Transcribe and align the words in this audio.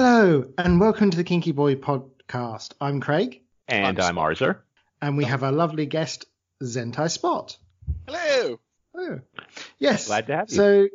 Hello, 0.00 0.44
and 0.56 0.78
welcome 0.78 1.10
to 1.10 1.16
the 1.16 1.24
Kinky 1.24 1.50
Boy 1.50 1.74
podcast. 1.74 2.70
I'm 2.80 3.00
Craig, 3.00 3.42
And 3.66 3.98
I'm 3.98 4.14
Arzer. 4.14 4.58
and 5.02 5.16
we 5.16 5.24
have 5.24 5.42
our 5.42 5.50
lovely 5.50 5.86
guest, 5.86 6.26
Zentai 6.62 7.10
Spot. 7.10 7.58
Hello. 8.06 8.60
Oh. 8.96 9.18
Yes. 9.80 10.06
Glad 10.06 10.28
to 10.28 10.36
have 10.36 10.50
you. 10.50 10.56
So, 10.56 10.88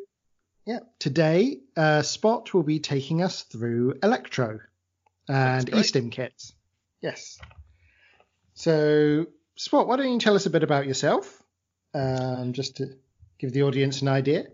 yeah, 0.66 0.79
today 1.00 1.60
uh, 1.76 2.02
Spot 2.02 2.54
will 2.54 2.63
be 2.63 2.79
taking 2.79 3.21
us 3.21 3.42
through 3.42 3.96
Electro 4.02 4.62
and 5.28 5.70
great. 5.70 5.83
eStim 5.83 6.10
kits. 6.10 6.54
Yes. 7.01 7.42
So, 8.54 9.26
Spot, 9.58 9.85
why 9.85 9.97
don't 9.97 10.13
you 10.13 10.20
tell 10.20 10.35
us 10.35 10.46
a 10.46 10.49
bit 10.49 10.63
about 10.63 10.88
yourself, 10.88 11.44
um, 11.94 12.54
just 12.54 12.78
to 12.78 12.96
give 13.38 13.51
the 13.51 13.63
audience 13.63 14.01
an 14.01 14.08
idea? 14.08 14.46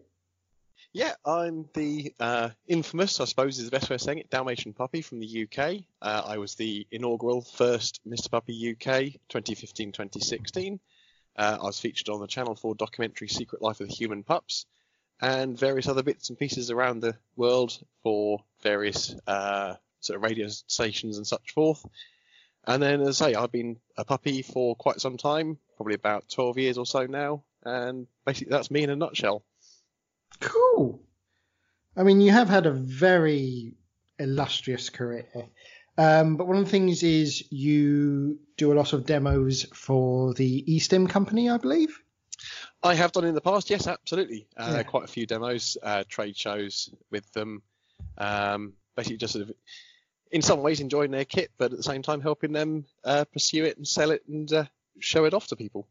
Yeah, 0.91 1.13
I'm 1.23 1.69
the 1.75 2.15
uh, 2.19 2.49
infamous, 2.67 3.19
I 3.19 3.25
suppose 3.25 3.59
is 3.59 3.65
the 3.65 3.71
best 3.71 3.91
way 3.91 3.95
of 3.95 4.01
saying 4.01 4.17
it, 4.17 4.31
Dalmatian 4.31 4.73
Puppy 4.73 5.03
from 5.03 5.19
the 5.19 5.43
UK. 5.43 5.83
Uh, 6.01 6.23
I 6.25 6.37
was 6.39 6.55
the 6.55 6.87
inaugural 6.89 7.41
first 7.41 8.01
Mr. 8.07 8.31
Puppy 8.31 8.71
UK 8.71 9.19
2015-2016. 9.29 10.79
Uh, 11.35 11.57
I 11.61 11.63
was 11.63 11.79
featured 11.79 12.09
on 12.09 12.19
the 12.19 12.27
Channel 12.27 12.55
4 12.55 12.73
documentary 12.73 13.27
Secret 13.27 13.61
Life 13.61 13.81
of 13.81 13.87
the 13.87 13.93
Human 13.93 14.23
Pups 14.23 14.65
and 15.21 15.57
various 15.57 15.87
other 15.87 16.01
bits 16.01 16.29
and 16.29 16.39
pieces 16.39 16.71
around 16.71 17.01
the 17.01 17.15
world 17.35 17.77
for 18.01 18.43
various 18.63 19.13
uh, 19.27 19.75
sort 19.99 20.17
of 20.17 20.23
radio 20.23 20.47
stations 20.47 21.17
and 21.17 21.27
such 21.27 21.51
forth. 21.51 21.85
And 22.65 22.81
then, 22.81 23.01
as 23.01 23.21
I 23.21 23.31
say, 23.31 23.35
I've 23.35 23.51
been 23.51 23.77
a 23.95 24.05
puppy 24.05 24.41
for 24.41 24.75
quite 24.75 25.01
some 25.01 25.17
time, 25.17 25.59
probably 25.77 25.93
about 25.93 26.29
12 26.29 26.57
years 26.57 26.77
or 26.79 26.85
so 26.87 27.05
now. 27.05 27.43
And 27.63 28.07
basically, 28.25 28.51
that's 28.51 28.71
me 28.71 28.81
in 28.81 28.89
a 28.89 28.95
nutshell. 28.95 29.43
Cool. 30.39 31.01
I 31.95 32.03
mean, 32.03 32.21
you 32.21 32.31
have 32.31 32.49
had 32.49 32.65
a 32.65 32.71
very 32.71 33.73
illustrious 34.19 34.89
career. 34.89 35.25
Um, 35.97 36.37
but 36.37 36.47
one 36.47 36.57
of 36.57 36.63
the 36.65 36.71
things 36.71 37.03
is 37.03 37.51
you 37.51 38.39
do 38.57 38.71
a 38.71 38.75
lot 38.75 38.93
of 38.93 39.05
demos 39.05 39.65
for 39.73 40.33
the 40.33 40.63
eStim 40.67 41.09
company, 41.09 41.49
I 41.49 41.57
believe. 41.57 42.01
I 42.81 42.95
have 42.95 43.11
done 43.11 43.25
in 43.25 43.35
the 43.35 43.41
past, 43.41 43.69
yes, 43.69 43.85
absolutely. 43.87 44.47
Uh, 44.55 44.75
Yeah. 44.77 44.83
Quite 44.83 45.03
a 45.03 45.07
few 45.07 45.25
demos, 45.25 45.77
uh, 45.83 46.05
trade 46.07 46.37
shows 46.37 46.89
with 47.11 47.29
them. 47.33 47.61
Um, 48.17 48.73
basically, 48.95 49.17
just 49.17 49.33
sort 49.33 49.49
of, 49.49 49.55
in 50.31 50.41
some 50.41 50.61
ways, 50.61 50.79
enjoying 50.79 51.11
their 51.11 51.25
kit, 51.25 51.51
but 51.57 51.71
at 51.71 51.77
the 51.77 51.83
same 51.83 52.01
time 52.01 52.21
helping 52.21 52.53
them 52.53 52.85
uh, 53.03 53.25
pursue 53.25 53.65
it 53.65 53.75
and 53.75 53.85
sell 53.85 54.11
it 54.11 54.23
and 54.29 54.53
uh, 54.53 54.65
show 54.99 55.25
it 55.25 55.33
off 55.33 55.47
to 55.47 55.57
people. 55.57 55.85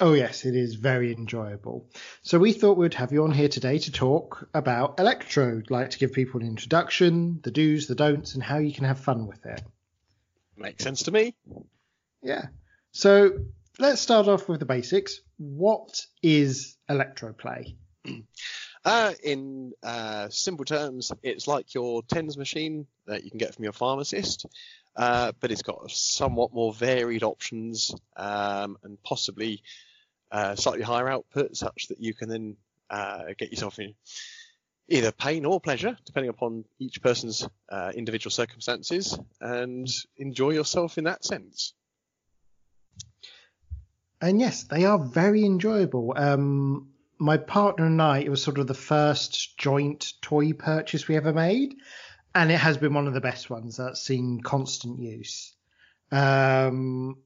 Oh, 0.00 0.14
yes, 0.14 0.44
it 0.44 0.56
is 0.56 0.74
very 0.74 1.12
enjoyable. 1.12 1.86
So 2.22 2.38
we 2.38 2.52
thought 2.52 2.78
we'd 2.78 2.94
have 2.94 3.12
you 3.12 3.24
on 3.24 3.32
here 3.32 3.48
today 3.48 3.78
to 3.78 3.92
talk 3.92 4.48
about 4.54 4.98
Electro, 4.98 5.62
like 5.68 5.90
to 5.90 5.98
give 5.98 6.12
people 6.12 6.40
an 6.40 6.46
introduction, 6.46 7.40
the 7.42 7.50
do's, 7.50 7.86
the 7.86 7.94
don'ts, 7.94 8.34
and 8.34 8.42
how 8.42 8.58
you 8.58 8.72
can 8.72 8.84
have 8.84 8.98
fun 8.98 9.26
with 9.26 9.44
it. 9.46 9.62
Makes 10.56 10.82
sense 10.84 11.04
to 11.04 11.10
me. 11.10 11.34
Yeah. 12.22 12.46
So 12.92 13.32
let's 13.78 14.00
start 14.00 14.28
off 14.28 14.48
with 14.48 14.60
the 14.60 14.66
basics. 14.66 15.20
What 15.36 16.06
is 16.22 16.76
Electro 16.88 17.32
Play? 17.32 17.76
Uh, 18.84 19.12
in 19.22 19.72
uh, 19.82 20.28
simple 20.28 20.64
terms, 20.64 21.12
it's 21.22 21.46
like 21.46 21.72
your 21.72 22.02
TENS 22.02 22.36
machine 22.36 22.86
that 23.06 23.22
you 23.22 23.30
can 23.30 23.38
get 23.38 23.54
from 23.54 23.62
your 23.62 23.72
pharmacist, 23.72 24.46
uh, 24.96 25.32
but 25.38 25.52
it's 25.52 25.62
got 25.62 25.88
somewhat 25.90 26.52
more 26.52 26.72
varied 26.72 27.22
options 27.22 27.94
um, 28.16 28.76
and 28.82 29.00
possibly 29.04 29.62
uh, 30.32 30.56
slightly 30.56 30.82
higher 30.82 31.08
output, 31.08 31.56
such 31.56 31.86
that 31.88 32.00
you 32.00 32.12
can 32.12 32.28
then 32.28 32.56
uh, 32.90 33.24
get 33.38 33.50
yourself 33.50 33.78
in 33.78 33.94
either 34.88 35.12
pain 35.12 35.44
or 35.44 35.60
pleasure, 35.60 35.96
depending 36.04 36.30
upon 36.30 36.64
each 36.78 37.00
person's 37.00 37.46
uh, 37.70 37.92
individual 37.94 38.30
circumstances, 38.30 39.18
and 39.40 39.88
enjoy 40.16 40.50
yourself 40.50 40.98
in 40.98 41.04
that 41.04 41.24
sense. 41.24 41.72
And 44.20 44.40
yes, 44.40 44.64
they 44.64 44.84
are 44.84 44.98
very 44.98 45.44
enjoyable. 45.44 46.14
Um, 46.16 46.91
my 47.22 47.36
partner 47.36 47.86
and 47.86 48.02
I, 48.02 48.18
it 48.18 48.30
was 48.30 48.42
sort 48.42 48.58
of 48.58 48.66
the 48.66 48.74
first 48.74 49.56
joint 49.56 50.12
toy 50.22 50.52
purchase 50.52 51.06
we 51.06 51.16
ever 51.16 51.32
made, 51.32 51.76
and 52.34 52.50
it 52.50 52.58
has 52.58 52.76
been 52.76 52.94
one 52.94 53.06
of 53.06 53.14
the 53.14 53.20
best 53.20 53.48
ones 53.48 53.76
that's 53.76 54.02
seen 54.02 54.40
constant 54.40 54.98
use. 54.98 55.54
Um, 56.10 57.18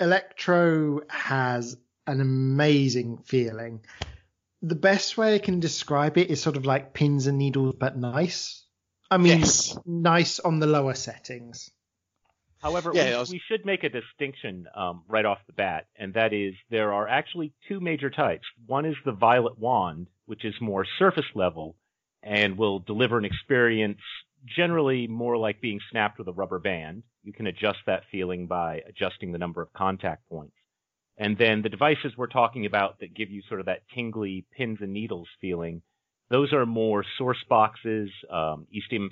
Electro 0.00 1.02
has 1.10 1.76
an 2.06 2.20
amazing 2.20 3.18
feeling. 3.18 3.80
The 4.62 4.74
best 4.74 5.18
way 5.18 5.34
I 5.34 5.38
can 5.38 5.60
describe 5.60 6.16
it 6.16 6.30
is 6.30 6.40
sort 6.42 6.56
of 6.56 6.64
like 6.64 6.94
pins 6.94 7.26
and 7.26 7.36
needles, 7.38 7.74
but 7.78 7.96
nice. 7.96 8.64
I 9.10 9.18
mean, 9.18 9.40
Yes. 9.40 9.78
nice 9.84 10.40
on 10.40 10.60
the 10.60 10.66
lower 10.66 10.94
settings. 10.94 11.70
However, 12.60 12.90
Yeah, 12.94 13.10
we, 13.12 13.16
was- 13.18 13.30
we 13.30 13.40
should 13.48 13.64
make 13.64 13.84
a 13.84 13.88
distinction 13.88 14.66
um, 14.74 15.02
right 15.08 15.24
off 15.24 15.38
the 15.46 15.52
bat, 15.52 15.86
and 15.96 16.14
that 16.14 16.32
is 16.32 16.54
there 16.70 16.92
are 16.92 17.06
actually 17.08 17.52
two 17.68 17.80
major 17.80 18.10
types. 18.10 18.44
One 18.66 18.84
is 18.84 18.96
the 19.04 19.12
violet 19.12 19.58
wand, 19.58 20.08
which 20.26 20.44
is 20.44 20.54
more 20.60 20.84
surface 20.98 21.30
level 21.34 21.76
and 22.22 22.58
will 22.58 22.80
deliver 22.80 23.16
an 23.16 23.24
experience 23.24 24.00
generally 24.44 25.06
more 25.06 25.36
like 25.36 25.60
being 25.60 25.80
snapped 25.90 26.18
with 26.18 26.28
a 26.28 26.32
rubber 26.32 26.58
band. 26.58 27.02
You 27.22 27.32
can 27.32 27.46
adjust 27.46 27.78
that 27.86 28.04
feeling 28.10 28.46
by 28.46 28.82
adjusting 28.88 29.32
the 29.32 29.38
number 29.38 29.62
of 29.62 29.72
contact 29.72 30.28
points. 30.28 30.54
And 31.16 31.36
then 31.36 31.62
the 31.62 31.68
devices 31.68 32.12
we're 32.16 32.28
talking 32.28 32.64
about 32.66 33.00
that 33.00 33.14
give 33.14 33.30
you 33.30 33.42
sort 33.48 33.60
of 33.60 33.66
that 33.66 33.82
tingly 33.94 34.46
pins 34.56 34.78
and 34.80 34.92
needles 34.92 35.28
feeling, 35.40 35.82
those 36.30 36.52
are 36.52 36.66
more 36.66 37.04
source 37.16 37.42
boxes, 37.48 38.10
um, 38.30 38.66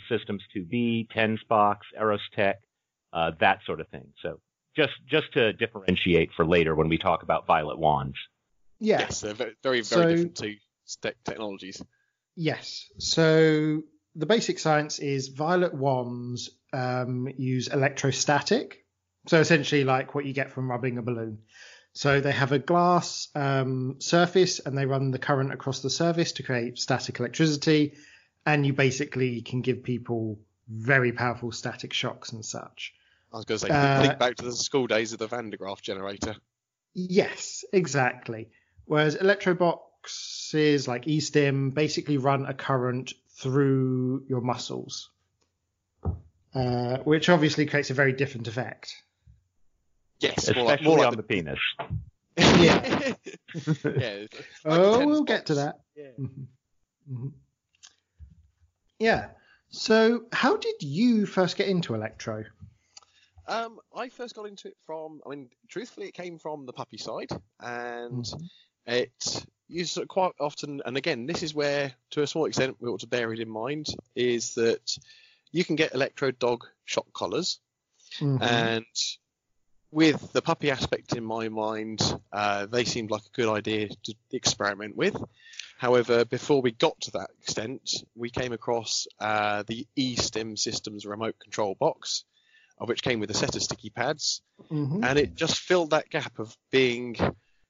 Systems 0.09 0.43
2B, 0.55 1.11
TENS 1.11 1.41
box, 1.49 1.87
ErosTek, 2.01 2.55
uh, 3.13 3.33
that 3.41 3.61
sort 3.65 3.81
of 3.81 3.89
thing. 3.89 4.13
So 4.23 4.41
just 4.75 4.95
just 5.07 5.33
to 5.35 5.53
differentiate 5.53 6.31
for 6.37 6.45
later 6.47 6.75
when 6.75 6.89
we 6.89 6.99
talk 6.99 7.23
about 7.23 7.47
violet 7.47 7.79
wands. 7.79 8.17
Yeah. 8.79 9.01
Yes, 9.01 9.21
they're 9.21 9.35
very, 9.35 9.55
very, 9.63 9.81
very 9.81 9.83
So- 9.83 10.03
different 10.03 10.35
to 10.37 10.55
te- 11.03 11.17
technologies. 11.25 11.83
Yes. 12.37 12.85
So 12.99 13.83
the 14.15 14.27
basic 14.27 14.59
science 14.59 14.99
is 14.99 15.29
violet 15.29 15.73
wands 15.73 16.51
um, 16.73 17.29
use 17.39 17.69
electrostatic. 17.69 18.85
So 19.29 19.41
essentially, 19.41 19.85
like 19.85 20.15
what 20.15 20.27
you 20.27 20.35
get 20.35 20.53
from 20.53 20.71
rubbing 20.71 20.99
a 20.99 21.03
balloon. 21.03 21.39
So 21.95 22.21
they 22.21 22.33
have 22.33 22.53
a 22.53 22.59
glass 22.59 23.29
um, 23.35 23.97
surface 24.01 24.61
and 24.61 24.77
they 24.77 24.85
run 24.85 25.11
the 25.11 25.19
current 25.19 25.53
across 25.53 25.81
the 25.81 25.89
surface 25.89 26.33
to 26.33 26.43
create 26.43 26.79
static 26.79 27.19
electricity. 27.19 27.95
And 28.45 28.67
you 28.67 28.75
basically 28.75 29.41
can 29.41 29.63
give 29.63 29.83
people 29.83 30.39
very 30.69 31.13
powerful 31.13 31.53
static 31.53 31.93
shocks 31.93 32.33
and 32.33 32.45
such. 32.45 32.95
I 33.33 33.37
was 33.37 33.45
going 33.45 33.59
to 33.61 33.67
say, 33.67 33.73
Uh, 33.73 34.03
think 34.03 34.19
back 34.19 34.37
to 34.37 34.45
the 34.45 34.53
school 34.53 34.87
days 34.87 35.13
of 35.13 35.19
the 35.19 35.27
Van 35.27 35.51
de 35.51 35.57
Graaff 35.57 35.83
generator. 35.83 36.37
Yes, 36.95 37.65
exactly. 37.73 38.49
Whereas 38.87 39.17
electroboxes 39.17 40.89
like 40.89 41.05
eStim 41.05 41.75
basically 41.75 42.19
run 42.19 42.47
a 42.47 42.55
current 42.55 43.13
through 43.31 44.25
your 44.29 44.41
muscles, 44.41 45.11
uh, 46.55 46.99
which 46.99 47.29
obviously 47.29 47.67
creates 47.67 47.91
a 47.91 47.95
very 47.95 48.13
different 48.13 48.49
effect. 48.49 48.95
Yes, 50.21 50.55
more 50.55 50.65
like, 50.65 50.83
more 50.83 50.99
like 50.99 51.09
on 51.09 51.17
the 51.17 51.23
penis. 51.23 51.59
Yeah. 52.39 53.13
yeah. 53.85 54.25
like 54.25 54.47
oh, 54.65 55.07
we'll 55.07 55.25
get 55.25 55.47
to 55.47 55.55
that. 55.57 55.81
Yeah. 55.95 56.11
Mhm. 56.19 56.47
Mhm. 57.11 57.33
Yeah. 58.99 59.29
So, 59.77 60.25
how 60.33 60.57
did 60.57 60.77
you 60.81 61.27
first 61.27 61.57
get 61.59 61.69
into 61.69 61.95
electro? 61.95 62.45
Um, 63.47 63.79
I 63.95 64.09
first 64.09 64.35
got 64.35 64.47
into 64.49 64.69
it 64.69 64.77
from, 64.87 65.21
I 65.25 65.29
mean, 65.29 65.51
truthfully, 65.69 66.09
it 66.09 66.15
came 66.15 66.39
from 66.39 66.65
the 66.65 66.73
puppy 66.73 66.97
side, 66.97 67.29
and 67.61 68.25
Mhm. 68.25 68.51
it 68.87 69.47
used 69.69 69.95
to 69.95 70.07
quite 70.07 70.33
often, 70.41 70.81
and 70.87 70.97
again, 70.97 71.27
this 71.27 71.43
is 71.43 71.55
where, 71.55 71.93
to 72.13 72.23
a 72.23 72.27
small 72.27 72.47
extent, 72.47 72.79
we 72.81 72.89
ought 72.89 73.01
to 73.01 73.07
bear 73.07 73.33
it 73.35 73.39
in 73.39 73.51
mind, 73.51 73.89
is 74.15 74.55
that 74.55 74.97
you 75.53 75.63
can 75.63 75.77
get 75.77 75.95
electro 75.95 76.31
dog 76.31 76.67
shock 76.87 77.13
collars, 77.13 77.61
Mhm. 78.19 78.41
and 78.41 78.87
with 79.91 80.33
the 80.33 80.43
puppy 80.43 80.71
aspect 80.71 81.15
in 81.15 81.25
my 81.25 81.51
mind, 81.51 82.01
uh, 82.33 82.65
they 82.65 82.85
seemed 82.85 83.11
like 83.11 83.27
a 83.27 83.37
good 83.37 83.49
idea 83.55 83.89
to 84.05 84.15
experiment 84.33 84.97
with. 84.97 85.23
However, 85.79 86.25
before 86.25 86.63
we 86.63 86.73
got 86.73 86.99
to 87.03 87.11
that 87.13 87.31
extent, 87.43 87.91
we 88.15 88.31
came 88.31 88.53
across 88.53 89.07
uh, 89.21 89.63
the 89.67 89.87
eStim 89.99 90.59
Systems 90.59 91.05
remote 91.05 91.39
control 91.39 91.75
box, 91.79 92.25
which 92.79 93.03
came 93.03 93.21
with 93.21 93.31
a 93.31 93.35
set 93.35 93.57
of 93.57 93.63
sticky 93.63 93.91
pads, 93.91 94.43
Mhm. 94.71 95.05
and 95.05 95.19
it 95.19 95.35
just 95.35 95.59
filled 95.59 95.91
that 95.91 96.09
gap 96.09 96.39
of 96.39 96.57
being 96.71 97.17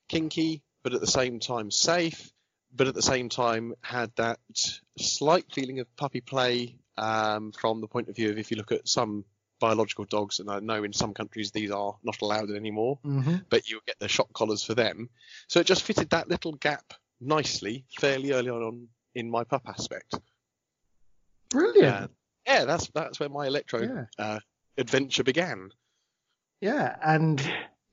kinky, 0.09 0.63
but 0.83 0.95
at 0.95 1.01
the 1.01 1.07
same 1.07 1.41
time 1.41 1.71
safe, 1.71 2.33
but 2.75 2.87
at 2.87 2.95
the 2.95 3.03
same 3.03 3.29
time 3.29 3.75
had 3.83 4.15
that 4.17 4.39
slight 4.97 5.53
feeling 5.53 5.81
of 5.81 5.97
puppy 5.97 6.21
play 6.21 6.79
um, 6.99 7.53
from 7.53 7.81
the 7.81 7.89
point 7.89 8.09
of 8.09 8.17
view 8.17 8.31
of 8.31 8.39
if 8.39 8.51
you 8.51 8.57
look 8.57 8.73
at 8.73 8.89
some 8.89 9.25
biological 9.59 10.05
dogs, 10.05 10.39
and 10.39 10.51
I 10.51 10.61
know 10.61 10.85
in 10.85 10.93
some 10.93 11.13
countries 11.13 11.51
these 11.51 11.71
are 11.71 11.97
not 12.05 12.21
allowed 12.21 12.51
anymore, 12.51 13.01
Mhm. 13.05 13.47
but 13.51 13.69
you'll 13.69 13.81
get 13.87 13.99
the 13.99 14.09
shock 14.09 14.33
collars 14.33 14.63
for 14.63 14.75
them. 14.75 15.11
So 15.49 15.61
it 15.61 15.67
just 15.67 15.83
fitted 15.83 16.11
that 16.11 16.29
little 16.29 16.53
gap 16.53 16.95
nicely, 17.21 17.85
fairly 17.99 18.33
early 18.33 18.51
on 18.51 18.89
in 19.15 19.31
my 19.31 19.45
pup 19.45 19.63
aspect. 19.67 20.15
Brilliant. 21.51 22.11
Yeah, 22.47 22.65
that's 22.65 22.89
that's 22.95 23.19
where 23.21 23.29
my 23.29 23.47
electro 23.47 23.83
Yeah. 23.83 24.05
uh, 24.19 24.39
adventure 24.79 25.25
began. 25.25 25.71
Yeah, 26.61 26.97
and 27.03 27.41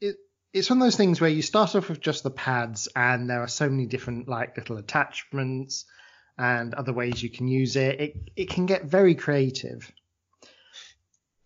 it 0.01 0.17
it's 0.53 0.69
one 0.69 0.79
of 0.79 0.85
those 0.85 0.95
things 0.97 1.19
where 1.19 1.29
you 1.29 1.41
start 1.41 1.75
off 1.75 1.89
with 1.89 1.99
just 1.99 2.23
the 2.23 2.31
pads, 2.31 2.87
and 2.95 3.29
there 3.29 3.41
are 3.41 3.47
so 3.47 3.69
many 3.69 3.85
different 3.85 4.27
like 4.27 4.57
little 4.57 4.77
attachments 4.77 5.85
and 6.37 6.73
other 6.73 6.93
ways 6.93 7.21
you 7.21 7.29
can 7.29 7.47
use 7.47 7.75
it. 7.75 7.99
It 7.99 8.15
it 8.35 8.49
can 8.49 8.65
get 8.65 8.85
very 8.85 9.15
creative. 9.15 9.91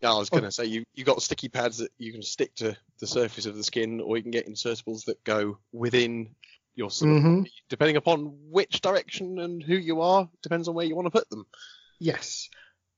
Yeah, 0.01 0.13
I 0.13 0.17
was 0.19 0.29
Oh. 0.31 0.37
going 0.37 0.43
to 0.43 0.51
say 0.51 0.65
you 0.65 0.83
you 0.93 1.03
got 1.03 1.21
sticky 1.21 1.49
pads 1.49 1.77
that 1.79 1.91
you 1.97 2.11
can 2.11 2.21
stick 2.21 2.53
to 2.55 2.75
the 2.99 3.07
surface 3.07 3.45
of 3.45 3.55
the 3.55 3.63
skin, 3.63 4.01
or 4.01 4.17
you 4.17 4.23
can 4.23 4.31
get 4.31 4.47
insertables 4.47 5.05
that 5.05 5.23
go 5.23 5.59
within 5.71 6.35
your 6.77 6.91
sort 6.91 7.17
of 7.17 7.23
Mhm. 7.23 7.47
depending 7.69 7.97
upon 7.97 8.51
which 8.51 8.81
direction 8.81 9.39
and 9.39 9.61
who 9.63 9.75
you 9.75 9.99
are, 10.01 10.29
depends 10.43 10.67
on 10.67 10.75
where 10.75 10.85
you 10.85 10.95
want 10.95 11.07
to 11.07 11.11
put 11.11 11.27
them. 11.29 11.45
Yes. 11.99 12.49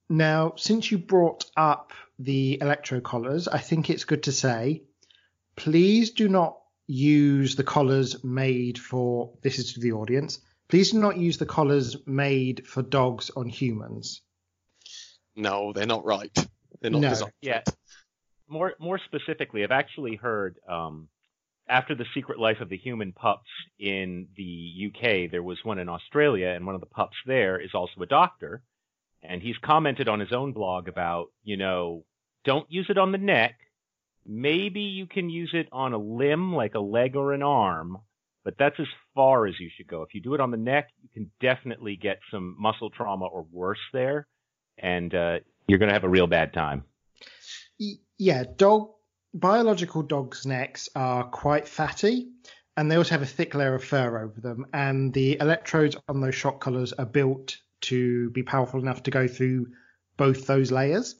Now, 0.10 0.54
since 0.58 0.92
you 0.92 0.98
brought 0.98 1.46
up 1.56 1.94
the 2.20 2.60
electro 2.62 3.00
collars, 3.00 3.48
I 3.48 3.60
think 3.60 3.90
it's 3.90 4.04
good 4.04 4.24
to 4.24 4.32
say, 4.34 4.84
please 5.56 6.12
do 6.12 6.28
not 6.28 6.60
use 6.88 7.56
the 7.56 7.64
collars 7.64 8.22
made 8.24 8.78
for. 8.78 9.38
This 9.44 9.60
is 9.60 9.74
to 9.74 9.80
the 9.80 9.94
audience. 9.94 10.40
Please 10.68 10.92
do 10.92 11.00
not 11.00 11.18
use 11.18 11.38
the 11.38 11.46
collars 11.46 11.96
made 12.06 12.68
for 12.68 12.82
dogs 12.82 13.30
on 13.30 13.48
humans. 13.48 14.22
No, 15.36 15.72
they're 15.72 15.86
not 15.86 16.04
right. 16.04 16.36
They're 16.82 16.92
not 16.92 17.02
No. 17.02 17.10
designed. 17.10 17.34
Yeah. 17.42 17.58
right. 17.66 17.70
More 18.50 18.74
more 18.80 19.00
specifically, 19.06 19.64
I've 19.64 19.72
actually 19.72 20.16
heard 20.16 20.58
um, 20.68 21.08
after 21.70 21.94
the 21.94 22.06
Secret 22.14 22.40
Life 22.40 22.62
of 22.62 22.70
the 22.70 22.78
Human 22.78 23.14
Pups 23.14 23.50
in 23.80 24.28
the 24.36 24.88
UK, 24.88 25.32
there 25.32 25.44
was 25.44 25.60
one 25.64 25.78
in 25.78 25.88
Australia, 25.88 26.48
and 26.48 26.66
one 26.66 26.76
of 26.76 26.82
the 26.82 26.88
pups 26.88 27.16
there 27.26 27.60
is 27.60 27.72
also 27.74 28.02
a 28.02 28.08
doctor, 28.08 28.64
and 29.22 29.42
he's 29.42 29.58
commented 29.64 30.10
on 30.10 30.20
his 30.20 30.34
own 30.34 30.52
blog 30.52 30.88
about 30.88 31.28
you 31.44 31.58
know 31.58 32.04
don't 32.44 32.70
use 32.72 32.88
it 32.90 32.98
on 32.98 33.12
the 33.12 33.18
neck. 33.18 33.56
Maybe 34.26 34.82
you 34.82 35.06
can 35.06 35.30
use 35.30 35.52
it 35.54 35.70
on 35.72 35.94
a 35.94 35.98
limb 35.98 36.54
like 36.54 36.76
a 36.76 36.80
leg 36.80 37.16
or 37.16 37.34
an 37.34 37.44
arm, 37.44 38.00
but 38.44 38.56
that's 38.58 38.80
as 38.80 38.88
far 39.16 39.46
as 39.46 39.60
you 39.60 39.70
should 39.76 39.88
go. 39.88 40.02
If 40.02 40.14
you 40.14 40.22
do 40.22 40.34
it 40.34 40.42
on 40.42 40.52
the 40.52 40.58
neck, 40.58 40.90
you 41.02 41.10
can 41.14 41.32
definitely 41.40 41.96
get 41.96 42.20
some 42.32 42.56
muscle 42.60 42.90
trauma 42.90 43.26
or 43.26 43.46
worse 43.52 43.80
there, 43.94 44.28
and 44.78 45.14
uh, 45.14 45.40
you're 45.68 45.80
going 45.80 45.90
to 45.90 45.96
have 45.96 46.04
a 46.04 46.10
real 46.10 46.28
bad 46.28 46.54
time. 46.54 46.84
Yeah, 48.18 48.44
dog 48.58 48.90
biological 49.34 50.02
dogs' 50.02 50.46
necks 50.46 50.90
are 50.96 51.24
quite 51.24 51.68
fatty, 51.68 52.30
and 52.78 52.92
they 52.92 52.96
also 52.96 53.12
have 53.12 53.22
a 53.22 53.28
thick 53.28 53.54
layer 53.56 53.76
of 53.76 53.84
fur 53.84 54.20
over 54.20 54.40
them. 54.40 54.66
And 54.74 55.14
the 55.14 55.38
electrodes 55.40 55.96
on 56.08 56.22
those 56.22 56.36
shock 56.36 56.60
collars 56.62 56.94
are 56.94 57.06
built 57.06 57.58
to 57.82 58.30
be 58.32 58.44
powerful 58.44 58.80
enough 58.80 59.04
to 59.04 59.12
go 59.12 59.28
through 59.28 59.68
both 60.18 60.48
those 60.48 60.72
layers. 60.72 61.16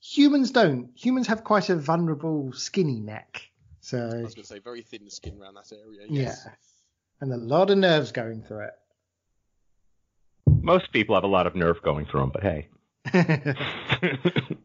Humans 0.00 0.50
don't. 0.50 0.90
Humans 0.96 1.26
have 1.26 1.44
quite 1.44 1.68
a 1.68 1.76
vulnerable, 1.76 2.52
skinny 2.52 3.00
neck. 3.00 3.42
So 3.80 3.98
I 3.98 4.22
was 4.22 4.34
going 4.34 4.42
to 4.42 4.44
say 4.44 4.58
very 4.58 4.82
thin 4.82 5.08
skin 5.08 5.40
around 5.40 5.54
that 5.54 5.72
area. 5.72 6.06
yeah, 6.08 6.34
and 7.20 7.32
a 7.32 7.36
lot 7.36 7.70
of 7.70 7.78
nerves 7.78 8.12
going 8.12 8.42
through 8.42 8.66
it. 8.66 8.74
Most 10.62 10.92
people 10.92 11.14
have 11.14 11.24
a 11.24 11.28
lot 11.28 11.46
of 11.46 11.54
nerve 11.54 11.80
going 11.82 12.06
through 12.06 12.20
them, 12.20 12.32
but 12.32 12.42
hey. 12.42 12.68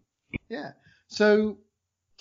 Yeah. 0.49 0.71
So, 1.07 1.57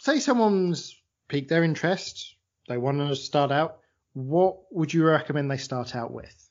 say 0.04 0.20
someone's 0.20 1.00
piqued 1.28 1.48
their 1.48 1.64
interest, 1.64 2.36
they 2.68 2.76
want 2.76 2.98
to 2.98 3.16
start 3.16 3.50
out. 3.50 3.78
What 4.12 4.58
would 4.70 4.92
you 4.92 5.04
recommend 5.04 5.50
they 5.50 5.56
start 5.56 5.96
out 5.96 6.12
with? 6.12 6.50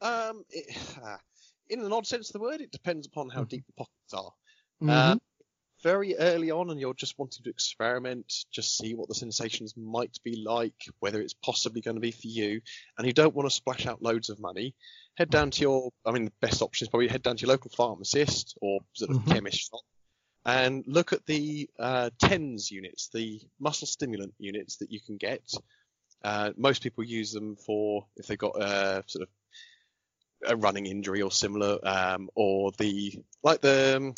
Um, 0.00 0.44
it, 0.48 0.76
ah, 1.02 1.18
in 1.68 1.80
an 1.80 1.92
odd 1.92 2.06
sense 2.06 2.28
of 2.28 2.34
the 2.34 2.40
word, 2.40 2.60
it 2.60 2.70
depends 2.70 3.06
upon 3.06 3.30
how 3.30 3.44
deep 3.44 3.64
the 3.66 3.72
pockets 3.72 4.14
are. 4.14 4.32
Mhm. 4.80 4.90
Uh, 4.90 5.18
very 5.82 6.16
early 6.16 6.52
on, 6.52 6.70
and 6.70 6.78
you're 6.78 6.94
just 6.94 7.18
wanting 7.18 7.42
to 7.42 7.50
experiment, 7.50 8.32
just 8.52 8.78
see 8.78 8.94
what 8.94 9.08
the 9.08 9.16
sensations 9.16 9.76
might 9.76 10.16
be 10.22 10.36
like, 10.46 10.84
whether 11.00 11.20
it's 11.20 11.34
possibly 11.34 11.80
going 11.80 11.96
to 11.96 12.00
be 12.00 12.12
for 12.12 12.28
you, 12.28 12.60
and 12.96 13.06
you 13.06 13.12
don't 13.12 13.34
want 13.34 13.48
to 13.48 13.54
splash 13.54 13.86
out 13.86 14.00
loads 14.00 14.30
of 14.30 14.38
money. 14.38 14.76
Head 15.16 15.30
down 15.30 15.50
to 15.50 15.60
your, 15.60 15.90
I 16.06 16.12
mean, 16.12 16.26
the 16.26 16.32
best 16.40 16.62
option 16.62 16.84
is 16.84 16.88
probably 16.88 17.08
head 17.08 17.24
down 17.24 17.36
to 17.36 17.40
your 17.42 17.48
local 17.48 17.72
pharmacist 17.76 18.56
or 18.62 18.78
sort 18.92 19.10
of 19.10 19.16
Mhm. 19.16 19.32
chemist 19.32 19.58
shop 19.58 19.80
and 20.44 20.84
look 20.86 21.12
at 21.12 21.24
the 21.26 21.68
uh, 21.78 22.10
TENS 22.18 22.70
units, 22.70 23.08
the 23.12 23.40
muscle 23.60 23.86
stimulant 23.86 24.34
units 24.38 24.76
that 24.76 24.90
you 24.90 25.00
can 25.00 25.16
get. 25.16 25.42
Uh, 26.24 26.50
most 26.56 26.82
people 26.82 27.04
use 27.04 27.32
them 27.32 27.56
for 27.56 28.06
if 28.16 28.26
they've 28.26 28.38
got 28.38 28.60
a 28.60 29.02
sort 29.06 29.22
of 29.22 29.28
a 30.46 30.56
running 30.56 30.86
injury 30.86 31.22
or 31.22 31.30
similar, 31.30 31.78
um, 31.86 32.28
or 32.34 32.72
the 32.78 33.22
like 33.42 33.60
the 33.60 33.96
um, 33.96 34.14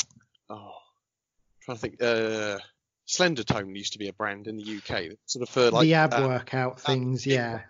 oh, 0.49 0.75
trying 1.62 1.76
to 1.76 1.81
think. 1.81 2.03
Uh, 2.03 2.59
Slendertone 3.06 3.77
used 3.77 3.93
to 3.93 3.99
be 3.99 4.09
a 4.09 4.15
brand 4.15 4.47
in 4.47 4.56
the 4.56 4.79
UK, 4.79 5.12
sort 5.27 5.43
of 5.43 5.50
for 5.50 5.70
like 5.70 5.82
the 5.82 5.94
ab 5.94 6.15
uh, 6.15 6.27
workout 6.27 6.81
things, 6.81 7.27
yeah. 7.27 7.61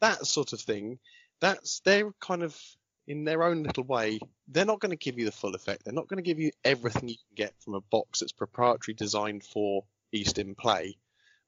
that 0.00 0.26
sort 0.26 0.54
of 0.54 0.60
thing. 0.60 0.98
That's 1.40 1.80
they're 1.80 2.12
kind 2.18 2.42
of 2.42 2.58
in 3.06 3.24
their 3.24 3.42
own 3.42 3.62
little 3.62 3.84
way. 3.84 4.18
They're 4.48 4.64
not 4.64 4.80
going 4.80 4.90
to 4.90 4.96
give 4.96 5.18
you 5.18 5.24
the 5.24 5.32
full 5.32 5.54
effect. 5.54 5.84
They're 5.84 5.94
not 5.94 6.08
going 6.08 6.18
to 6.18 6.22
give 6.22 6.38
you 6.38 6.50
everything 6.64 7.08
you 7.08 7.16
can 7.16 7.34
get 7.34 7.54
from 7.60 7.74
a 7.74 7.80
box 7.80 8.20
that's 8.20 8.32
proprietary 8.32 8.94
designed 8.94 9.44
for 9.44 9.84
eStim 10.14 10.56
Play 10.56 10.96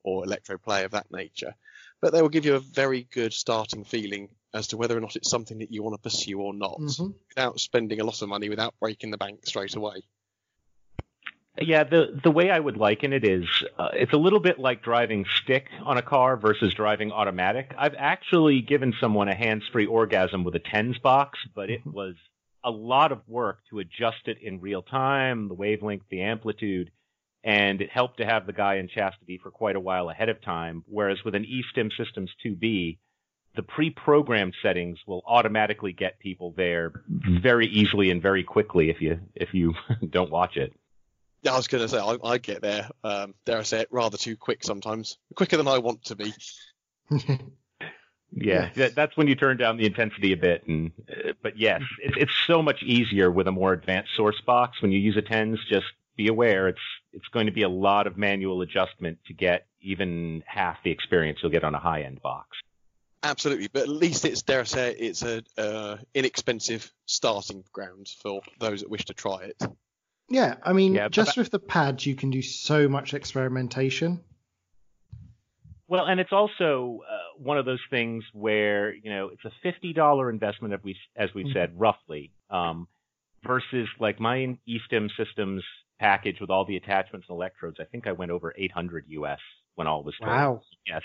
or 0.03 0.25
Electro 0.25 0.59
Play 0.59 0.85
of 0.85 0.93
that 0.93 1.11
nature. 1.11 1.55
But 2.01 2.13
they 2.13 2.23
will 2.23 2.29
give 2.29 2.45
you 2.45 2.55
a 2.55 2.61
very 2.61 3.05
good 3.13 3.33
starting 3.33 3.85
feeling 3.85 4.29
as 4.55 4.69
to 4.69 4.77
whether 4.77 4.97
or 4.97 5.01
not 5.01 5.17
it's 5.17 5.31
something 5.31 5.59
that 5.59 5.73
you 5.73 5.83
want 5.83 5.95
to 5.95 6.03
pursue 6.03 6.41
or 6.41 6.55
not, 6.55 6.79
Mhm. 6.79 7.15
without 7.29 7.61
spending 7.61 8.01
a 8.01 8.05
lot 8.05 8.23
of 8.23 8.29
money, 8.29 8.49
without 8.49 8.75
breaking 8.81 9.11
the 9.11 9.19
bank 9.19 9.47
straight 9.47 9.75
away. 9.77 10.03
Yeah, 11.59 11.85
the 11.85 12.21
the 12.23 12.31
way 12.31 12.51
I 12.51 12.59
would 12.59 12.77
liken 12.77 13.13
it 13.13 13.25
is 13.25 13.45
uh, 13.79 13.89
it's 13.95 14.13
a 14.13 14.19
little 14.19 14.41
bit 14.41 14.59
like 14.59 14.83
driving 14.83 15.25
stick 15.43 15.69
on 15.83 15.97
a 15.97 16.03
car 16.03 16.37
versus 16.37 16.75
driving 16.75 17.13
automatic. 17.13 17.75
I've 17.79 17.95
actually 17.97 18.61
given 18.61 18.93
someone 19.01 19.29
a 19.29 19.35
hands-free 19.35 19.87
orgasm 19.87 20.45
with 20.45 20.55
a 20.55 20.59
tens 20.59 20.99
box, 20.99 21.39
but 21.55 21.71
it 21.71 21.87
was 21.87 22.15
a 22.63 22.71
lot 22.71 23.13
of 23.13 23.27
work 23.27 23.61
to 23.71 23.79
adjust 23.79 24.27
it 24.27 24.39
in 24.43 24.61
real 24.61 24.83
time, 24.83 25.49
the 25.49 25.55
wavelength, 25.55 26.03
the 26.11 26.23
amplitude, 26.23 26.91
and 27.43 27.81
it 27.81 27.91
helped 27.91 28.19
to 28.19 28.27
have 28.27 28.47
the 28.47 28.53
guy 28.53 28.75
in 28.75 28.89
chastity 28.89 29.39
for 29.43 29.51
quite 29.51 29.77
a 29.77 29.81
while 29.81 30.11
ahead 30.11 30.29
of 30.29 30.43
time. 30.43 30.85
Whereas 30.87 31.25
with 31.25 31.35
an 31.35 31.45
eStim 31.45 31.91
Systems 31.97 32.31
2B, 32.45 32.99
the 33.55 33.63
pre-programmed 33.63 34.55
settings 34.63 34.99
will 35.07 35.23
automatically 35.27 35.93
get 35.93 36.19
people 36.19 36.53
there 36.57 36.93
very 37.41 37.67
easily 37.69 38.11
and 38.11 38.21
very 38.21 38.45
quickly 38.45 38.91
if 38.91 39.01
you 39.01 39.21
if 39.35 39.55
you 39.55 39.73
don't 40.11 40.31
watch 40.31 40.57
it. 40.57 40.75
Yeah, 41.47 41.53
I 41.53 41.59
was 41.59 41.69
going 41.69 41.83
to 41.83 41.89
say 41.89 42.01
I, 42.01 42.17
I 42.25 42.39
get 42.39 42.61
there. 42.61 42.91
Um, 43.05 43.33
dare 43.45 43.59
I 43.59 43.63
say 43.63 43.83
it, 43.83 43.89
rather 43.93 44.17
too 44.17 44.37
quick 44.37 44.65
sometimes, 44.65 45.17
quicker 45.37 45.57
than 45.57 45.69
I 45.69 45.79
want 45.79 46.05
to 46.07 46.17
be. 46.17 46.35
Yeah, 48.33 48.71
that, 48.75 48.97
that's 48.97 49.17
when 49.17 49.29
you 49.29 49.37
turn 49.37 49.57
down 49.57 49.77
the 49.77 49.87
intensity 49.87 50.33
a 50.33 50.37
bit. 50.37 50.67
And 50.67 50.91
uh, 51.09 51.35
but 51.43 51.57
yes, 51.57 51.83
it's 52.03 52.17
it's 52.19 52.33
so 52.49 52.63
much 52.63 52.83
easier 52.83 53.31
with 53.31 53.47
a 53.47 53.53
more 53.53 53.73
advanced 53.73 54.11
source 54.17 54.41
box. 54.45 54.83
When 54.83 54.91
you 54.91 54.99
use 54.99 55.17
a 55.17 55.23
tens, 55.23 55.61
just 55.71 55.87
be 56.17 56.27
aware 56.27 56.67
it's 56.67 56.81
it's 57.13 57.29
going 57.29 57.47
to 57.47 57.53
be 57.53 57.63
a 57.63 57.69
lot 57.69 58.09
of 58.09 58.19
manual 58.19 58.63
adjustment 58.63 59.19
to 59.29 59.33
get 59.33 59.67
even 59.81 60.43
half 60.47 60.83
the 60.83 60.91
experience 60.91 61.39
you'll 61.43 61.53
get 61.53 61.63
on 61.63 61.77
a 61.77 61.79
high 61.79 62.03
end 62.03 62.21
box. 62.21 62.59
Absolutely, 63.23 63.69
but 63.73 63.83
at 63.83 63.89
least 63.89 64.25
it's 64.25 64.43
dare 64.43 64.63
I 64.63 64.65
say 64.65 64.91
it, 64.91 64.97
it's 64.99 65.23
a 65.23 65.43
uh, 65.57 65.97
inexpensive 66.13 66.93
starting 67.07 67.65
ground 67.73 68.09
for 68.21 68.43
those 68.59 68.81
that 68.81 68.91
wish 68.91 69.05
to 69.05 69.15
try 69.15 69.45
it. 69.45 69.63
Yeah, 70.29 70.57
I 70.63 70.73
mean, 70.73 70.95
Yeah, 70.95 71.05
but 71.05 71.13
just 71.13 71.37
with 71.37 71.51
the 71.51 71.59
pads, 71.59 72.05
you 72.07 72.15
can 72.15 72.31
do 72.31 72.43
so 72.43 72.89
much 72.89 73.15
experimentation. 73.15 74.23
Well, 75.89 76.07
and 76.07 76.19
it's 76.19 76.33
also 76.33 77.01
uh, 77.09 77.39
one 77.39 77.59
of 77.59 77.65
those 77.65 77.81
things 77.91 78.25
where 78.33 78.93
you 78.93 79.09
know 79.11 79.29
it's 79.29 79.45
a 79.45 79.53
fifty 79.63 79.93
dollar 79.93 80.31
investment, 80.31 80.75
as 80.75 80.81
we 80.83 80.97
as 81.15 81.33
we 81.33 81.45
Mhm. 81.45 81.53
said 81.53 81.79
roughly, 81.79 82.33
um, 82.51 82.89
versus 83.45 83.89
like 84.01 84.19
my 84.19 84.59
eStim 84.69 85.09
systems 85.17 85.63
package 86.01 86.41
with 86.41 86.51
all 86.51 86.65
the 86.65 86.77
attachments 86.77 87.27
and 87.29 87.37
electrodes. 87.37 87.79
I 87.81 87.85
think 87.85 88.07
I 88.07 88.13
went 88.13 88.33
over 88.33 88.53
eight 88.59 88.73
hundred 88.73 89.05
US 89.09 89.39
when 89.77 89.87
all 89.87 90.03
was 90.03 90.17
told. 90.19 90.31
Wow. 90.31 90.63
Yes. 90.87 91.03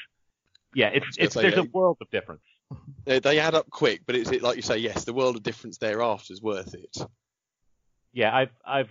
Yeah, 0.74 0.88
it's 0.88 1.06
it's 1.18 1.34
say, 1.36 1.42
there's 1.42 1.56
yeah. 1.56 1.62
a 1.62 1.70
world 1.72 1.98
of 2.02 2.10
difference. 2.10 2.42
They, 3.04 3.20
they 3.20 3.40
add 3.40 3.56
up 3.56 3.70
quick, 3.70 4.02
but 4.06 4.16
it's 4.16 4.32
it, 4.32 4.44
like 4.44 4.56
you 4.58 4.62
say, 4.62 4.78
yes, 4.78 5.06
the 5.06 5.14
world 5.14 5.36
of 5.36 5.42
difference 5.42 5.80
thereafter 5.80 6.34
is 6.34 6.42
worth 6.42 6.76
it. 6.76 6.96
Yeah, 8.14 8.36
I've 8.36 8.52
I've 8.66 8.90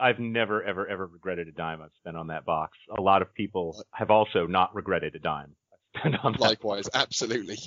I've 0.00 0.18
never 0.18 0.62
ever 0.62 0.86
ever 0.86 1.06
regretted 1.06 1.48
a 1.48 1.52
dime 1.52 1.82
I've 1.82 1.90
spent 2.00 2.16
on 2.16 2.28
that 2.28 2.44
box. 2.44 2.78
A 2.96 3.00
lot 3.00 3.22
of 3.22 3.32
people 3.34 3.82
have 3.92 4.10
also 4.10 4.46
not 4.46 4.74
regretted 4.74 5.14
a 5.14 5.18
dime 5.18 5.54
I've 5.72 6.00
spent 6.00 6.24
on 6.24 6.32
that. 6.32 6.40
Likewise, 6.40 6.88
absolutely. 6.94 7.58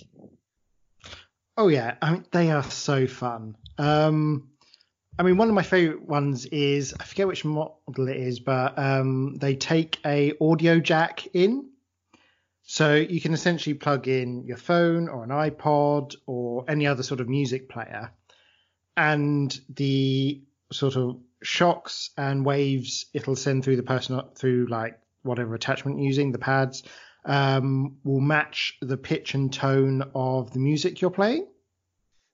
Oh 1.55 1.67
yeah, 1.67 1.95
I 2.01 2.11
mean 2.11 2.25
they 2.31 2.51
are 2.51 2.63
so 2.63 3.05
fun. 3.07 3.55
Um, 3.77 4.49
I 5.19 5.23
mean 5.23 5.37
one 5.37 5.49
of 5.49 5.53
my 5.53 5.63
favorite 5.63 6.01
ones 6.07 6.45
is 6.47 6.95
I 6.99 7.03
forget 7.03 7.27
which 7.27 7.45
model 7.45 7.77
it 8.07 8.17
is, 8.17 8.39
but 8.39 8.77
um, 8.79 9.35
they 9.35 9.55
take 9.55 9.99
a 10.05 10.33
audio 10.41 10.79
jack 10.79 11.27
in, 11.33 11.69
so 12.63 12.95
you 12.95 13.21
can 13.21 13.33
essentially 13.33 13.75
plug 13.75 14.07
in 14.07 14.45
your 14.45 14.57
phone 14.57 15.09
or 15.09 15.23
an 15.23 15.29
iPod 15.29 16.15
or 16.25 16.65
any 16.67 16.87
other 16.87 17.03
sort 17.03 17.19
of 17.19 17.29
music 17.29 17.69
player, 17.69 18.11
and 18.97 19.59
the 19.69 20.41
sort 20.71 20.95
of 20.95 21.17
shocks 21.43 22.09
and 22.17 22.45
waves 22.45 23.05
it'll 23.13 23.35
send 23.35 23.63
through 23.63 23.75
the 23.75 23.83
person 23.83 24.21
through 24.35 24.67
like 24.69 24.99
whatever 25.21 25.55
attachment 25.55 25.97
you're 25.97 26.07
using, 26.07 26.31
the 26.31 26.39
pads, 26.39 26.83
um, 27.25 27.97
will 28.03 28.19
match 28.19 28.77
the 28.81 28.97
pitch 28.97 29.33
and 29.35 29.53
tone 29.53 30.03
of 30.13 30.51
the 30.51 30.59
music 30.59 30.99
you're 31.01 31.11
playing. 31.11 31.47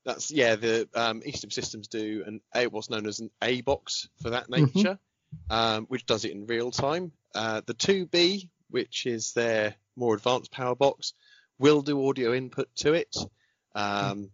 That's 0.06 0.32
yeah. 0.32 0.56
The 0.56 0.88
um, 0.96 1.22
eStim 1.22 1.52
Systems 1.52 1.88
do 1.88 2.24
an 2.26 2.42
a 2.56 2.68
what's 2.68 2.90
known 2.90 3.06
as 3.06 3.20
an 3.20 3.30
A 3.44 3.62
box 3.62 4.08
for 4.22 4.32
that 4.32 4.50
Mhm. 4.50 4.76
nature, 4.76 5.00
um, 5.50 5.86
which 5.86 6.06
does 6.06 6.26
it 6.26 6.32
in 6.32 6.46
real 6.48 6.72
time. 6.72 7.12
Uh, 7.36 7.62
the 7.66 7.76
2B, 7.76 8.50
which 8.70 9.06
is 9.06 9.34
their 9.34 9.76
more 9.96 10.16
advanced 10.16 10.52
power 10.52 10.76
box, 10.76 11.14
will 11.60 11.82
do 11.82 12.08
audio 12.08 12.34
input 12.34 12.70
to 12.78 12.94
it. 12.94 13.16
Um, 13.76 14.32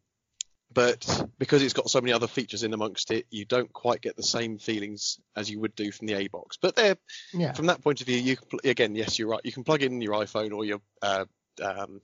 but 0.76 1.28
because 1.40 1.64
it's 1.64 1.74
got 1.74 1.90
so 1.90 2.02
many 2.02 2.12
other 2.14 2.28
features 2.28 2.62
in 2.64 2.74
amongst 2.74 3.10
it, 3.10 3.26
you 3.32 3.46
don't 3.46 3.72
quite 3.74 4.02
get 4.02 4.16
the 4.16 4.24
same 4.24 4.60
feelings 4.60 5.20
as 5.36 5.50
you 5.50 5.60
would 5.62 5.74
do 5.74 5.92
from 5.92 6.06
the 6.06 6.14
A 6.14 6.28
box. 6.28 6.58
But 6.62 6.76
they're 6.76 6.98
Yeah. 7.34 7.54
from 7.54 7.66
that 7.68 7.82
point 7.82 8.02
of 8.02 8.08
view, 8.08 8.18
you 8.18 8.36
can 8.36 8.60
again, 8.64 8.94
yes, 8.94 9.18
you're 9.18 9.30
right. 9.30 9.42
You 9.44 9.54
can 9.54 9.64
plug 9.64 9.82
in 9.82 10.02
your 10.02 10.14
iPhone 10.14 10.54
or 10.56 10.66
your 10.66 10.82
uh, 11.02 11.26
um, 11.64 12.02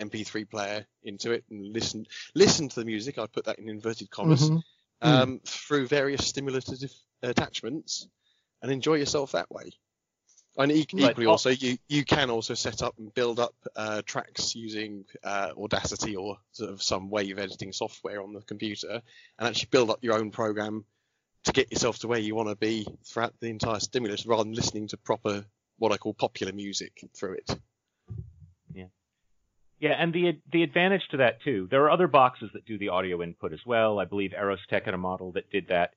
MP3 0.00 0.48
player 0.48 0.86
into 1.02 1.32
it 1.32 1.44
and 1.50 1.72
listen 1.72 2.06
listen 2.34 2.68
to 2.70 2.80
the 2.80 2.86
music. 2.86 3.18
I 3.18 3.26
put 3.26 3.44
that 3.44 3.58
in 3.58 3.68
inverted 3.68 4.10
commas 4.10 4.50
Mhm. 4.50 4.62
um, 5.02 5.40
through 5.44 5.86
various 5.86 6.26
stimulative 6.26 6.90
attachments 7.22 8.08
and 8.62 8.72
enjoy 8.72 8.94
yourself 8.94 9.32
that 9.32 9.50
way. 9.50 9.72
And 10.56 10.70
e- 10.70 10.86
equally, 10.92 11.26
also 11.26 11.50
you 11.50 11.78
you 11.88 12.04
can 12.04 12.30
also 12.30 12.54
set 12.54 12.82
up 12.82 12.94
and 12.98 13.12
build 13.12 13.40
up 13.40 13.54
uh, 13.74 14.02
tracks 14.06 14.54
using 14.54 15.04
uh, 15.24 15.50
Audacity 15.58 16.14
or 16.14 16.36
sort 16.52 16.70
of 16.70 16.82
some 16.82 17.10
wave 17.10 17.38
editing 17.38 17.72
software 17.72 18.22
on 18.22 18.32
the 18.32 18.40
computer, 18.42 19.02
and 19.38 19.48
actually 19.48 19.68
build 19.72 19.90
up 19.90 19.98
your 20.02 20.14
own 20.14 20.30
program 20.30 20.84
to 21.44 21.52
get 21.52 21.72
yourself 21.72 21.98
to 21.98 22.08
where 22.08 22.20
you 22.20 22.34
want 22.34 22.48
to 22.48 22.56
be 22.56 22.86
throughout 23.04 23.34
the 23.40 23.48
entire 23.48 23.80
stimulus, 23.80 24.26
rather 24.26 24.44
than 24.44 24.54
listening 24.54 24.86
to 24.88 24.96
proper 24.96 25.44
what 25.78 25.90
I 25.90 25.96
call 25.96 26.14
popular 26.14 26.52
music 26.52 27.04
through 27.16 27.34
it. 27.34 27.58
Yeah, 28.72 28.86
yeah, 29.80 29.96
and 29.98 30.12
the 30.12 30.38
the 30.52 30.62
advantage 30.62 31.02
to 31.10 31.16
that 31.16 31.42
too, 31.42 31.66
there 31.68 31.82
are 31.82 31.90
other 31.90 32.06
boxes 32.06 32.50
that 32.54 32.64
do 32.64 32.78
the 32.78 32.90
audio 32.90 33.22
input 33.22 33.52
as 33.52 33.60
well. 33.66 33.98
I 33.98 34.04
believe 34.04 34.30
ErosTek 34.30 34.84
had 34.84 34.94
a 34.94 34.98
model 34.98 35.32
that 35.32 35.50
did 35.50 35.66
that. 35.68 35.94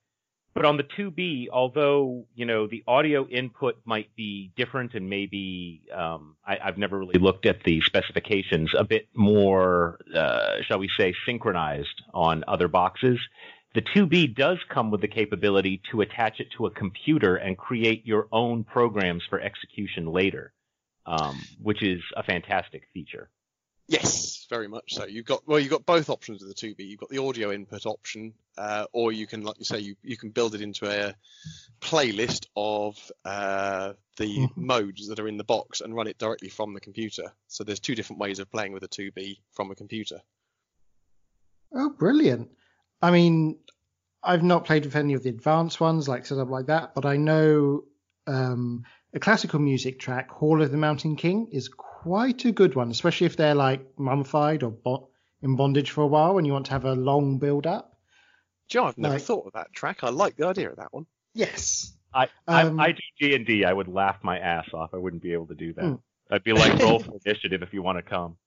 But 0.57 0.65
on 0.65 0.77
the 0.77 0.83
2B, 0.83 1.49
although 1.53 2.25
you 2.33 2.43
know 2.43 2.65
the 2.65 2.83
audio 2.87 3.27
input 3.27 3.79
might 3.85 4.09
be 4.15 4.51
different 4.55 4.95
and 4.95 5.07
maybe 5.07 5.83
um, 5.93 6.35
I, 6.43 6.57
I've 6.57 6.79
never 6.79 6.97
really 6.97 7.19
looked 7.19 7.45
at 7.45 7.61
the 7.63 7.79
specifications, 7.81 8.71
a 8.75 8.83
bit 8.83 9.07
more, 9.13 9.99
uh, 10.15 10.63
shall 10.63 10.79
we 10.79 10.89
say, 10.97 11.13
synchronized 11.27 12.01
on 12.11 12.43
other 12.47 12.67
boxes. 12.67 13.19
The 13.75 13.83
2B 13.83 14.33
does 14.35 14.57
come 14.67 14.89
with 14.89 15.01
the 15.01 15.07
capability 15.07 15.79
to 15.91 16.01
attach 16.01 16.39
it 16.39 16.47
to 16.57 16.65
a 16.65 16.71
computer 16.71 17.35
and 17.35 17.55
create 17.55 18.03
your 18.07 18.27
own 18.31 18.63
programs 18.63 19.21
for 19.29 19.39
execution 19.39 20.07
later, 20.07 20.53
um, 21.05 21.39
which 21.61 21.83
is 21.83 22.01
a 22.15 22.23
fantastic 22.23 22.87
feature. 22.95 23.29
Yes, 23.87 24.45
very 24.49 24.67
much 24.67 24.95
so. 24.95 25.05
You've 25.05 25.25
got 25.25 25.47
well, 25.47 25.59
you've 25.59 25.71
got 25.71 25.85
both 25.85 26.09
options 26.09 26.43
of 26.43 26.49
the 26.49 26.55
2B. 26.55 26.79
You've 26.79 26.99
got 26.99 27.09
the 27.09 27.23
audio 27.23 27.51
input 27.53 27.85
option, 27.85 28.33
uh, 28.57 28.85
or 28.91 29.13
you 29.13 29.25
can, 29.27 29.43
like 29.43 29.57
you 29.59 29.65
say, 29.65 29.79
you, 29.79 29.95
you 30.03 30.17
can 30.17 30.29
build 30.31 30.55
it 30.55 30.61
into 30.61 30.89
a 30.89 31.15
playlist 31.79 32.47
of 32.55 33.11
uh, 33.23 33.93
the 34.17 34.39
Mhm. 34.39 34.57
modes 34.57 35.07
that 35.07 35.19
are 35.19 35.27
in 35.27 35.37
the 35.37 35.43
box 35.45 35.79
and 35.79 35.95
run 35.95 36.07
it 36.07 36.17
directly 36.17 36.49
from 36.49 36.73
the 36.73 36.81
computer. 36.81 37.31
So 37.47 37.63
there's 37.63 37.79
two 37.79 37.95
different 37.95 38.19
ways 38.19 38.39
of 38.39 38.51
playing 38.51 38.73
with 38.73 38.83
a 38.83 38.87
2B 38.89 39.39
from 39.51 39.71
a 39.71 39.75
computer. 39.75 40.21
Oh, 41.73 41.89
brilliant. 41.89 42.49
I 43.01 43.11
mean, 43.11 43.59
I've 44.23 44.43
not 44.43 44.65
played 44.65 44.85
with 44.85 44.95
any 44.95 45.13
of 45.13 45.23
the 45.23 45.29
advanced 45.29 45.79
ones, 45.79 46.07
like 46.09 46.25
set 46.25 46.39
up 46.39 46.49
like 46.49 46.65
that, 46.65 46.93
but 46.95 47.05
I 47.05 47.15
know 47.17 47.83
um, 48.25 48.83
a 49.13 49.19
classical 49.19 49.59
music 49.59 49.99
track, 49.99 50.29
Hall 50.29 50.61
of 50.61 50.71
the 50.71 50.77
Mountain 50.77 51.15
King, 51.15 51.47
is 51.51 51.69
quite 51.69 52.45
a 52.45 52.51
good 52.51 52.75
one, 52.75 52.91
especially 52.91 53.25
if 53.27 53.37
they're 53.37 53.55
like 53.55 53.97
mummified 53.97 54.63
or 54.63 54.71
bo- 54.71 55.09
in 55.41 55.55
bondage 55.55 55.91
for 55.91 56.01
a 56.01 56.07
while 56.07 56.37
and 56.37 56.45
you 56.47 56.53
want 56.53 56.65
to 56.67 56.71
have 56.73 56.85
a 56.85 56.93
long 56.95 57.37
build 57.37 57.65
up. 57.67 57.97
Joe, 58.67 58.85
I've 58.85 58.97
never 58.97 59.15
Like- 59.15 59.23
thought 59.23 59.47
of 59.47 59.53
that 59.53 59.71
track. 59.73 60.03
I 60.03 60.09
like 60.09 60.35
the 60.35 60.47
idea 60.47 60.69
of 60.69 60.77
that 60.77 60.91
one. 60.93 61.05
Yes. 61.33 61.93
I, 62.13 62.27
Um, 62.47 62.79
I, 62.79 62.85
I 62.87 62.91
do 62.93 63.01
D 63.19 63.35
and 63.35 63.45
D. 63.45 63.63
I 63.65 63.71
would 63.73 63.87
laugh 63.87 64.17
my 64.23 64.39
ass 64.39 64.67
off. 64.73 64.89
I 64.93 64.97
wouldn't 64.97 65.21
be 65.21 65.33
able 65.33 65.47
to 65.47 65.55
do 65.55 65.73
that. 65.73 65.83
Mm. 65.85 66.01
I'd 66.31 66.43
be 66.43 66.53
like, 66.53 66.79
roll 66.79 66.99
for 67.03 67.13
initiative 67.25 67.61
if 67.63 67.73
you 67.73 67.81
want 67.81 67.97
to 67.97 68.01
come. 68.01 68.37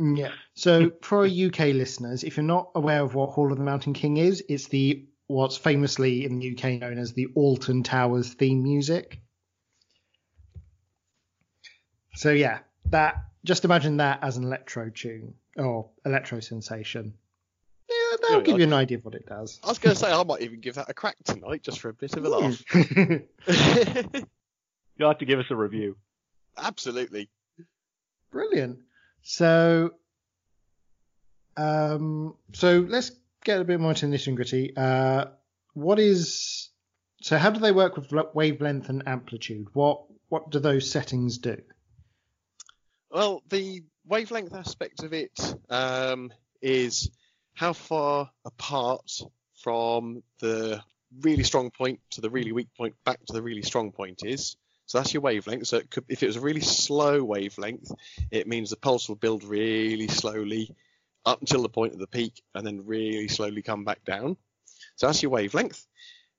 Mm, 0.00 0.18
Yeah. 0.18 0.32
So 0.54 0.92
for 1.02 1.18
our 1.18 1.26
UK 1.26 1.72
listeners, 1.74 2.24
if 2.24 2.36
you're 2.36 2.44
not 2.44 2.70
aware 2.74 3.02
of 3.02 3.14
what 3.14 3.30
Hall 3.30 3.52
of 3.52 3.58
the 3.58 3.64
Mountain 3.64 3.92
King 3.92 4.16
is, 4.16 4.42
it's 4.48 4.68
the 4.68 5.06
what's 5.26 5.56
famously 5.56 6.24
in 6.24 6.38
the 6.40 6.52
UK 6.56 6.80
known 6.80 6.98
as 6.98 7.12
the 7.12 7.26
Alton 7.36 7.82
Towers 7.84 8.32
theme 8.34 8.62
music. 8.62 9.20
So 12.20 12.32
yeah, 12.32 12.58
that 12.90 13.14
just 13.46 13.64
imagine 13.64 13.96
that 13.96 14.18
as 14.22 14.36
an 14.36 14.44
electro 14.44 14.90
tune 14.90 15.32
or 15.56 15.88
electro 16.04 16.40
sensation. 16.40 17.14
Yeah, 17.88 18.16
that'll 18.20 18.36
Yeah, 18.40 18.42
give 18.44 18.54
I- 18.56 18.58
you 18.58 18.64
an 18.64 18.74
idea 18.74 18.98
of 18.98 19.06
what 19.06 19.14
it 19.14 19.24
does. 19.24 19.58
I 19.64 19.68
was 19.68 19.78
going 19.78 19.94
to 19.94 19.98
say 19.98 20.12
I 20.12 20.22
might 20.24 20.42
even 20.42 20.60
give 20.60 20.74
that 20.74 20.90
a 20.90 20.92
crack 20.92 21.16
tonight 21.24 21.62
just 21.62 21.80
for 21.80 21.88
a 21.88 21.94
bit 21.94 22.14
of 22.18 22.24
a 22.26 22.28
laugh. 22.28 22.62
You'll 24.98 25.08
have 25.08 25.16
to 25.20 25.24
give 25.24 25.38
us 25.38 25.46
a 25.48 25.56
review. 25.56 25.96
Absolutely. 26.58 27.30
Brilliant. 28.30 28.80
So, 29.22 29.92
um, 31.56 32.34
so 32.52 32.84
let's 32.86 33.12
get 33.44 33.60
a 33.60 33.64
bit 33.64 33.80
more 33.80 33.92
into 33.92 34.04
nitty 34.06 34.26
and 34.26 34.36
gritty. 34.36 34.74
Uh, 34.76 35.24
what 35.72 35.98
is 35.98 36.68
so? 37.22 37.38
How 37.38 37.48
do 37.48 37.60
they 37.60 37.72
work 37.72 37.96
with 37.96 38.12
wavelength 38.34 38.90
and 38.90 39.04
amplitude? 39.08 39.68
What 39.72 40.02
what 40.28 40.50
do 40.50 40.58
those 40.58 40.90
settings 40.90 41.38
do? 41.38 41.56
Well, 43.10 43.42
the 43.48 43.82
wavelength 44.06 44.54
aspect 44.54 45.02
of 45.02 45.12
it 45.12 45.32
um, 45.68 46.32
is 46.62 47.10
how 47.54 47.72
far 47.72 48.30
apart 48.44 49.20
from 49.62 50.22
the 50.38 50.80
really 51.20 51.42
strong 51.42 51.70
point 51.70 51.98
to 52.10 52.20
the 52.20 52.30
really 52.30 52.52
weak 52.52 52.68
point 52.76 52.94
back 53.04 53.18
to 53.26 53.32
the 53.32 53.42
really 53.42 53.62
strong 53.62 53.90
point 53.90 54.20
is. 54.24 54.56
So 54.86 54.98
that's 54.98 55.12
your 55.12 55.22
wavelength. 55.22 55.66
So 55.66 55.78
it 55.78 55.90
could, 55.90 56.04
if 56.08 56.22
it 56.22 56.26
was 56.26 56.36
a 56.36 56.40
really 56.40 56.60
slow 56.60 57.22
wavelength, 57.24 57.90
it 58.30 58.46
means 58.46 58.70
the 58.70 58.76
pulse 58.76 59.08
will 59.08 59.16
build 59.16 59.42
really 59.42 60.08
slowly 60.08 60.74
up 61.26 61.40
until 61.40 61.62
the 61.62 61.68
point 61.68 61.92
of 61.92 61.98
the 61.98 62.06
peak 62.06 62.40
and 62.54 62.64
then 62.64 62.86
really 62.86 63.28
slowly 63.28 63.62
come 63.62 63.84
back 63.84 64.04
down. 64.04 64.36
So 64.94 65.06
that's 65.06 65.22
your 65.22 65.32
wavelength. 65.32 65.84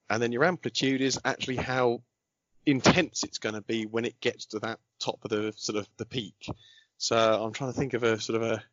And 0.10 0.24
then 0.24 0.32
your 0.32 0.46
amplitude 0.46 1.02
is 1.02 1.20
actually 1.24 1.58
how 1.58 2.02
intense 2.66 3.24
it's 3.24 3.40
going 3.40 3.56
to 3.56 3.62
be 3.62 3.86
when 3.86 4.06
it 4.06 4.20
gets 4.22 4.46
to 4.48 4.60
that 4.60 4.80
top 5.00 5.20
of 5.24 5.30
the 5.30 5.54
sort 5.56 5.78
of 5.78 5.88
the 5.98 6.06
peak. 6.06 6.48
So 6.98 7.18
I'm 7.18 7.54
trying 7.54 7.74
to 7.74 7.78
think 7.78 7.94
of 7.94 8.04
a 8.04 8.20
sort 8.20 8.42
of 8.42 8.50
a 8.52 8.64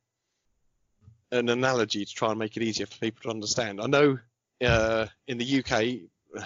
an 1.31 1.49
analogy 1.49 2.05
to 2.05 2.15
try 2.15 2.31
and 2.31 2.39
make 2.39 2.57
it 2.57 2.63
easier 2.63 2.87
for 2.87 2.99
people 2.99 3.23
to 3.23 3.31
understand. 3.31 3.81
I 3.81 3.87
know 3.87 4.19
uh, 4.65 5.07
in 5.27 5.39
the 5.39 5.63
UK, 5.63 6.45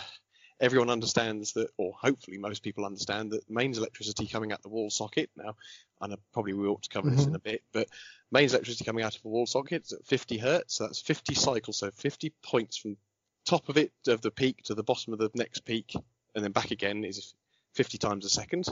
everyone 0.61 0.91
understands 0.91 1.53
that, 1.53 1.69
or 1.77 1.93
hopefully 2.01 2.39
most 2.39 2.63
people 2.63 2.85
understand 2.85 3.31
that 3.33 3.49
mains 3.49 3.79
electricity 3.79 4.27
coming 4.27 4.53
out 4.53 4.63
the 4.63 4.69
wall 4.69 4.91
socket. 4.91 5.31
Now, 5.37 5.55
I 6.01 6.09
know 6.09 6.17
probably 6.33 6.55
we 6.55 6.67
ought 6.67 6.83
to 6.83 6.89
cover 6.89 7.11
this 7.11 7.27
in 7.27 7.35
a 7.35 7.41
bit, 7.41 7.63
but 7.73 7.89
mains 8.31 8.55
electricity 8.55 8.85
coming 8.85 9.05
out 9.05 9.17
of 9.17 9.25
a 9.25 9.29
wall 9.29 9.47
socket 9.47 9.85
is 9.87 9.93
at 9.93 10.07
50 10.07 10.39
hertz. 10.39 10.77
So 10.77 10.85
that's 10.85 11.01
50 11.01 11.35
cycles, 11.35 11.79
so 11.79 11.91
50 11.91 12.33
points 12.43 12.77
from 12.77 12.97
top 13.45 13.69
of 13.69 13.77
it 13.77 13.93
of 14.07 14.21
the 14.21 14.31
peak 14.31 14.63
to 14.65 14.75
the 14.75 14.85
bottom 14.85 15.13
of 15.13 15.19
the 15.19 15.31
next 15.35 15.65
peak, 15.65 15.95
and 16.35 16.45
then 16.45 16.53
back 16.53 16.71
again 16.71 17.05
is 17.05 17.35
50 17.75 17.99
times 17.99 18.25
a 18.25 18.31
second. 18.31 18.67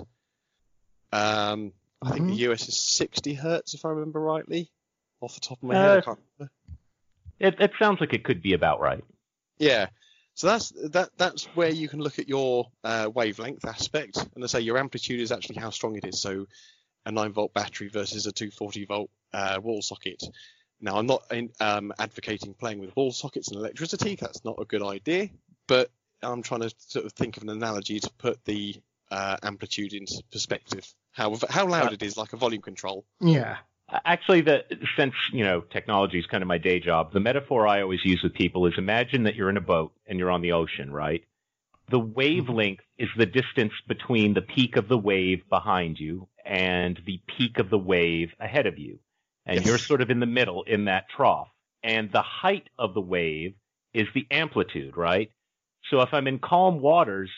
Um, 1.13 1.73
I 2.03 2.13
think 2.13 2.27
Mhm. 2.27 2.29
the 2.29 2.51
US 2.51 2.69
is 2.69 2.79
60 2.79 3.35
hertz, 3.35 3.75
if 3.75 3.85
I 3.85 3.91
remember 3.91 4.21
rightly, 4.21 4.71
off 5.21 5.35
the 5.35 5.41
top 5.41 5.59
of 5.59 5.65
my 5.65 5.77
head. 5.77 5.91
I 5.91 5.99
Uh, 5.99 6.03
can't 6.03 6.19
remember. 6.39 6.53
It, 7.39 7.61
it 7.61 7.73
sounds 7.79 8.01
like 8.01 8.13
it 8.13 8.25
could 8.25 8.43
be 8.43 8.53
about 8.55 8.81
right. 8.81 9.05
Yeah. 9.59 9.89
So 10.35 10.47
that's 10.47 10.71
that. 10.91 11.11
That's 11.19 11.45
where 11.55 11.69
you 11.71 11.89
can 11.89 12.01
look 12.01 12.19
at 12.19 12.29
your 12.29 12.71
uh, 12.85 13.11
wavelength 13.13 13.65
aspect, 13.65 14.17
and 14.35 14.43
I 14.43 14.47
say 14.47 14.61
your 14.61 14.79
amplitude 14.79 15.21
is 15.21 15.33
actually 15.33 15.57
how 15.57 15.71
strong 15.71 15.97
it 15.97 16.05
is. 16.07 16.21
So 16.21 16.47
a 17.05 17.13
9 17.13 17.33
volt 17.33 17.53
battery 17.53 17.89
versus 17.89 18.27
a 18.27 18.33
240 18.33 18.85
volt 18.87 19.11
uh, 19.33 19.59
wall 19.63 19.83
socket. 19.83 20.23
Now 20.81 20.97
I'm 20.97 21.07
not 21.07 21.25
in, 21.31 21.51
um, 21.61 21.93
advocating 21.99 22.55
playing 22.55 22.79
with 22.79 22.95
wall 22.97 23.13
sockets 23.13 23.49
and 23.49 23.57
electricity. 23.59 24.15
That's 24.15 24.45
not 24.45 24.57
a 24.59 24.65
good 24.65 24.83
idea. 24.83 25.29
But 25.67 25.91
I'm 26.23 26.43
trying 26.43 26.63
to 26.63 26.75
sort 26.79 27.05
of 27.07 27.13
think 27.13 27.37
of 27.37 27.43
an 27.43 27.49
analogy 27.51 28.01
to 28.01 28.11
put 28.19 28.45
the 28.45 28.77
uh, 29.11 29.37
amplitude 29.43 29.93
into 29.93 30.23
perspective. 30.31 30.93
How 31.13 31.37
how 31.49 31.67
loud 31.67 31.93
it 31.93 32.03
is, 32.03 32.17
like 32.17 32.33
a 32.33 32.37
volume 32.37 32.63
control. 32.63 33.05
Yeah. 33.21 33.57
Actually, 34.05 34.43
the 34.43 34.65
since 34.97 35.15
you 35.33 35.43
know 35.45 35.63
technology 35.63 36.19
is 36.19 36.27
kind 36.27 36.43
of 36.43 36.49
my 36.49 36.59
day 36.59 36.79
job, 36.79 37.13
the 37.13 37.21
metaphor 37.21 37.67
I 37.67 37.83
always 37.83 38.05
use 38.05 38.21
with 38.23 38.35
people 38.35 38.67
is 38.67 38.75
imagine 38.79 39.25
that 39.25 39.35
you're 39.35 39.51
in 39.51 39.57
a 39.57 39.63
boat 39.63 39.93
and 40.07 40.19
you're 40.19 40.31
on 40.31 40.43
the 40.43 40.53
ocean, 40.53 40.93
right? 40.93 41.25
The 41.91 41.99
wavelength 41.99 42.85
is 42.99 43.09
the 43.17 43.27
distance 43.27 43.73
between 43.89 44.35
the 44.35 44.43
peak 44.43 44.77
of 44.77 44.87
the 44.87 44.99
wave 44.99 45.41
behind 45.49 45.99
you 45.99 46.29
and 46.45 47.01
the 47.05 47.21
peak 47.37 47.59
of 47.59 47.69
the 47.69 47.79
wave 47.79 48.31
ahead 48.39 48.67
of 48.67 48.79
you, 48.79 49.01
and 49.45 49.57
Yes. 49.57 49.67
you're 49.67 49.79
sort 49.79 50.03
of 50.03 50.11
in 50.11 50.21
the 50.21 50.27
middle 50.27 50.63
in 50.63 50.85
that 50.85 51.07
trough. 51.09 51.49
And 51.83 52.13
the 52.13 52.23
height 52.23 52.69
of 52.79 52.95
the 52.95 53.01
wave 53.01 53.55
is 53.93 54.07
the 54.15 54.27
amplitude, 54.31 54.97
right? 54.97 55.33
So 55.91 56.01
if 56.03 56.11
I'm 56.13 56.27
in 56.27 56.39
calm 56.39 56.81
waters, 56.81 57.31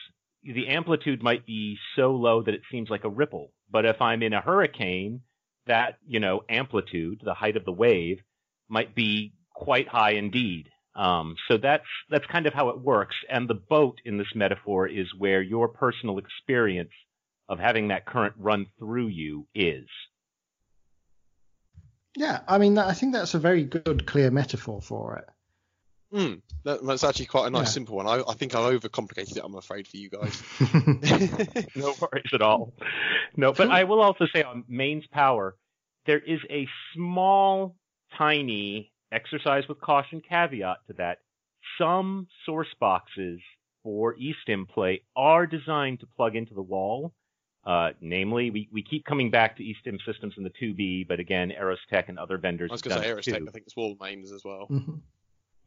the 0.45 0.69
amplitude 0.69 1.23
might 1.23 1.47
be 1.47 1.79
so 1.97 2.13
low 2.13 2.43
that 2.43 2.55
it 2.55 2.63
seems 2.71 2.91
like 2.91 3.05
a 3.05 3.09
ripple. 3.09 3.53
But 3.71 3.87
if 3.87 4.01
I'm 4.01 4.23
in 4.23 4.35
a 4.35 4.41
hurricane, 4.41 5.23
that, 5.67 5.97
you 6.07 6.21
know, 6.21 6.43
amplitude, 6.49 7.23
the 7.25 7.35
height 7.35 7.57
of 7.57 7.65
the 7.65 7.73
wave, 7.73 8.19
might 8.69 8.95
be 8.95 9.33
quite 9.55 9.89
high 9.89 10.13
indeed. 10.13 10.69
Um, 10.95 11.37
so 11.49 11.57
that's 11.57 11.87
that's 12.11 12.27
kind 12.27 12.47
of 12.47 12.53
how 12.53 12.69
it 12.69 12.81
works. 12.81 13.17
And 13.31 13.49
the 13.49 13.55
boat 13.55 13.99
in 14.05 14.19
this 14.19 14.35
metaphor 14.35 14.87
is 14.87 15.07
where 15.17 15.41
your 15.41 15.69
personal 15.69 16.19
experience 16.19 16.91
of 17.49 17.59
having 17.59 17.89
that 17.89 18.05
current 18.05 18.35
run 18.37 18.67
through 18.79 19.09
you 19.09 19.47
is. 19.55 19.87
Yeah, 22.15 22.41
I 22.47 22.59
mean, 22.59 22.77
I 22.77 22.93
think 22.93 23.15
that's 23.15 23.33
a 23.33 23.39
very 23.39 23.65
good, 23.65 24.07
clear 24.07 24.31
metaphor 24.31 24.83
for 24.83 25.17
it. 25.17 25.25
Hmm, 26.13 26.35
that, 26.65 26.85
that's 26.85 27.05
actually 27.05 27.27
quite 27.27 27.47
a 27.47 27.51
nice, 27.51 27.69
Yeah. 27.69 27.71
simple 27.73 27.97
one. 27.97 28.07
I, 28.07 28.23
I 28.29 28.35
think 28.35 28.55
I 28.55 28.59
overcomplicated 28.59 29.37
it. 29.37 29.43
I'm 29.43 29.55
afraid 29.55 29.89
for 29.89 29.97
you 29.97 30.11
guys. 30.11 30.43
no 31.75 31.95
worries 32.01 32.31
at 32.33 32.43
all. 32.43 32.73
No, 33.37 33.53
but 33.53 33.71
I 33.71 33.85
will 33.85 34.01
also 34.03 34.27
say 34.35 34.43
on 34.43 34.65
mains 34.69 35.05
power, 35.11 35.57
there 36.07 36.19
is 36.19 36.41
a 36.51 36.69
small, 36.95 37.77
tiny 38.19 38.93
exercise 39.11 39.67
with 39.69 39.81
caution 39.81 40.21
caveat 40.21 40.79
to 40.89 40.93
that. 40.95 41.19
Some 41.79 42.27
source 42.45 42.69
boxes 42.79 43.41
for 43.83 44.15
eStim 44.17 44.69
play 44.69 45.03
are 45.17 45.47
designed 45.47 46.01
to 46.01 46.07
plug 46.07 46.37
into 46.37 46.55
the 46.55 46.63
wall. 46.63 47.15
Uh, 47.65 47.91
namely, 48.01 48.51
we, 48.51 48.69
we 48.73 48.83
keep 48.83 49.05
coming 49.05 49.31
back 49.31 49.57
to 49.57 49.63
eStim 49.63 49.97
systems 50.05 50.35
in 50.37 50.43
the 50.43 50.51
2B, 50.51 51.07
but 51.07 51.21
again, 51.21 51.53
ErosTek 51.59 52.09
and 52.09 52.19
other 52.19 52.37
vendors 52.37 52.71
I 52.71 52.75
was 52.75 52.83
going 52.83 53.01
to 53.01 53.05
say 53.05 53.11
it 53.11 53.17
ErosTek. 53.17 53.25
too. 53.39 53.47
I 53.49 53.51
think 53.53 53.65
it's 53.67 53.77
wall 53.77 53.97
mains 54.01 54.33
as 54.33 54.45
well. 54.45 54.67
Mhm. 54.69 55.01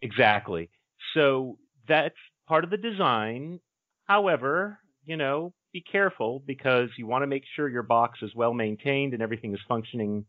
Exactly. 0.05 0.69
So 1.15 1.57
that's 1.87 2.15
part 2.47 2.63
of 2.63 2.69
the 2.69 2.77
design. 2.77 3.59
However, 4.05 4.79
you 5.03 5.17
know, 5.17 5.53
be 5.73 5.81
careful 5.81 6.43
because 6.45 6.89
you 6.97 7.07
want 7.07 7.23
to 7.23 7.27
make 7.27 7.43
sure 7.55 7.67
your 7.67 7.83
box 7.83 8.19
is 8.21 8.33
well 8.35 8.53
maintained 8.53 9.13
and 9.13 9.21
everything 9.23 9.53
is 9.53 9.59
functioning 9.67 10.25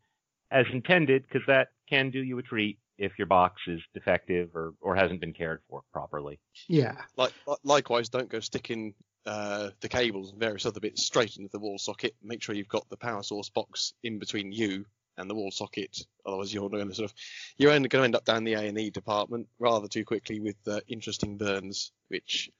as 0.50 0.64
intended 0.73 1.25
because 1.25 1.47
that 1.47 1.68
can 1.88 2.11
do 2.11 2.21
you 2.21 2.38
a 2.38 2.42
treat 2.42 2.78
if 2.99 3.12
your 3.18 3.26
box 3.26 3.61
is 3.66 3.80
defective 3.92 4.49
or, 4.54 4.73
or 4.80 4.97
hasn't 4.97 5.21
been 5.21 5.35
cared 5.35 5.61
for 5.68 5.83
properly. 5.92 6.40
Yeah. 6.68 6.97
Like, 7.18 7.33
likewise, 7.62 8.09
don't 8.09 8.30
go 8.30 8.40
sticking 8.40 8.95
uh, 9.26 9.71
the 9.80 9.88
cables 9.88 10.30
and 10.30 10.40
various 10.40 10.64
other 10.64 10.80
bits 10.80 11.04
straight 11.04 11.37
into 11.37 11.50
the 11.52 11.59
wall 11.59 11.78
socket. 11.78 12.14
Make 12.23 12.42
sure 12.42 12.54
you've 12.54 12.68
got 12.68 12.88
the 12.88 12.97
power 12.97 13.23
source 13.23 13.50
box 13.50 13.92
in 14.02 14.18
between 14.18 14.52
you 14.52 14.87
and 15.18 15.28
the 15.30 15.35
wall 15.35 15.50
socket. 15.50 15.96
Otherwise, 16.25 16.52
you're 16.52 16.68
going 16.70 16.88
to 16.88 16.94
sort 16.94 17.11
of 17.11 17.16
you're 17.56 17.70
going 17.70 17.82
to 17.88 18.02
end 18.02 18.14
up 18.16 18.25
down 18.25 18.44
the 18.44 18.54
A 18.54 18.61
and 18.62 18.78
E 18.78 18.90
department 18.90 19.49
rather 19.58 19.88
too 19.88 20.04
quickly 20.04 20.40
with 20.40 20.56
uh, 20.68 20.80
interesting 20.88 21.37
burns, 21.38 21.92
which 22.08 22.50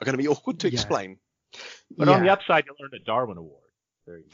are 0.00 0.04
going 0.04 0.16
to 0.16 0.22
be 0.22 0.28
awkward 0.28 0.58
to 0.60 0.68
Yeah. 0.68 0.74
explain. 0.74 1.18
But 1.96 2.08
on 2.08 2.22
the 2.22 2.30
upside, 2.30 2.64
you'll 2.66 2.76
earn 2.82 2.90
a 2.94 3.04
Darwin 3.04 3.36
Award. 3.38 3.58
There 4.06 4.18
you 4.18 4.24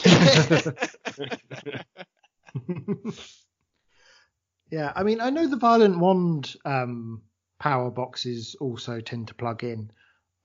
go. 2.64 3.12
yeah, 4.70 4.92
I 4.94 5.02
mean, 5.02 5.20
I 5.20 5.30
know 5.30 5.47
the 5.47 5.56
Violet 5.56 5.97
Wand 5.99 6.54
um, 6.64 7.23
power 7.58 7.90
boxes 7.90 8.54
also 8.61 9.00
tend 9.00 9.28
to 9.28 9.35
plug 9.35 9.64
in, 9.64 9.90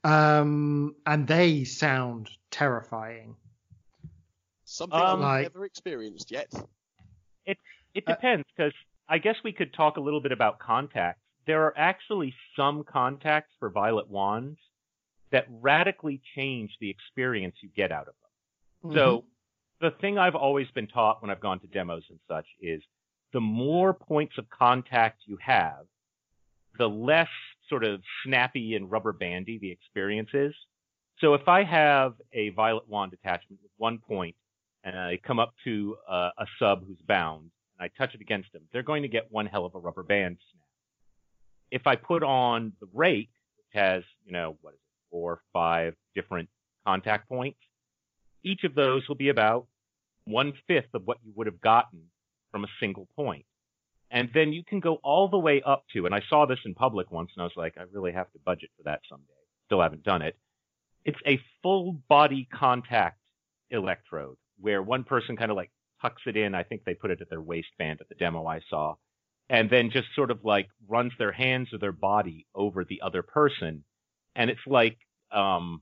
um, 0.04 0.96
and 1.06 1.28
they 1.28 1.64
sound 1.64 2.30
terrifying. 2.52 3.36
Something 4.66 5.00
Um, 5.00 5.06
I've 5.06 5.20
Like- 5.20 5.44
never 5.54 5.66
experienced 5.66 6.32
yet. 6.32 6.52
It 7.46 7.58
Uh, 8.08 8.16
depends 8.16 8.48
because 8.56 8.74
I 9.08 9.18
guess 9.20 9.36
we 9.44 9.54
could 9.54 9.74
talk 9.74 9.98
a 9.98 10.00
little 10.02 10.22
bit 10.22 10.32
about 10.32 10.60
contacts. 10.60 11.22
There 11.46 11.64
are 11.64 11.78
actually 11.78 12.34
some 12.56 12.84
contacts 12.84 13.54
for 13.60 13.70
Violet 13.70 14.10
Wands 14.10 14.60
that 15.32 15.46
radically 15.50 16.22
change 16.36 16.76
the 16.80 16.90
experience 16.90 17.56
you 17.62 17.70
get 17.70 17.92
out 17.92 18.08
of 18.08 18.16
them. 18.84 18.94
So 18.96 19.26
the 19.80 19.92
thing 19.92 20.18
I've 20.18 20.36
always 20.36 20.70
been 20.72 20.88
taught 20.88 21.22
when 21.22 21.30
I've 21.30 21.40
gone 21.40 21.60
to 21.60 21.68
demos 21.68 22.04
and 22.10 22.20
such 22.28 22.48
is 22.60 22.82
the 23.32 23.42
more 23.42 23.94
points 23.94 24.38
of 24.38 24.50
contact 24.50 25.22
you 25.26 25.38
have, 25.38 25.86
the 26.78 26.90
less 26.90 27.30
sort 27.70 27.84
of 27.84 28.02
snappy 28.24 28.76
and 28.76 28.90
rubber 28.90 29.12
bandy 29.12 29.58
the 29.58 29.72
experience 29.72 30.30
is. 30.34 30.56
So 31.20 31.34
if 31.34 31.48
I 31.48 31.64
have 31.64 32.16
a 32.32 32.50
violet 32.50 32.88
wand 32.88 33.14
attachment 33.14 33.62
with 33.62 33.72
one 33.78 34.00
point 34.00 34.36
and 34.84 34.98
I 34.98 35.20
come 35.26 35.40
up 35.40 35.54
to 35.64 35.96
a, 36.10 36.30
a 36.38 36.46
sub 36.60 36.86
who's 36.86 37.02
bound 37.08 37.52
and 37.78 37.86
I 37.86 37.90
touch 37.98 38.14
it 38.14 38.22
against 38.22 38.52
them, 38.54 38.64
they're 38.72 38.84
going 38.84 39.04
to 39.04 39.08
get 39.08 39.32
one 39.32 39.46
hell 39.46 39.66
of 39.66 39.76
a 39.76 39.80
rubber 39.80 40.04
band 40.04 40.38
snap. 40.52 40.62
If 41.72 41.88
I 41.88 41.96
put 41.96 42.24
on 42.24 42.74
the 42.80 42.88
rake, 42.94 43.32
which 43.58 43.82
has, 43.82 44.04
you 44.26 44.32
know, 44.34 44.58
what 44.62 44.74
is 44.74 44.80
it, 44.80 45.10
four, 45.10 45.42
five 45.54 45.96
different 46.14 46.50
contact 46.86 47.28
points, 47.30 47.60
each 48.44 48.64
of 48.64 48.76
those 48.76 49.08
will 49.08 49.16
be 49.16 49.30
about 49.30 49.68
one 50.26 50.54
fifth 50.68 50.94
of 50.94 51.04
what 51.06 51.18
you 51.24 51.32
would 51.36 51.48
have 51.48 51.62
gotten 51.62 52.02
from 52.52 52.64
a 52.64 52.68
single 52.80 53.08
point. 53.16 53.46
And 54.12 54.30
then 54.34 54.54
you 54.54 54.64
can 54.64 54.80
go 54.80 55.00
all 55.04 55.28
the 55.28 55.40
way 55.40 55.62
up 55.66 55.86
to, 55.94 56.06
and 56.06 56.14
I 56.14 56.22
saw 56.30 56.46
this 56.46 56.60
in 56.66 56.76
public 56.76 57.12
once 57.12 57.32
and 57.36 57.42
I 57.42 57.46
was 57.46 57.54
like, 57.56 57.76
I 57.78 57.84
really 57.92 58.12
have 58.12 58.32
to 58.34 58.40
budget 58.46 58.70
for 58.78 58.84
that 58.84 59.02
someday. 59.10 59.26
Still 59.66 59.82
haven't 59.82 60.04
done 60.04 60.22
it. 60.22 60.38
It's 61.04 61.20
a 61.26 61.40
full 61.64 61.94
body 62.08 62.48
contact 62.54 63.18
electrode 63.72 64.38
where 64.64 64.82
one 64.82 65.04
person 65.04 65.36
kind 65.36 65.52
of 65.52 65.58
like 65.58 65.72
tucks 66.02 66.22
it 66.26 66.38
in. 66.38 66.56
I 66.56 66.64
think 66.64 66.84
they 66.84 66.94
put 66.94 67.12
it 67.12 67.22
at 67.22 67.30
their 67.30 67.42
waistband 67.42 68.00
at 68.02 68.10
the 68.10 68.16
demo 68.16 68.48
I 68.48 68.62
saw 68.70 68.96
and 69.50 69.70
then 69.70 69.92
just 69.92 70.08
sort 70.16 70.32
of 70.32 70.40
like 70.44 70.70
runs 70.88 71.12
their 71.20 71.32
hands 71.32 71.70
or 71.74 71.80
their 71.80 71.92
body 71.92 72.48
over 72.56 72.86
the 72.86 73.02
other 73.02 73.22
person. 73.22 73.84
And 74.36 74.50
it's 74.50 74.66
like, 74.66 74.98
um, 75.32 75.82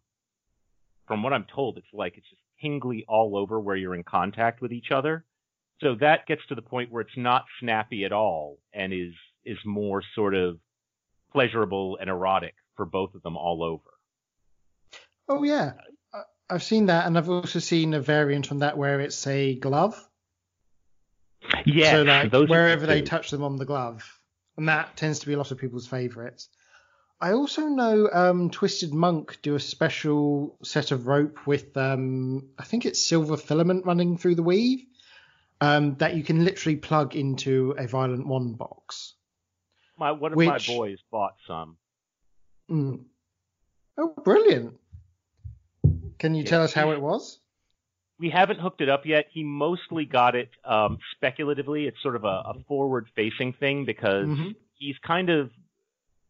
from 1.07 1.23
what 1.23 1.33
I'm 1.33 1.45
told, 1.53 1.77
it's 1.77 1.93
like 1.93 2.17
it's 2.17 2.29
just 2.29 2.41
tingly 2.59 3.05
all 3.07 3.37
over 3.37 3.59
where 3.59 3.75
you're 3.75 3.95
in 3.95 4.03
contact 4.03 4.61
with 4.61 4.71
each 4.71 4.91
other. 4.91 5.25
So 5.81 5.95
that 5.99 6.27
gets 6.27 6.41
to 6.49 6.55
the 6.55 6.61
point 6.61 6.91
where 6.91 7.01
it's 7.01 7.17
not 7.17 7.45
snappy 7.59 8.05
at 8.05 8.11
all 8.11 8.57
and 8.73 8.93
is 8.93 9.13
is 9.43 9.57
more 9.65 10.03
sort 10.15 10.35
of 10.35 10.57
pleasurable 11.31 11.97
and 11.99 12.09
erotic 12.09 12.53
for 12.75 12.85
both 12.85 13.15
of 13.15 13.23
them 13.23 13.35
all 13.35 13.63
over. 13.63 13.89
Oh 15.27 15.43
yeah, 15.43 15.73
I've 16.51 16.63
seen 16.63 16.87
that, 16.87 17.05
and 17.07 17.17
I've 17.17 17.29
also 17.29 17.59
seen 17.59 17.93
a 17.93 18.01
variant 18.01 18.51
on 18.51 18.59
that 18.59 18.77
where 18.77 18.99
it's 18.99 19.25
a 19.27 19.55
glove. 19.55 19.95
Yeah, 21.65 21.91
so 21.91 22.03
like 22.03 22.31
those 22.31 22.49
wherever 22.49 22.85
they 22.85 23.01
touch 23.01 23.31
them 23.31 23.43
on 23.43 23.55
the 23.55 23.65
glove, 23.65 24.03
and 24.57 24.67
that 24.69 24.95
tends 24.97 25.19
to 25.19 25.27
be 25.27 25.33
a 25.33 25.37
lot 25.37 25.51
of 25.51 25.57
people's 25.57 25.87
favourites. 25.87 26.49
I 27.19 27.33
also 27.33 27.67
know 27.67 28.09
um, 28.11 28.49
Twisted 28.49 28.93
Monk 28.93 29.37
do 29.43 29.55
a 29.55 29.59
special 29.59 30.57
set 30.63 30.91
of 30.91 31.07
rope 31.07 31.45
with 31.45 31.75
um, 31.77 32.49
I 32.59 32.63
think 32.63 32.85
it's 32.85 33.01
silver 33.05 33.37
filament 33.37 33.85
running 33.85 34.17
through 34.17 34.35
the 34.35 34.43
weave 34.43 34.85
um, 35.61 35.95
that 35.95 36.15
you 36.15 36.23
can 36.23 36.43
literally 36.43 36.77
plug 36.77 37.15
into 37.15 37.75
a 37.77 37.87
Violet 37.87 38.25
Wand 38.25 38.57
box. 38.57 39.13
My 39.97 40.11
one 40.11 40.31
of 40.31 40.35
which- 40.37 40.47
my 40.69 40.75
boys 40.75 40.97
bought 41.11 41.35
some. 41.47 41.77
Mm. 42.69 43.03
Oh, 43.97 44.13
brilliant! 44.23 44.79
Can 46.21 46.35
you 46.35 46.43
Yeah. 46.43 46.49
tell 46.49 46.61
us 46.61 46.71
how 46.73 46.91
it 46.91 47.01
was? 47.01 47.39
We 48.19 48.29
haven't 48.29 48.59
hooked 48.59 48.81
it 48.81 48.89
up 48.89 49.07
yet. 49.07 49.25
He 49.31 49.43
mostly 49.43 50.05
got 50.05 50.35
it 50.35 50.51
um, 50.63 50.99
speculatively. 51.15 51.87
It's 51.87 51.99
sort 52.03 52.15
of 52.15 52.23
a, 52.25 52.43
a 52.45 52.53
forward-facing 52.67 53.53
thing 53.53 53.85
because 53.85 54.27
Mhm. 54.27 54.55
he's 54.75 54.99
kind 54.99 55.31
of 55.31 55.49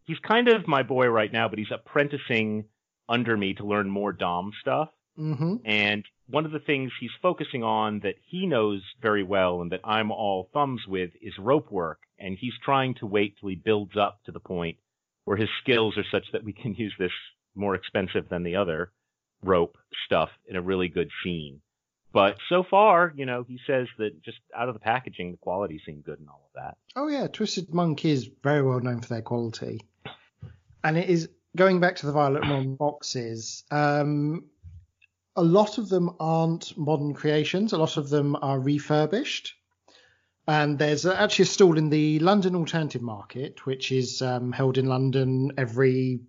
he's 0.04 0.20
kind 0.20 0.48
of 0.48 0.66
my 0.66 0.84
boy 0.84 1.08
right 1.08 1.32
now, 1.32 1.50
but 1.50 1.60
he's 1.60 1.72
apprenticing 1.72 2.64
under 3.10 3.36
me 3.36 3.54
to 3.56 3.66
learn 3.66 3.90
more 3.90 4.14
Dom 4.14 4.54
stuff. 4.62 4.90
Mm-hmm. 5.20 5.56
And 5.66 6.06
one 6.28 6.46
of 6.46 6.52
the 6.54 6.60
things 6.60 6.94
he's 6.98 7.12
focusing 7.22 7.62
on 7.62 8.00
that 8.00 8.16
he 8.26 8.46
knows 8.48 8.82
very 9.02 9.24
well 9.24 9.62
and 9.62 9.74
that 9.74 9.82
I'm 9.84 10.10
all 10.10 10.50
thumbs 10.54 10.88
with 10.88 11.12
is 11.22 11.38
rope 11.38 11.70
work. 11.70 12.00
And 12.18 12.38
he's 12.38 12.58
trying 12.64 12.94
to 12.96 13.06
wait 13.06 13.38
till 13.40 13.50
he 13.50 13.56
builds 13.56 13.98
up 13.98 14.24
to 14.24 14.32
the 14.32 14.40
point 14.40 14.78
where 15.26 15.36
his 15.36 15.50
skills 15.62 15.98
are 15.98 16.06
such 16.10 16.32
that 16.32 16.46
we 16.46 16.54
can 16.54 16.76
use 16.76 16.94
this 16.98 17.12
more 17.56 17.76
expensive 17.76 18.30
than 18.30 18.44
the 18.44 18.56
other 18.56 18.94
rope 19.44 19.78
stuff 20.06 20.30
in 20.48 20.56
a 20.56 20.62
really 20.62 20.88
good 20.88 21.10
scene. 21.24 21.62
But 22.14 22.38
so 22.50 22.64
far, 22.70 23.14
you 23.16 23.26
know, 23.26 23.46
he 23.48 23.60
says 23.66 23.88
that 23.98 24.22
just 24.22 24.40
out 24.56 24.68
of 24.68 24.74
the 24.74 24.82
packaging, 24.82 25.32
the 25.32 25.38
quality 25.38 25.82
seemed 25.86 26.04
good 26.04 26.20
and 26.20 26.28
all 26.28 26.50
of 26.54 26.62
that. 26.62 26.78
Oh 26.96 27.08
yeah, 27.08 27.28
Twisted 27.28 27.74
Monk 27.74 28.04
is 28.04 28.30
very 28.44 28.62
well 28.62 28.82
known 28.82 29.00
for 29.00 29.08
their 29.08 29.22
quality, 29.22 29.80
and 30.84 30.98
it 30.98 31.10
is 31.10 31.30
going 31.56 31.80
back 31.80 31.96
to 31.98 32.06
the 32.06 32.12
Violet 32.12 32.44
Wand 32.44 32.78
boxes. 32.78 33.64
Um, 33.72 34.46
a 35.36 35.44
lot 35.44 35.78
of 35.78 35.88
them 35.88 36.16
aren't 36.20 36.78
modern 36.78 37.14
creations. 37.14 37.72
A 37.72 37.78
lot 37.78 37.98
of 37.98 38.10
them 38.10 38.36
are 38.42 38.60
refurbished. 38.60 39.56
And 40.48 40.78
there's 40.78 41.06
actually 41.06 41.44
a 41.44 41.48
stall 41.48 41.78
in 41.78 41.90
the 41.90 42.20
London 42.20 42.56
Alternative 42.56 43.02
Market, 43.02 43.66
which 43.66 43.92
is 43.92 44.22
um, 44.22 44.52
held 44.52 44.78
in 44.78 44.88
London 44.88 45.52
every 45.58 46.22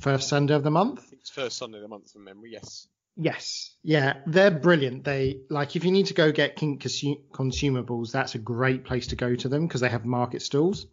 first 0.00 0.28
Sunday 0.28 0.54
of 0.54 0.62
the 0.62 0.70
month. 0.70 1.12
It's 1.12 1.30
first 1.30 1.56
Sunday 1.58 1.78
of 1.78 1.82
the 1.82 1.88
month 1.88 2.12
from 2.12 2.24
memory. 2.24 2.50
Yes. 2.52 2.88
Yes. 3.16 3.74
Yeah, 3.82 4.18
they're 4.26 4.50
brilliant. 4.50 5.04
They 5.04 5.40
like 5.48 5.74
if 5.76 5.84
you 5.84 5.90
need 5.92 6.06
to 6.06 6.14
go 6.14 6.32
get 6.32 6.56
kink 6.56 6.82
consumables, 6.82 8.12
that's 8.12 8.34
a 8.34 8.38
great 8.38 8.84
place 8.84 9.06
to 9.08 9.16
go 9.16 9.34
to 9.34 9.48
them 9.48 9.66
because 9.66 9.80
they 9.80 9.88
have 9.88 10.04
market 10.04 10.42
stalls. 10.42 10.86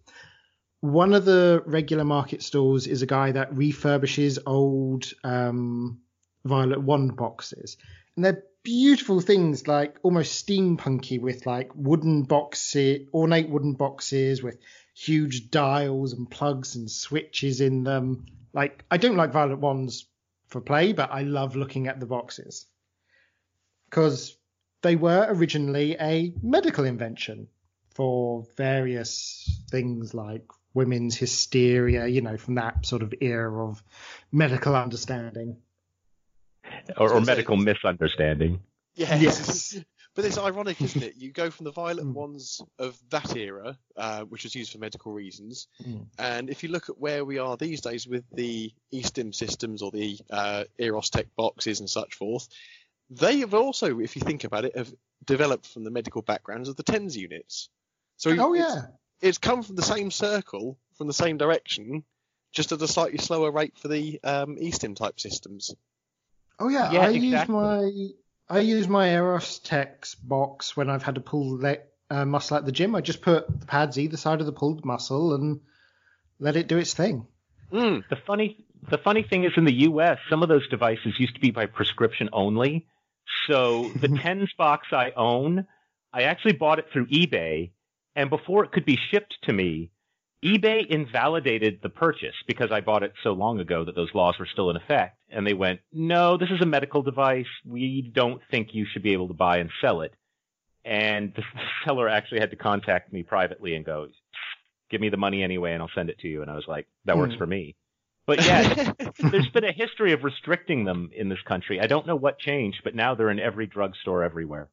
one 0.84 1.13
of 1.13 1.24
the 1.24 1.63
regular 1.66 2.04
market 2.04 2.44
stalls 2.44 2.88
is 2.88 3.02
a 3.02 3.06
guy 3.06 3.32
that 3.32 3.54
refurbishes 3.54 4.38
old 4.46 5.06
um, 5.24 6.02
Violet 6.44 6.82
Wand 6.82 7.16
boxes, 7.16 7.78
and 8.16 8.26
they're 8.26 8.44
beautiful 8.63 9.22
things, 9.22 9.66
like 9.66 9.98
almost 10.04 10.46
steampunky, 10.46 11.22
with 11.22 11.46
like 11.46 11.72
wooden 11.74 12.24
boxes, 12.24 13.08
ornate 13.13 13.50
wooden 13.50 13.74
boxes 13.74 14.44
with 14.44 14.58
huge 14.94 15.50
dials 15.50 16.12
and 16.13 16.30
plugs 16.30 16.76
and 16.76 16.92
switches 16.92 17.62
in 17.62 17.84
them. 17.84 18.26
Like 18.54 18.86
I 18.92 18.98
don't 18.98 19.18
like 19.18 19.32
Violet 19.32 19.60
Wands 19.60 20.06
for 20.48 20.62
play, 20.62 20.94
but 20.94 21.12
I 21.12 21.24
love 21.24 21.56
looking 21.56 21.88
at 21.88 22.00
the 22.00 22.06
boxes 22.06 22.68
because 23.89 24.38
they 24.82 24.96
were 24.96 25.26
originally 25.30 25.96
a 26.00 26.34
medical 26.42 26.86
invention 26.86 27.48
for 27.96 28.46
various 28.58 29.62
things 29.70 30.13
like 30.13 30.46
women's 30.74 31.16
hysteria, 31.16 32.08
you 32.08 32.22
know, 32.22 32.38
from 32.38 32.56
that 32.56 32.86
sort 32.86 33.04
of 33.04 33.13
era 33.22 33.68
of 33.68 33.84
medical 34.32 34.76
understanding. 34.76 35.58
Or, 36.98 37.13
or 37.13 37.22
medical 37.22 37.56
misunderstanding. 37.56 38.62
Yes. 38.96 39.22
Yes. 39.22 39.84
But 40.15 40.26
it's 40.26 40.38
ironic, 40.38 40.80
isn't 40.82 41.02
it? 41.02 41.15
You 41.17 41.32
go 41.32 41.49
from 41.49 41.63
the 41.63 41.71
violet 41.71 42.06
Mm. 42.06 42.13
wands 42.13 42.62
of 42.78 42.97
that 43.10 43.36
era, 43.36 43.78
uh, 43.97 44.23
which 44.26 44.43
was 44.43 44.54
used 44.54 44.71
for 44.71 44.78
medical 44.78 45.12
reasons, 45.12 45.67
Mm. 45.84 46.06
and 46.19 46.49
if 46.49 46.62
you 46.63 46.69
look 46.69 46.89
at 46.89 46.99
where 46.99 47.26
we 47.26 47.39
are 47.39 47.58
these 47.58 47.82
days 47.82 48.08
with 48.08 48.23
the 48.32 48.71
eSTIM 48.93 49.34
systems 49.34 49.82
or 49.82 49.91
the 49.91 50.19
uh, 50.30 50.65
ErosTek 50.80 51.28
boxes 51.36 51.80
and 51.80 51.89
such 51.89 52.13
forth, 52.15 52.47
they 53.10 53.39
have 53.39 53.54
also, 53.54 53.99
if 53.99 54.15
you 54.15 54.21
think 54.21 54.43
about 54.43 54.65
it, 54.65 54.76
have 54.76 54.93
developed 55.26 55.65
from 55.65 55.84
the 55.84 55.91
medical 55.91 56.21
backgrounds 56.21 56.69
of 56.69 56.76
the 56.76 56.84
TENS 56.84 57.17
units. 57.17 57.69
So 58.17 58.30
Oh 58.38 58.54
it's, 58.54 58.76
yeah. 58.76 58.82
it's 59.21 59.38
come 59.38 59.63
from 59.63 59.76
the 59.76 59.82
same 59.82 60.12
circle, 60.12 60.78
from 60.97 61.08
the 61.08 61.13
same 61.13 61.38
direction, 61.38 62.04
just 62.52 62.71
at 62.71 62.82
a 62.82 62.88
slightly 62.88 63.17
slower 63.17 63.52
rate 63.52 63.78
for 63.78 63.88
the 63.88 64.19
um, 64.23 64.58
eSTIM 64.58 64.95
type 64.95 65.19
systems. 65.19 65.73
Oh 66.60 66.69
yeah. 66.69 66.91
Yeah, 66.91 66.99
I 67.02 67.10
use 67.10 67.47
my 67.47 68.10
I 68.54 68.60
use 68.60 68.88
my 68.88 69.08
ErosTek 69.08 70.16
box 70.22 70.78
when 70.78 70.88
I've 70.88 71.02
had 71.02 71.16
to 71.16 71.22
pull 71.22 71.58
le- 71.58 71.78
uh, 72.12 72.24
muscle 72.24 72.56
at 72.56 72.68
the 72.68 72.72
gym. 72.72 72.94
I 72.94 73.02
just 73.02 73.24
put 73.24 73.48
the 73.48 73.66
pads 73.66 73.98
either 73.98 74.16
side 74.16 74.42
of 74.42 74.46
the 74.46 74.52
pulled 74.52 74.86
muscle 74.86 75.34
and 75.34 75.60
let 76.38 76.56
it 76.56 76.68
do 76.68 76.78
its 76.78 76.94
thing. 76.94 77.26
Mm. 77.72 78.04
The 78.12 78.16
funny 78.28 78.63
the 78.92 79.00
funny 79.00 79.24
thing 79.24 79.44
is 79.44 79.54
in 79.58 79.66
the 79.66 79.88
US, 79.89 80.20
some 80.30 80.44
of 80.44 80.50
those 80.50 80.68
devices 80.70 81.16
used 81.18 81.34
to 81.34 81.42
be 81.42 81.50
by 81.50 81.66
prescription 81.66 82.30
only. 82.32 82.86
So 83.48 83.89
the 83.96 84.10
tens 84.10 84.54
box 84.56 84.89
I 84.92 85.13
own, 85.18 85.66
I 86.13 86.24
actually 86.24 86.54
bought 86.54 86.78
it 86.78 86.86
through 86.94 87.08
eBay, 87.08 87.72
and 88.16 88.30
before 88.30 88.63
it 88.63 88.72
could 88.72 88.86
be 88.86 89.00
shipped 89.10 89.36
to 89.46 89.54
me, 89.54 89.89
eBay 90.43 90.86
invalidated 90.86 91.79
the 91.82 91.89
purchase 91.89 92.36
because 92.47 92.71
I 92.71 92.82
bought 92.82 93.03
it 93.03 93.13
so 93.23 93.32
long 93.34 93.60
ago 93.60 93.86
that 93.86 93.95
those 93.95 94.13
laws 94.13 94.38
were 94.38 94.45
still 94.45 94.69
in 94.69 94.75
effect. 94.75 95.17
And 95.29 95.47
they 95.47 95.53
went, 95.53 95.79
no, 95.91 96.38
this 96.38 96.49
is 96.51 96.62
a 96.62 96.65
medical 96.65 97.01
device. 97.01 97.47
We 97.65 98.12
don't 98.13 98.41
think 98.51 98.69
you 98.73 98.86
should 98.86 99.03
be 99.03 99.13
able 99.13 99.29
to 99.29 99.34
buy 99.34 99.58
and 99.58 99.69
sell 99.82 100.01
it. 100.01 100.13
And 100.86 101.34
the 101.34 101.43
seller 101.86 102.10
actually 102.10 102.41
had 102.41 102.51
to 102.51 102.58
contact 102.58 103.13
me 103.13 103.23
privately 103.23 103.75
and 103.75 103.86
go, 103.86 104.08
give 104.91 105.01
me 105.01 105.10
the 105.10 105.17
money 105.17 105.41
anyway 105.43 105.73
and 105.73 105.82
I'll 105.82 105.89
send 105.95 106.10
it 106.10 106.19
to 106.19 106.27
you. 106.27 106.41
And 106.41 106.51
I 106.51 106.56
was 106.56 106.65
like, 106.67 106.88
that 107.06 107.17
works 107.17 107.34
Hmm. 107.34 107.39
for 107.39 107.47
me. 107.47 107.75
But 108.25 108.45
yeah, 108.45 108.93
there's 109.19 109.49
been 109.49 109.65
a 109.65 109.71
history 109.71 110.13
of 110.13 110.23
restricting 110.23 110.86
them 110.86 111.10
in 111.15 111.29
this 111.29 111.41
country. 111.45 111.79
I 111.82 111.88
don't 111.88 112.08
know 112.08 112.15
what 112.15 112.38
changed, 112.39 112.82
but 112.84 112.95
now 112.95 113.15
they're 113.15 113.29
in 113.32 113.39
every 113.39 113.65
drugstore 113.67 114.23
everywhere. 114.23 114.69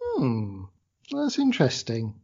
Hmm. 0.00 0.64
That's 1.10 1.38
interesting. 1.38 2.14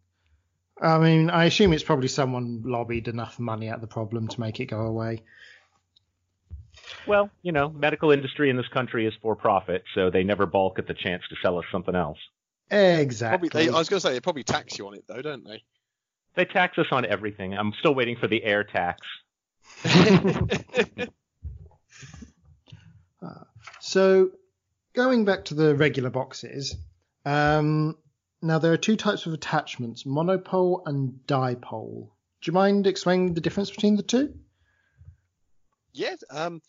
I 0.81 0.99
mean, 0.99 1.31
I 1.31 1.47
assume 1.47 1.73
it's 1.73 1.83
probably 1.83 2.09
someone 2.09 2.62
lobbied 2.64 3.09
enough 3.09 3.38
money 3.38 3.69
at 3.69 3.81
the 3.81 3.87
problem 3.87 4.29
to 4.29 4.41
make 4.41 4.61
it 4.61 4.67
go 4.67 4.81
away. 4.81 5.23
Well, 7.07 7.31
you 7.43 7.53
know, 7.53 7.71
medical 7.71 8.11
industry 8.12 8.51
in 8.51 8.57
this 8.57 8.69
country 8.69 9.07
is 9.07 9.14
for 9.21 9.35
profit, 9.35 9.83
so 9.95 10.11
they 10.11 10.23
never 10.23 10.47
balk 10.47 10.79
at 10.79 10.87
the 10.87 10.95
chance 10.95 11.23
to 11.31 11.37
sell 11.43 11.59
us 11.59 11.64
something 11.73 11.95
else. 11.95 12.19
Exactly. 12.71 13.49
Probably, 13.49 13.67
they, 13.67 13.75
I 13.75 13.79
was 13.79 13.88
going 13.88 14.01
to 14.01 14.07
say 14.07 14.12
they 14.12 14.21
probably 14.21 14.45
tax 14.45 14.79
you 14.79 14.87
on 14.87 14.95
it 14.95 15.05
though, 15.09 15.23
don't 15.23 15.45
they? 15.45 15.62
They 16.35 16.45
tax 16.45 16.79
us 16.79 16.87
on 16.93 17.05
everything. 17.05 17.55
I'm 17.55 17.73
still 17.79 17.95
waiting 17.95 18.17
for 18.17 18.29
the 18.29 18.45
air 18.45 18.62
tax. 18.62 19.01
So, 23.81 24.33
going 24.93 25.25
back 25.25 25.47
to 25.47 25.55
the 25.55 25.75
regular 25.75 26.11
boxes, 26.11 26.77
um, 27.25 27.97
now 28.42 28.59
there 28.59 28.72
are 28.72 28.79
two 28.79 28.96
types 28.96 29.27
of 29.27 29.33
attachments: 29.33 30.07
monopole 30.07 30.83
and 30.87 31.20
dipole. 31.27 32.11
Do 32.40 32.51
you 32.51 32.53
mind 32.53 32.87
explaining 32.87 33.35
the 33.35 33.40
difference 33.40 33.70
between 33.70 33.96
the 33.96 34.03
two? 34.03 34.35
Yes. 35.92 36.22
um, 36.31 36.62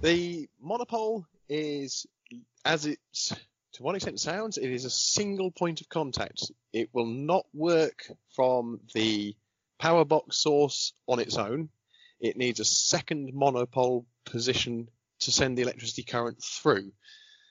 the 0.00 0.48
monopole 0.60 1.26
is, 1.48 2.06
as 2.64 2.86
it's 2.86 3.34
to 3.74 3.82
one 3.82 3.94
extent 3.94 4.18
sounds, 4.18 4.58
it 4.58 4.70
is 4.70 4.84
a 4.84 4.90
single 4.90 5.50
point 5.50 5.80
of 5.80 5.88
contact. 5.88 6.50
It 6.72 6.88
will 6.92 7.06
not 7.06 7.46
work 7.54 8.10
from 8.34 8.80
the 8.94 9.36
power 9.78 10.04
box 10.04 10.38
source 10.38 10.92
on 11.06 11.20
its 11.20 11.36
own. 11.36 11.68
It 12.20 12.36
needs 12.36 12.60
a 12.60 12.64
second 12.64 13.32
monopole 13.32 14.06
position 14.24 14.88
to 15.20 15.30
send 15.30 15.56
the 15.56 15.62
electricity 15.62 16.02
current 16.02 16.42
through. 16.42 16.92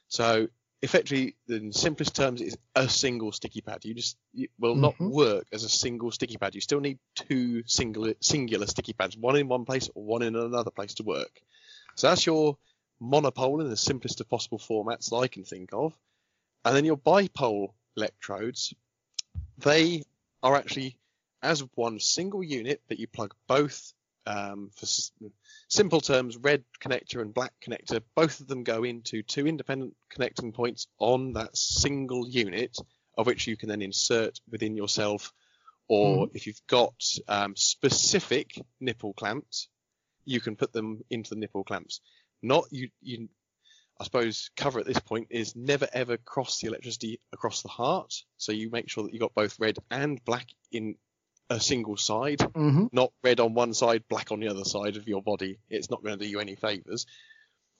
So 0.10 0.48
effectively, 0.82 1.36
in 1.48 1.72
simplest 1.72 2.16
terms, 2.16 2.42
it's 2.42 2.58
a 2.76 2.88
single 2.88 3.32
sticky 3.32 3.62
pad. 3.62 3.84
You 3.86 3.94
just 3.94 4.18
it 4.34 4.52
will 4.60 4.76
not 4.76 4.98
Mhm. 4.98 5.12
work 5.12 5.48
as 5.52 5.64
a 5.64 5.70
single 5.70 6.12
sticky 6.12 6.38
pad. 6.38 6.56
You 6.56 6.62
still 6.62 6.80
need 6.80 7.00
two 7.16 7.64
single 7.66 8.14
singular 8.22 8.68
sticky 8.68 8.94
pads, 8.94 9.18
one 9.18 9.36
in 9.36 9.48
one 9.48 9.66
place 9.66 9.90
or 9.94 10.04
one 10.04 10.22
in 10.22 10.36
another 10.36 10.72
place 10.72 10.96
to 10.96 11.04
work. 11.04 11.42
So 11.96 12.08
that's 12.08 12.26
your 12.26 12.58
monopole 13.00 13.62
in 13.62 13.70
the 13.70 13.78
simplest 13.78 14.22
of 14.22 14.30
possible 14.30 14.60
formats 14.60 15.10
that 15.10 15.18
I 15.18 15.28
can 15.28 15.44
think 15.44 15.70
of. 15.74 15.94
And 16.64 16.76
then 16.76 16.86
your 16.86 16.98
bipole 16.98 17.74
electrodes, 17.96 18.74
they 19.58 20.04
are 20.44 20.56
actually 20.56 20.98
as 21.42 21.62
one 21.76 22.00
single 22.00 22.44
unit 22.44 22.82
that 22.88 23.00
you 23.00 23.08
plug 23.08 23.34
both, 23.48 23.94
um, 24.30 24.70
for 24.76 24.86
s- 24.86 25.12
simple 25.68 26.00
terms, 26.00 26.38
red 26.38 26.64
connector 26.80 27.22
and 27.22 27.34
black 27.34 27.54
connector. 27.66 28.02
Both 28.16 28.40
of 28.40 28.48
them 28.48 28.64
go 28.64 28.84
into 28.84 29.24
two 29.24 29.48
independent 29.48 29.96
connecting 30.10 30.52
points 30.52 30.88
on 31.00 31.34
that 31.34 31.58
single 31.58 32.28
unit, 32.28 32.78
of 33.18 33.26
which 33.26 33.48
you 33.48 33.58
can 33.58 33.70
then 33.70 33.82
insert 33.82 34.40
within 34.50 34.78
yourself. 34.78 35.34
Or 35.88 36.28
if 36.36 36.46
you've 36.46 36.62
got 36.68 36.94
um, 37.28 37.56
specific 37.56 38.62
nipple 38.80 39.14
clamps, 39.14 39.68
you 40.24 40.40
can 40.40 40.56
put 40.56 40.72
them 40.72 41.04
into 41.10 41.32
the 41.32 41.40
nipple 41.40 41.64
clamps. 41.64 42.00
Not 42.44 42.66
you, 42.70 42.90
you 43.02 43.28
I 44.00 44.04
suppose 44.04 44.52
cover 44.56 44.80
at 44.80 44.86
this 44.86 45.00
point 45.00 45.28
is 45.32 45.56
never 45.56 45.88
ever 45.92 46.18
cross 46.18 46.60
the 46.60 46.68
electricity 46.68 47.20
across 47.34 47.64
the 47.64 47.70
heart. 47.70 48.14
So 48.38 48.52
you 48.52 48.70
make 48.70 48.90
sure 48.90 49.04
that 49.04 49.12
you've 49.12 49.22
got 49.22 49.34
both 49.34 49.60
red 49.60 49.78
and 49.90 50.24
black 50.24 50.48
in 50.72 50.96
a 51.50 51.60
single 51.60 51.98
side, 51.98 52.40
Mm-hmm. 52.40 52.88
not 52.92 53.12
red 53.24 53.40
on 53.40 53.54
one 53.54 53.74
side, 53.74 54.04
black 54.10 54.32
on 54.32 54.40
the 54.40 54.50
other 54.50 54.64
side 54.64 54.98
of 54.98 55.08
your 55.08 55.22
body. 55.22 55.60
It's 55.70 55.90
not 55.90 56.04
going 56.04 56.18
to 56.18 56.24
do 56.24 56.30
you 56.30 56.40
any 56.40 56.56
favors. 56.56 57.06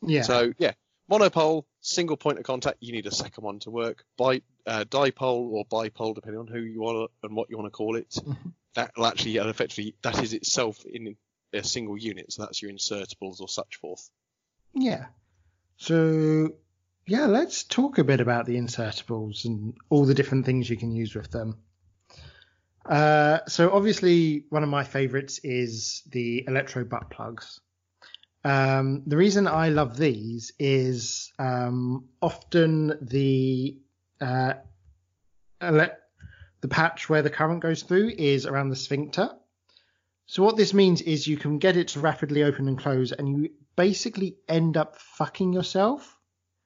Yeah. 0.02 0.24
So 0.24 0.54
yeah, 0.58 0.74
monopole, 1.08 1.68
single 1.82 2.18
point 2.18 2.40
of 2.40 2.46
contact. 2.46 2.78
You 2.82 2.94
need 2.94 3.06
a 3.06 3.12
second 3.12 3.44
one 3.44 3.60
to 3.60 3.72
work. 3.72 4.06
Bi, 4.18 4.42
uh, 4.66 4.86
dipole 4.86 5.50
or 5.52 5.66
bipole, 5.66 6.16
depending 6.16 6.40
on 6.40 6.48
who 6.48 6.60
you 6.62 6.86
are 6.86 7.08
and 7.24 7.36
what 7.36 7.50
you 7.50 7.58
want 7.58 7.68
to 7.72 7.76
call 7.78 7.96
it. 7.96 8.10
Mhm. 8.10 8.54
That 8.76 8.92
will 8.96 9.08
actually, 9.08 9.40
uh, 9.40 9.48
effectively, 9.50 9.96
that 10.04 10.22
is 10.24 10.34
itself 10.34 10.86
in 10.86 11.16
a 11.54 11.64
single 11.64 11.98
unit. 11.98 12.32
So 12.32 12.44
that's 12.44 12.62
your 12.62 12.72
insertables 12.72 13.42
or 13.42 13.50
such 13.50 13.78
forth. 13.78 14.10
Yeah. 14.74 15.08
So, 15.78 16.50
yeah, 17.08 17.26
let's 17.26 17.64
talk 17.64 17.98
a 17.98 18.04
bit 18.04 18.20
about 18.20 18.46
the 18.46 18.58
insertables 18.58 19.46
and 19.46 19.74
all 19.90 20.06
the 20.06 20.14
different 20.14 20.46
things 20.46 20.70
you 20.70 20.78
can 20.78 20.92
use 20.92 21.16
with 21.16 21.32
them. 21.32 21.58
Uh, 22.90 23.40
so, 23.48 23.72
obviously, 23.72 24.46
one 24.50 24.64
of 24.64 24.70
my 24.70 24.84
favorites 24.84 25.40
is 25.44 26.02
the 26.10 26.44
electro 26.48 26.84
butt 26.84 27.12
plugs. 27.12 27.60
Um, 28.44 29.04
the 29.06 29.16
reason 29.18 29.48
I 29.48 29.70
love 29.70 29.96
these 29.96 30.54
is 30.58 31.32
um, 31.38 32.06
often 32.22 32.98
the 33.02 33.78
uh, 34.20 34.54
ele- 35.62 35.98
the 36.62 36.68
patch 36.68 37.10
where 37.10 37.22
the 37.22 37.30
current 37.30 37.62
goes 37.62 37.84
through 37.84 38.12
is 38.18 38.46
around 38.46 38.70
the 38.70 38.76
sphincter. 38.76 39.30
So 40.26 40.42
what 40.44 40.58
this 40.58 40.74
means 40.74 41.02
is 41.02 41.28
you 41.28 41.38
can 41.38 41.60
get 41.60 41.78
it 41.78 41.90
to 41.90 42.00
rapidly 42.00 42.44
open 42.44 42.68
and 42.68 42.78
close, 42.78 43.12
and 43.12 43.28
you 43.28 43.52
basically 43.76 44.38
end 44.48 44.78
up 44.78 44.98
fucking 44.98 45.54
yourself 45.54 46.18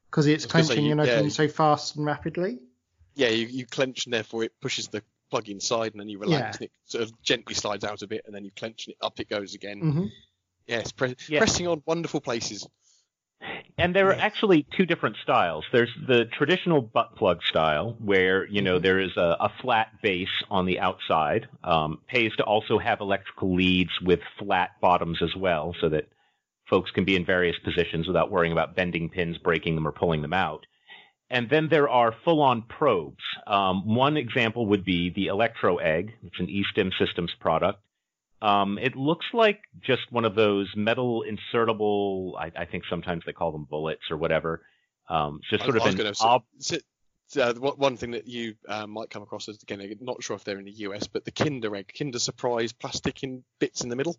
because 0.09 0.27
it's 0.27 0.45
I 0.45 0.47
say, 0.47 0.51
clenching 0.51 0.85
you- 0.85 0.91
and 0.93 1.01
opening 1.01 1.25
yeah. 1.25 1.31
so 1.31 1.47
fast 1.49 1.97
and 1.97 2.05
rapidly. 2.05 2.59
Yeah, 3.15 3.29
you, 3.29 3.47
you 3.47 3.65
clench 3.65 4.05
and 4.05 4.13
therefore 4.13 4.43
it 4.43 4.53
pushes 4.61 4.87
the 4.87 5.03
plug 5.33 5.49
inside 5.49 5.91
and 5.93 5.99
then 5.99 6.09
you 6.09 6.19
relax 6.19 6.39
Yeah. 6.39 6.51
and 6.57 6.61
it 6.65 6.71
sort 6.85 7.03
of 7.03 7.21
gently 7.23 7.55
slides 7.55 7.83
out 7.83 8.03
a 8.03 8.07
bit 8.07 8.21
and 8.27 8.35
then 8.35 8.45
you 8.45 8.51
clench 8.55 8.85
and 8.85 8.91
it 8.93 8.97
up 9.03 9.19
it 9.19 9.27
goes 9.29 9.55
again. 9.55 9.79
hmm 9.79 10.05
Yes, 10.67 10.91
pre- 10.91 11.15
Yeah. 11.27 11.39
pressing 11.39 11.67
on 11.67 11.81
wonderful 11.87 12.21
places. 12.21 12.67
And 13.77 13.93
there 13.95 14.07
are 14.09 14.13
actually 14.13 14.65
two 14.77 14.85
different 14.85 15.17
styles. 15.23 15.65
There's 15.73 15.89
the 16.07 16.25
traditional 16.25 16.81
butt 16.81 17.15
plug 17.15 17.41
style, 17.43 17.97
where 17.99 18.45
you 18.47 18.61
know 18.61 18.77
Mhm. 18.79 18.83
there 18.83 18.99
is 18.99 19.17
a, 19.17 19.35
a 19.41 19.49
flat 19.61 19.87
base 20.03 20.35
on 20.51 20.65
the 20.67 20.79
outside. 20.79 21.47
Um, 21.63 21.99
pays 22.07 22.31
to 22.37 22.43
also 22.43 22.77
have 22.77 23.01
electrical 23.01 23.53
leads 23.55 23.91
with 24.01 24.21
flat 24.37 24.79
bottoms 24.79 25.21
as 25.21 25.35
well, 25.35 25.75
so 25.81 25.89
that 25.89 26.05
folks 26.69 26.91
can 26.91 27.03
be 27.03 27.15
in 27.15 27.25
various 27.25 27.57
positions 27.59 28.07
without 28.07 28.29
worrying 28.31 28.53
about 28.53 28.75
bending 28.75 29.09
pins, 29.09 29.37
breaking 29.39 29.73
them, 29.75 29.87
or 29.87 29.91
pulling 29.91 30.21
them 30.21 30.33
out. 30.33 30.65
And 31.33 31.49
then 31.49 31.67
there 31.67 31.89
are 31.89 32.13
full-on 32.23 32.61
probes. 32.69 33.23
Um, 33.47 33.87
one 33.87 34.17
example 34.17 34.67
would 34.67 34.85
be 34.85 35.09
the 35.09 35.27
Electro 35.27 35.77
Egg. 35.77 36.13
It's 36.21 36.39
an 36.39 36.45
eStim 36.45 36.91
Systems 36.99 37.31
product. 37.39 37.79
Um, 38.39 38.77
it 38.77 38.95
looks 38.95 39.25
like 39.33 39.61
just 39.81 40.03
one 40.11 40.25
of 40.25 40.35
those 40.35 40.71
metal 40.75 41.25
insertable. 41.27 42.33
I, 42.37 42.51
I 42.55 42.65
think 42.65 42.83
sometimes 42.87 43.23
they 43.25 43.33
call 43.33 43.51
them 43.51 43.65
bullets 43.67 44.03
or 44.11 44.17
whatever. 44.17 44.61
Um, 45.09 45.39
just 45.49 45.63
sort 45.63 45.75
I 45.75 45.79
of 45.79 45.97
was 45.97 46.21
an 46.21 46.27
ob- 46.27 46.43
So, 46.59 46.77
uh, 47.41 47.53
one 47.53 47.97
thing 47.97 48.11
that 48.11 48.27
you 48.27 48.53
uh, 48.67 48.85
might 48.85 49.09
come 49.09 49.23
across 49.23 49.47
is 49.47 49.59
again, 49.63 49.81
I'm 49.81 49.97
not 50.01 50.21
sure 50.21 50.35
if 50.35 50.43
they're 50.43 50.59
in 50.59 50.65
the 50.65 50.71
US, 50.71 51.07
but 51.07 51.25
the 51.25 51.31
Kinder 51.31 51.75
Egg, 51.75 51.91
Kinder 51.97 52.19
Surprise 52.19 52.73
plastic 52.73 53.23
in 53.23 53.43
bits 53.59 53.81
in 53.81 53.89
the 53.89 53.95
middle. 53.95 54.17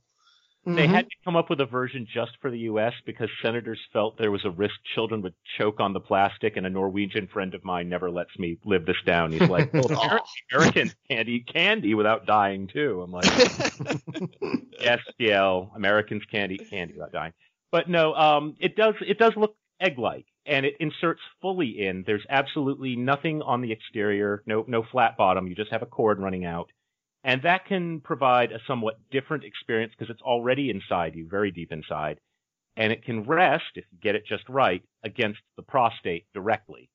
They 0.66 0.86
Mhm. 0.86 0.94
had 0.94 1.10
to 1.10 1.16
come 1.24 1.36
up 1.36 1.50
with 1.50 1.60
a 1.60 1.66
version 1.66 2.06
just 2.10 2.32
for 2.40 2.50
the 2.50 2.58
U.S. 2.60 2.94
because 3.04 3.28
senators 3.42 3.78
felt 3.92 4.16
there 4.16 4.30
was 4.30 4.44
a 4.46 4.50
risk 4.50 4.74
children 4.94 5.20
would 5.22 5.34
choke 5.58 5.78
on 5.78 5.92
the 5.92 6.00
plastic, 6.00 6.56
and 6.56 6.66
a 6.66 6.70
Norwegian 6.70 7.26
friend 7.26 7.54
of 7.54 7.64
mine 7.64 7.88
never 7.90 8.10
lets 8.10 8.38
me 8.38 8.56
live 8.64 8.86
this 8.86 8.96
down. 9.04 9.32
He's 9.32 9.48
like, 9.48 9.72
well, 9.74 9.84
Oh. 9.90 10.18
Americans 10.52 10.94
can't 11.10 11.28
eat 11.28 11.46
candy 11.52 11.94
without 11.94 12.24
dying 12.26 12.66
too. 12.66 13.02
I'm 13.02 13.12
like, 13.12 13.26
yes, 14.80 15.00
DL, 15.20 15.74
Americans 15.76 16.22
can't 16.30 16.52
eat 16.52 16.68
candy 16.70 16.94
without 16.94 17.12
dying. 17.12 17.32
But 17.70 17.88
no, 17.88 18.14
um, 18.14 18.56
it 18.60 18.76
does 18.76 18.94
it 19.06 19.18
does 19.18 19.34
look 19.36 19.56
egg-like, 19.80 20.26
and 20.46 20.64
it 20.64 20.76
inserts 20.80 21.20
fully 21.42 21.84
in. 21.86 22.04
There's 22.06 22.24
absolutely 22.30 22.96
nothing 22.96 23.42
on 23.42 23.60
the 23.60 23.72
exterior, 23.72 24.42
no 24.46 24.64
no 24.68 24.82
flat 24.82 25.16
bottom. 25.16 25.46
You 25.46 25.54
just 25.54 25.72
have 25.72 25.82
a 25.82 25.86
cord 25.86 26.20
running 26.20 26.44
out, 26.44 26.70
and 27.24 27.42
that 27.42 27.64
can 27.66 28.00
provide 28.00 28.52
a 28.52 28.58
somewhat 28.66 29.00
different 29.10 29.44
experience 29.44 29.92
because 29.98 30.10
it's 30.10 30.22
already 30.22 30.70
inside 30.70 31.14
you, 31.14 31.26
very 31.28 31.50
deep 31.50 31.72
inside, 31.72 32.20
and 32.76 32.92
it 32.92 33.02
can 33.02 33.24
rest 33.24 33.64
if 33.74 33.84
you 33.90 33.98
get 34.02 34.14
it 34.14 34.24
just 34.28 34.46
right 34.48 34.82
against 35.02 35.40
the 35.56 35.62
prostate 35.62 36.26
directly. 36.34 36.90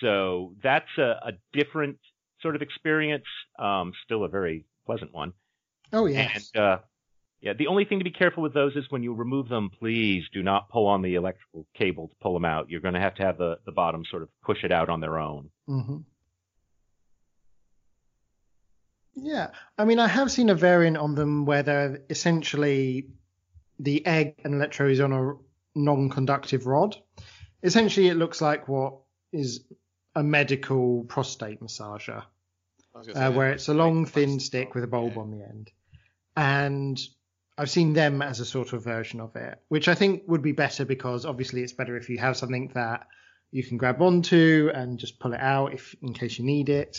So 0.00 0.54
that's 0.62 0.96
a, 0.98 1.16
a 1.22 1.32
different 1.52 1.98
sort 2.42 2.54
of 2.54 2.62
experience, 2.62 3.24
um, 3.58 3.92
still 4.04 4.24
a 4.24 4.28
very 4.28 4.64
pleasant 4.86 5.12
one. 5.12 5.32
oh 5.92 6.06
yes. 6.06 6.50
And 6.54 6.62
uh, 6.62 6.78
yeah, 7.40 7.54
the 7.54 7.66
only 7.66 7.84
thing 7.84 7.98
to 7.98 8.04
be 8.04 8.10
careful 8.10 8.42
with 8.42 8.54
those 8.54 8.76
is 8.76 8.84
when 8.90 9.02
you 9.02 9.14
remove 9.14 9.48
them, 9.48 9.70
please 9.78 10.24
do 10.32 10.42
not 10.42 10.68
pull 10.68 10.86
on 10.86 11.02
the 11.02 11.16
electrical 11.16 11.66
cable 11.76 12.08
to 12.08 12.14
pull 12.20 12.34
them 12.34 12.44
out. 12.44 12.70
You're 12.70 12.80
going 12.80 12.94
to 12.94 13.00
have 13.00 13.16
to 13.16 13.22
have 13.24 13.36
the, 13.36 13.58
the 13.66 13.72
bottom 13.72 14.04
sort 14.10 14.22
of 14.22 14.28
push 14.44 14.62
it 14.62 14.70
out 14.70 14.88
on 14.88 15.00
their 15.00 15.18
own. 15.18 15.50
hmm 15.66 15.98
Yeah, 19.16 19.48
I 19.78 19.86
mean, 19.86 19.98
I 19.98 20.06
have 20.06 20.30
seen 20.30 20.50
a 20.50 20.54
variant 20.54 20.98
on 20.98 21.14
them 21.14 21.46
where 21.46 21.62
they're 21.62 22.00
essentially 22.10 23.08
the 23.78 24.04
egg 24.06 24.34
and 24.44 24.54
electro 24.54 24.88
is 24.88 25.00
on 25.00 25.12
a 25.12 25.34
non-conductive 25.74 26.66
rod. 26.66 26.96
Essentially, 27.62 28.08
it 28.08 28.14
looks 28.14 28.40
like 28.40 28.68
what 28.68 28.98
is 29.32 29.64
a 30.14 30.22
medical 30.22 31.04
prostate 31.04 31.60
massager, 31.60 32.24
uh, 33.14 33.32
where 33.32 33.52
it's 33.52 33.68
a 33.68 33.74
long, 33.74 34.04
thin 34.06 34.38
stick 34.38 34.74
with 34.74 34.84
a 34.84 34.86
bulb 34.86 35.14
yeah. 35.14 35.20
on 35.20 35.30
the 35.30 35.44
end. 35.44 35.70
And 36.36 37.00
I've 37.58 37.70
seen 37.70 37.94
them 37.94 38.20
as 38.20 38.40
a 38.40 38.44
sort 38.44 38.74
of 38.74 38.84
version 38.84 39.20
of 39.20 39.34
it, 39.36 39.58
which 39.68 39.88
I 39.88 39.94
think 39.94 40.24
would 40.26 40.42
be 40.42 40.52
better 40.52 40.84
because 40.84 41.24
obviously 41.24 41.62
it's 41.62 41.72
better 41.72 41.96
if 41.96 42.10
you 42.10 42.18
have 42.18 42.36
something 42.36 42.70
that 42.74 43.06
you 43.50 43.64
can 43.64 43.78
grab 43.78 44.02
onto 44.02 44.70
and 44.74 44.98
just 44.98 45.18
pull 45.18 45.32
it 45.32 45.40
out 45.40 45.72
if 45.72 45.94
in 46.02 46.12
case 46.12 46.38
you 46.38 46.44
need 46.44 46.68
it. 46.68 46.98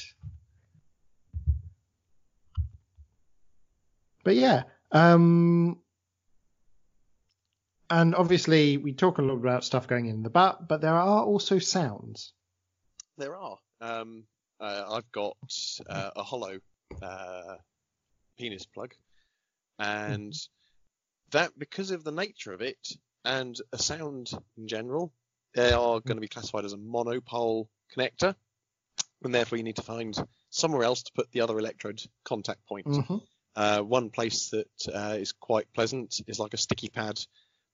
But 4.28 4.36
yeah, 4.36 4.64
um, 4.92 5.80
and 7.90 8.14
obviously 8.14 8.76
we 8.76 8.92
talk 8.92 9.20
a 9.20 9.22
lot 9.22 9.36
about 9.36 9.64
stuff 9.64 9.88
going 9.88 10.08
in 10.08 10.22
the 10.22 10.30
butt, 10.30 10.68
but 10.68 10.82
there 10.82 10.96
are 10.96 11.24
also 11.24 11.60
sounds. 11.60 12.34
There 13.18 13.38
are. 13.38 13.58
Um, 13.80 14.26
uh, 14.60 14.84
I've 14.90 15.10
got 15.14 15.38
uh, 15.90 16.12
a 16.14 16.24
hollow 16.24 16.60
uh, 17.02 17.56
penis 18.38 18.66
plug, 18.66 18.94
and 19.80 20.36
that 21.32 21.58
because 21.58 21.92
of 21.92 22.04
the 22.04 22.12
nature 22.12 22.52
of 22.52 22.62
it 22.62 22.86
and 23.24 23.58
a 23.72 23.78
sound 23.78 24.32
in 24.58 24.68
general, 24.68 25.14
they 25.54 25.72
are 25.72 26.02
going 26.02 26.18
to 26.18 26.22
be 26.22 26.28
classified 26.28 26.66
as 26.66 26.74
a 26.74 26.78
monopole 26.78 27.70
connector, 27.96 28.36
and 29.24 29.34
therefore 29.34 29.58
you 29.58 29.64
need 29.64 29.78
to 29.78 29.84
find 29.84 30.18
somewhere 30.50 30.84
else 30.84 31.04
to 31.04 31.14
put 31.14 31.32
the 31.32 31.40
other 31.40 31.58
electrode 31.58 32.02
contact 32.26 32.66
point. 32.66 32.88
Mhm. 32.88 33.22
Uh, 33.58 33.82
one 33.82 34.12
place 34.12 34.50
that 34.50 34.70
uh, 34.94 35.16
is 35.18 35.32
quite 35.32 35.66
pleasant 35.74 36.22
is 36.28 36.38
like 36.38 36.54
a 36.54 36.58
sticky 36.58 36.90
pad 36.90 37.20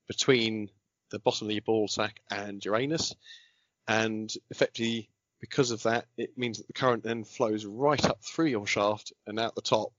between 0.07 0.69
the 1.11 1.19
bottom 1.19 1.47
of 1.47 1.51
your 1.51 1.61
ball 1.61 1.89
sack 1.89 2.21
and 2.31 2.63
your 2.63 2.77
anus, 2.77 3.13
and 3.85 4.33
effectively 4.49 5.09
because 5.41 5.71
of 5.71 5.83
that, 5.83 6.05
it 6.15 6.37
means 6.37 6.57
that 6.57 6.67
the 6.67 6.73
current 6.73 7.03
then 7.03 7.25
flows 7.25 7.65
right 7.65 8.05
up 8.05 8.23
through 8.23 8.45
your 8.45 8.65
shaft 8.65 9.11
and 9.27 9.37
out 9.37 9.55
the 9.55 9.61
top, 9.61 9.91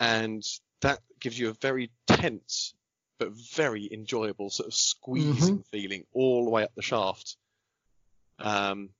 and 0.00 0.44
that 0.80 0.98
gives 1.20 1.38
you 1.38 1.50
a 1.50 1.56
very 1.60 1.92
tense 2.08 2.74
but 3.20 3.30
very 3.54 3.88
enjoyable 3.92 4.50
sort 4.50 4.66
of 4.66 4.74
squeezing 4.74 5.62
feeling 5.70 6.04
all 6.14 6.44
the 6.44 6.50
way 6.50 6.64
up 6.64 6.74
the 6.74 6.82
shaft. 6.82 7.36
Um, 8.40 8.90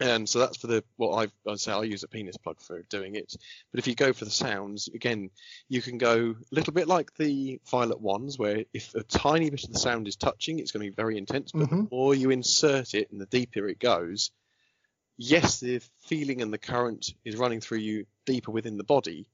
and 0.00 0.28
so 0.28 0.38
that's 0.38 0.56
for 0.56 0.66
the 0.66 0.84
what 0.96 1.16
I've, 1.16 1.32
I 1.48 1.54
say 1.56 1.72
I 1.72 1.82
use 1.82 2.02
a 2.02 2.08
penis 2.08 2.36
plug 2.36 2.60
for 2.60 2.82
doing 2.90 3.14
it. 3.16 3.34
But 3.70 3.78
if 3.78 3.86
you 3.86 3.94
go 3.94 4.12
for 4.12 4.24
the 4.24 4.30
sounds, 4.30 4.88
again, 4.88 5.30
you 5.68 5.80
can 5.82 5.98
go 5.98 6.30
a 6.30 6.54
little 6.54 6.72
bit 6.72 6.88
like 6.88 7.14
the 7.16 7.60
violet 7.70 8.00
ones, 8.00 8.38
where 8.38 8.64
if 8.72 8.94
a 8.94 9.02
tiny 9.04 9.50
bit 9.50 9.64
of 9.64 9.72
the 9.72 9.78
sound 9.78 10.08
is 10.08 10.16
touching, 10.16 10.58
it's 10.58 10.72
going 10.72 10.84
to 10.84 10.90
be 10.90 10.94
very 10.94 11.16
intense. 11.16 11.52
But 11.52 11.70
the 11.70 11.76
Mhm. 11.76 11.90
more 11.90 12.14
you 12.14 12.30
insert 12.30 12.94
it 12.94 13.10
and 13.12 13.20
the 13.20 13.26
deeper 13.26 13.68
it 13.68 13.78
goes, 13.78 14.30
yes, 15.16 15.60
the 15.60 15.80
feeling 16.00 16.42
and 16.42 16.52
the 16.52 16.58
current 16.58 17.14
is 17.24 17.36
running 17.36 17.60
through 17.60 17.78
you 17.78 18.06
deeper 18.26 18.50
within 18.50 18.76
the 18.76 18.84
body, 18.84 19.26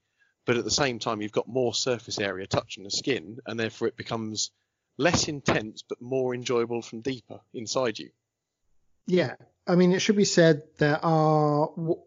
but 0.44 0.56
at 0.56 0.64
the 0.64 0.70
same 0.70 0.98
time, 0.98 1.22
you've 1.22 1.32
got 1.32 1.48
more 1.48 1.74
surface 1.74 2.18
area 2.18 2.46
touching 2.46 2.84
the 2.84 2.90
skin, 2.90 3.38
and 3.46 3.58
therefore 3.58 3.88
it 3.88 3.96
becomes 3.96 4.50
less 4.98 5.28
intense 5.28 5.82
but 5.82 6.00
more 6.02 6.34
enjoyable 6.34 6.82
from 6.82 7.00
deeper 7.00 7.40
inside 7.54 7.98
you. 7.98 8.10
Yeah, 9.06 9.36
I 9.70 9.76
mean, 9.76 9.92
it 9.92 10.00
should 10.02 10.16
be 10.16 10.24
said 10.24 10.62
there 10.78 10.98
are 11.04 11.68
w- 11.76 12.00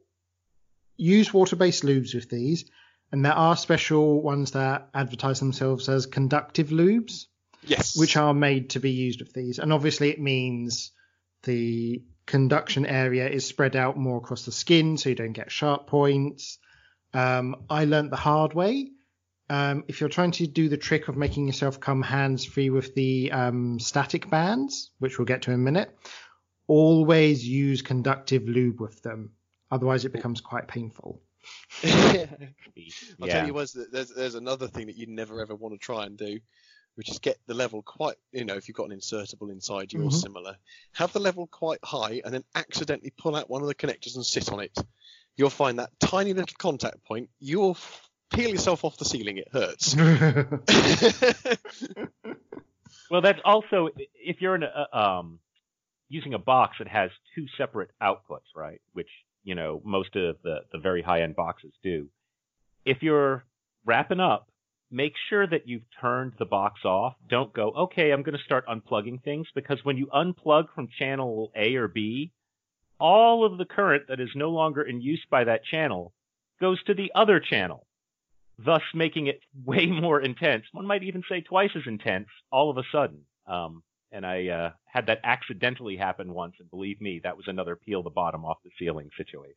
use 0.97 1.33
water-based 1.33 1.83
lubes 1.83 2.13
with 2.13 2.29
these, 2.29 2.65
and 3.11 3.23
there 3.25 3.33
are 3.33 3.55
special 3.55 4.21
ones 4.21 4.51
that 4.51 4.89
advertise 4.93 5.39
themselves 5.39 5.87
as 5.89 6.05
conductive 6.05 6.69
lubes, 6.69 7.25
Yes. 7.65 7.95
which 7.97 8.17
are 8.17 8.33
made 8.33 8.71
to 8.71 8.79
be 8.79 8.91
used 8.91 9.21
with 9.21 9.33
these. 9.33 9.59
And 9.59 9.71
obviously, 9.71 10.09
it 10.09 10.19
means 10.19 10.91
the 11.43 12.03
conduction 12.25 12.85
area 12.85 13.29
is 13.29 13.45
spread 13.45 13.75
out 13.75 13.97
more 13.97 14.17
across 14.17 14.45
the 14.45 14.51
skin, 14.51 14.97
so 14.97 15.09
you 15.09 15.15
don't 15.15 15.33
get 15.33 15.51
sharp 15.51 15.87
points. 15.87 16.57
Um, 17.13 17.65
I 17.69 17.85
learnt 17.85 18.09
the 18.09 18.17
hard 18.17 18.53
way. 18.53 18.89
Um, 19.49 19.83
if 19.87 19.99
you're 19.99 20.09
trying 20.09 20.31
to 20.31 20.47
do 20.47 20.69
the 20.69 20.77
trick 20.77 21.07
of 21.09 21.17
making 21.17 21.47
yourself 21.47 21.79
come 21.79 22.01
hands 22.01 22.43
free 22.45 22.69
with 22.69 22.95
the 22.95 23.31
um, 23.31 23.79
static 23.79 24.29
bands, 24.29 24.91
which 24.99 25.19
we'll 25.19 25.25
get 25.25 25.43
to 25.43 25.51
in 25.51 25.55
a 25.55 25.59
minute, 25.59 25.95
always 26.67 27.47
use 27.47 27.81
conductive 27.81 28.47
lube 28.47 28.79
with 28.79 29.01
them. 29.01 29.31
Otherwise, 29.71 30.05
it 30.05 30.13
becomes 30.13 30.41
quite 30.41 30.67
painful. 30.67 31.21
I'll 31.83 31.89
Yeah. 33.19 33.27
tell 33.27 33.45
you 33.45 33.53
was 33.53 33.73
there's 33.91 34.09
there's 34.09 34.35
another 34.35 34.67
thing 34.67 34.87
that 34.87 34.95
you 34.95 35.07
never 35.07 35.41
ever 35.41 35.55
want 35.55 35.73
to 35.73 35.77
try 35.77 36.05
and 36.05 36.17
do, 36.17 36.39
which 36.95 37.09
is 37.09 37.19
get 37.19 37.37
the 37.47 37.53
level 37.53 37.81
quite 37.81 38.15
you 38.31 38.45
know 38.45 38.55
if 38.55 38.67
you've 38.67 38.77
got 38.77 38.89
an 38.89 38.97
insertable 38.97 39.51
inside 39.51 39.91
you 39.91 40.01
or 40.03 40.09
Mhm. 40.09 40.13
similar, 40.13 40.55
have 40.93 41.11
the 41.11 41.19
level 41.19 41.47
quite 41.47 41.79
high 41.83 42.21
and 42.23 42.33
then 42.33 42.43
accidentally 42.55 43.11
pull 43.17 43.35
out 43.35 43.49
one 43.49 43.61
of 43.61 43.67
the 43.67 43.75
connectors 43.75 44.15
and 44.15 44.25
sit 44.25 44.51
on 44.51 44.59
it. 44.61 44.77
You'll 45.35 45.49
find 45.49 45.79
that 45.79 45.89
tiny 45.99 46.33
little 46.33 46.55
contact 46.57 47.03
point. 47.03 47.29
You'll 47.39 47.77
peel 48.31 48.51
yourself 48.51 48.85
off 48.85 48.97
the 48.97 49.05
ceiling. 49.05 49.37
It 49.37 49.49
hurts. 49.51 49.95
Well, 53.09 53.21
that's 53.21 53.41
also 53.45 53.89
if 54.15 54.41
you're 54.41 54.55
in 54.55 54.63
a, 54.63 54.87
um, 54.97 55.39
using 56.09 56.33
a 56.33 56.39
box 56.39 56.77
that 56.79 56.87
has 56.87 57.11
two 57.35 57.45
separate 57.57 57.91
outputs, 58.01 58.51
right? 58.55 58.81
Which 58.93 59.09
you 59.43 59.55
know 59.55 59.81
most 59.83 60.15
of 60.15 60.37
the 60.43 60.61
the 60.71 60.79
very 60.79 61.01
high 61.01 61.21
end 61.21 61.35
boxes 61.35 61.73
do. 61.83 62.09
If 62.85 63.01
you're 63.01 63.45
wrapping 63.85 64.19
up, 64.19 64.47
make 64.91 65.13
sure 65.29 65.47
that 65.47 65.67
you've 65.67 65.83
turned 66.01 66.33
the 66.37 66.45
box 66.45 66.85
off. 66.85 67.15
Don't 67.29 67.53
go, 67.53 67.71
okay, 67.71 68.11
I'm 68.11 68.23
going 68.23 68.37
to 68.37 68.43
start 68.43 68.67
unplugging 68.67 69.23
things 69.23 69.47
because 69.55 69.83
when 69.83 69.97
you 69.97 70.07
unplug 70.07 70.65
from 70.75 70.89
channel 70.99 71.51
A 71.55 71.75
or 71.75 71.87
B, 71.87 72.31
all 72.99 73.45
of 73.45 73.57
the 73.57 73.65
current 73.65 74.03
that 74.09 74.19
is 74.19 74.29
no 74.35 74.49
longer 74.49 74.81
in 74.81 75.01
use 75.01 75.25
by 75.29 75.45
that 75.45 75.65
channel 75.65 76.13
goes 76.59 76.83
to 76.83 76.93
the 76.93 77.11
other 77.15 77.39
channel 77.39 77.87
thus 78.57 78.81
making 78.93 79.27
it 79.27 79.41
way 79.65 79.85
more 79.87 80.21
intense. 80.21 80.65
One 80.71 80.87
might 80.87 81.03
even 81.03 81.23
say 81.29 81.41
twice 81.41 81.71
as 81.75 81.83
intense 81.85 82.27
all 82.51 82.69
of 82.69 82.77
a 82.77 82.83
sudden. 82.91 83.21
Um, 83.47 83.83
and 84.13 84.25
I 84.25 84.47
uh, 84.47 84.71
had 84.85 85.07
that 85.07 85.19
accidentally 85.23 85.97
happen 85.97 86.33
once, 86.33 86.55
and 86.59 86.69
believe 86.69 87.01
me, 87.01 87.19
that 87.23 87.35
was 87.35 87.47
another 87.47 87.75
peel 87.75 88.03
the 88.03 88.09
bottom 88.09 88.45
off 88.45 88.59
the 88.63 88.69
ceiling 88.79 89.09
situation. 89.17 89.55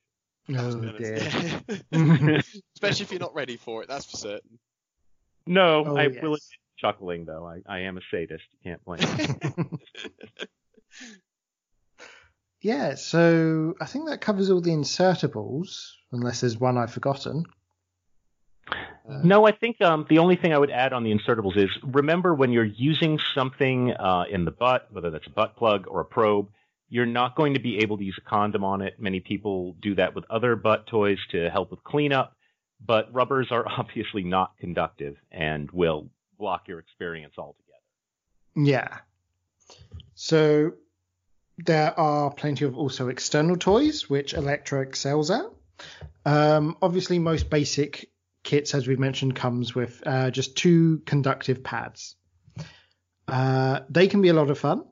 Oh 0.57 0.79
dear. 0.99 1.61
Especially 2.75 3.05
if 3.05 3.11
you're 3.11 3.21
not 3.21 3.35
ready 3.35 3.57
for 3.57 3.83
it, 3.83 3.89
that's 3.89 4.07
for 4.07 4.17
certain. 4.17 4.59
No, 5.47 5.85
Oh, 5.87 5.97
I 5.97 6.05
yes. 6.09 6.23
will 6.23 6.35
admit 6.35 6.43
chuckling 6.79 7.25
though. 7.25 7.47
I, 7.47 7.63
I 7.67 7.81
am 7.81 7.99
a 7.99 8.01
sadist. 8.11 8.45
You 8.63 8.71
can't 8.71 8.85
blame 8.85 9.01
me. 9.01 9.79
yeah, 12.61 12.95
so 12.95 13.75
I 13.81 13.87
think 13.87 14.09
that 14.09 14.21
covers 14.21 14.51
all 14.51 14.61
the 14.61 14.71
insertables, 14.71 15.91
unless 16.13 16.41
there's 16.41 16.59
one 16.59 16.79
I've 16.79 16.93
forgotten. 16.93 17.45
Uh, 19.09 19.21
No, 19.23 19.47
I 19.47 19.53
think 19.53 19.81
um, 19.81 20.07
the 20.09 20.19
only 20.19 20.37
thing 20.37 20.53
I 20.53 20.59
would 20.59 20.71
add 20.71 20.93
on 20.93 21.05
the 21.05 21.13
insertables 21.13 21.57
is 21.57 21.71
remember 21.83 22.35
when 22.35 22.53
you're 22.53 22.65
using 22.65 23.19
something 23.35 23.93
uh, 23.93 24.25
in 24.31 24.45
the 24.45 24.51
butt, 24.51 24.89
whether 24.91 25.11
that's 25.11 25.27
a 25.27 25.31
butt 25.31 25.57
plug 25.57 25.87
or 25.89 26.01
a 26.01 26.05
probe, 26.05 26.49
you're 26.89 27.07
not 27.07 27.37
going 27.37 27.55
to 27.55 27.61
be 27.61 27.79
able 27.79 27.99
to 27.99 28.05
use 28.05 28.19
a 28.19 28.29
condom 28.29 28.65
on 28.65 28.81
it. 28.81 29.01
Many 29.01 29.21
people 29.21 29.75
do 29.81 29.95
that 29.97 30.15
with 30.15 30.25
other 30.31 30.57
butt 30.57 30.87
toys 30.87 31.19
to 31.31 31.51
help 31.51 31.71
with 31.71 31.83
cleanup, 31.85 32.37
but 32.85 33.13
rubbers 33.13 33.49
are 33.51 33.67
obviously 33.79 34.23
not 34.23 34.53
conductive 34.59 35.17
and 35.31 35.71
will 35.71 36.09
block 36.39 36.69
your 36.69 36.79
experience 36.79 37.35
altogether. 37.39 37.65
Yeah. 38.55 38.99
So 40.15 40.73
there 41.59 41.99
are 41.99 42.31
plenty 42.31 42.65
of 42.65 42.77
also 42.77 43.09
external 43.09 43.57
toys 43.57 44.09
which 44.09 44.35
Electro 44.35 44.81
excels 44.83 45.31
at. 45.31 45.47
Um, 46.25 46.77
obviously, 46.83 47.19
most 47.19 47.51
basic 47.51 48.11
kits, 48.47 48.75
as 48.75 48.87
we've 48.87 48.99
mentioned, 48.99 49.35
comes 49.35 49.75
with 49.75 50.03
uh, 50.07 50.31
just 50.31 50.57
two 50.57 51.03
conductive 51.05 51.63
pads. 51.63 52.15
Uh, 53.29 53.81
they 53.91 54.07
can 54.07 54.23
be 54.23 54.29
a 54.29 54.33
lot 54.35 54.51
of 54.51 54.59
fun. 54.59 54.85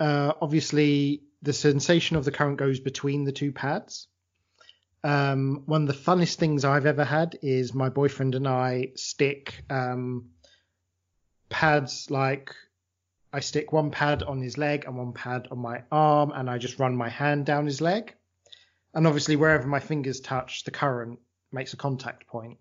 Uh, 0.00 0.32
obviously, 0.40 1.22
the 1.42 1.52
sensation 1.52 2.16
of 2.16 2.24
the 2.24 2.32
current 2.32 2.56
goes 2.56 2.80
between 2.80 3.24
the 3.24 3.32
two 3.32 3.52
pads. 3.52 4.08
Um, 5.04 5.62
one 5.66 5.82
of 5.82 5.88
the 5.88 5.94
funnest 5.94 6.36
things 6.36 6.64
I've 6.64 6.86
ever 6.86 7.04
had 7.04 7.38
is 7.42 7.74
my 7.74 7.90
boyfriend 7.90 8.34
and 8.34 8.48
I 8.48 8.92
stick 8.96 9.62
um, 9.70 10.30
pads 11.50 12.10
like 12.10 12.54
I 13.32 13.40
stick 13.40 13.72
one 13.72 13.90
pad 13.90 14.22
on 14.22 14.40
his 14.40 14.58
leg 14.58 14.84
and 14.86 14.96
one 14.96 15.12
pad 15.12 15.48
on 15.50 15.58
my 15.58 15.82
arm, 15.92 16.32
and 16.34 16.50
I 16.50 16.58
just 16.58 16.78
run 16.78 16.96
my 16.96 17.08
hand 17.08 17.44
down 17.46 17.66
his 17.66 17.80
leg. 17.80 18.14
And 18.94 19.06
obviously, 19.06 19.36
wherever 19.36 19.68
my 19.68 19.78
fingers 19.78 20.20
touch, 20.20 20.64
the 20.64 20.70
current 20.70 21.18
makes 21.52 21.72
a 21.72 21.76
contact 21.76 22.26
point. 22.26 22.58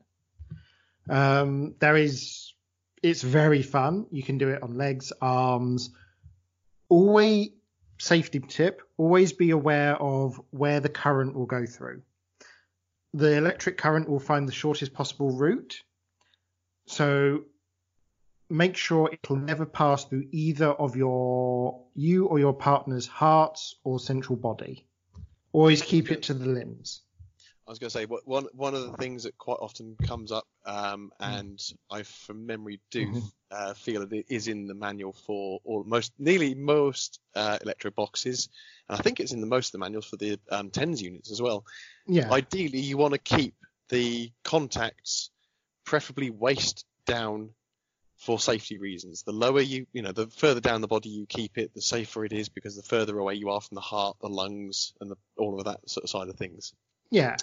Um, 1.10 1.76
there 1.80 1.96
is, 1.96 2.54
it's 3.02 3.22
very 3.22 3.62
fun. 3.62 4.06
You 4.12 4.24
can 4.24 4.38
do 4.38 4.50
it 4.50 4.62
on 4.62 4.78
legs, 4.78 5.12
arms. 5.22 5.90
Always, 6.90 7.50
safety 8.00 8.40
tip, 8.40 8.82
always 8.98 9.34
be 9.34 9.52
aware 9.52 9.96
of 9.96 10.40
where 10.52 10.80
the 10.80 10.90
current 10.90 11.36
will 11.36 11.46
go 11.46 11.66
through. 11.66 12.02
The 13.14 13.38
electric 13.38 13.78
current 13.78 14.10
will 14.10 14.20
find 14.20 14.48
the 14.48 14.54
shortest 14.54 14.94
possible 14.94 15.32
route. 15.32 15.82
So 16.86 17.46
make 18.50 18.76
sure 18.76 19.10
it 19.12 19.30
will 19.30 19.38
never 19.38 19.66
pass 19.66 20.06
through 20.06 20.28
either 20.32 20.70
of 20.70 20.96
your 20.96 21.86
you 21.94 22.26
or 22.26 22.40
your 22.40 22.54
partner's 22.54 23.08
hearts 23.08 23.76
or 23.84 24.00
central 24.00 24.36
body. 24.36 24.86
Always 25.52 25.82
keep 25.82 26.12
it 26.12 26.24
to 26.24 26.34
the 26.34 26.48
limbs. 26.48 27.02
I 27.70 27.72
was 27.72 27.78
going 27.78 27.92
to 27.92 28.00
say 28.00 28.06
one 28.06 28.48
one 28.54 28.74
of 28.74 28.82
the 28.82 28.98
things 28.98 29.22
that 29.24 29.38
quite 29.38 29.60
often 29.62 29.96
comes 30.02 30.32
up, 30.32 30.48
um, 30.66 31.12
and 31.20 31.62
I 31.92 32.02
from 32.02 32.48
memory 32.48 32.80
do 32.90 33.12
Mhm. 33.12 33.32
uh, 33.52 33.74
feel 33.76 34.02
it 34.12 34.26
is 34.28 34.48
in 34.48 34.66
the 34.66 34.74
manual 34.74 35.14
for 35.14 35.62
all 35.64 35.84
most 35.84 36.12
nearly 36.18 36.56
most 36.56 37.20
uh, 37.36 37.60
electro 37.62 37.92
boxes, 37.92 38.50
and 38.88 38.98
I 38.98 39.04
think 39.04 39.20
it's 39.20 39.34
in 39.34 39.40
the 39.40 39.46
most 39.46 39.68
of 39.68 39.72
the 39.74 39.78
manuals 39.78 40.08
for 40.08 40.18
the 40.18 40.40
um, 40.50 40.72
TENS 40.72 41.00
units 41.00 41.30
as 41.30 41.44
well. 41.44 41.64
Yeah. 42.08 42.32
Ideally, 42.32 42.80
you 42.80 42.98
want 42.98 43.14
to 43.14 43.20
keep 43.20 43.54
the 43.90 44.32
contacts 44.44 45.30
preferably 45.86 46.32
waist 46.32 46.88
down 47.06 47.54
for 48.18 48.40
safety 48.40 48.80
reasons. 48.80 49.22
The 49.22 49.32
lower 49.32 49.62
you, 49.62 49.86
you 49.94 50.02
know, 50.02 50.12
the 50.12 50.26
further 50.28 50.60
down 50.60 50.82
the 50.82 50.88
body 50.88 51.10
you 51.10 51.28
keep 51.28 51.60
it, 51.60 51.76
the 51.76 51.84
safer 51.84 52.26
it 52.26 52.34
is 52.34 52.50
because 52.50 52.76
the 52.76 52.82
further 52.82 53.20
away 53.20 53.36
you 53.36 53.52
are 53.52 53.62
from 53.62 53.76
the 53.76 53.82
heart, 53.82 54.18
the 54.22 54.28
lungs, 54.28 54.94
and 55.00 55.12
the, 55.12 55.18
all 55.38 55.60
of 55.60 55.66
that 55.66 55.88
sort 55.88 56.04
of 56.04 56.10
side 56.10 56.30
of 56.30 56.36
things. 56.36 56.74
Yeah. 57.12 57.38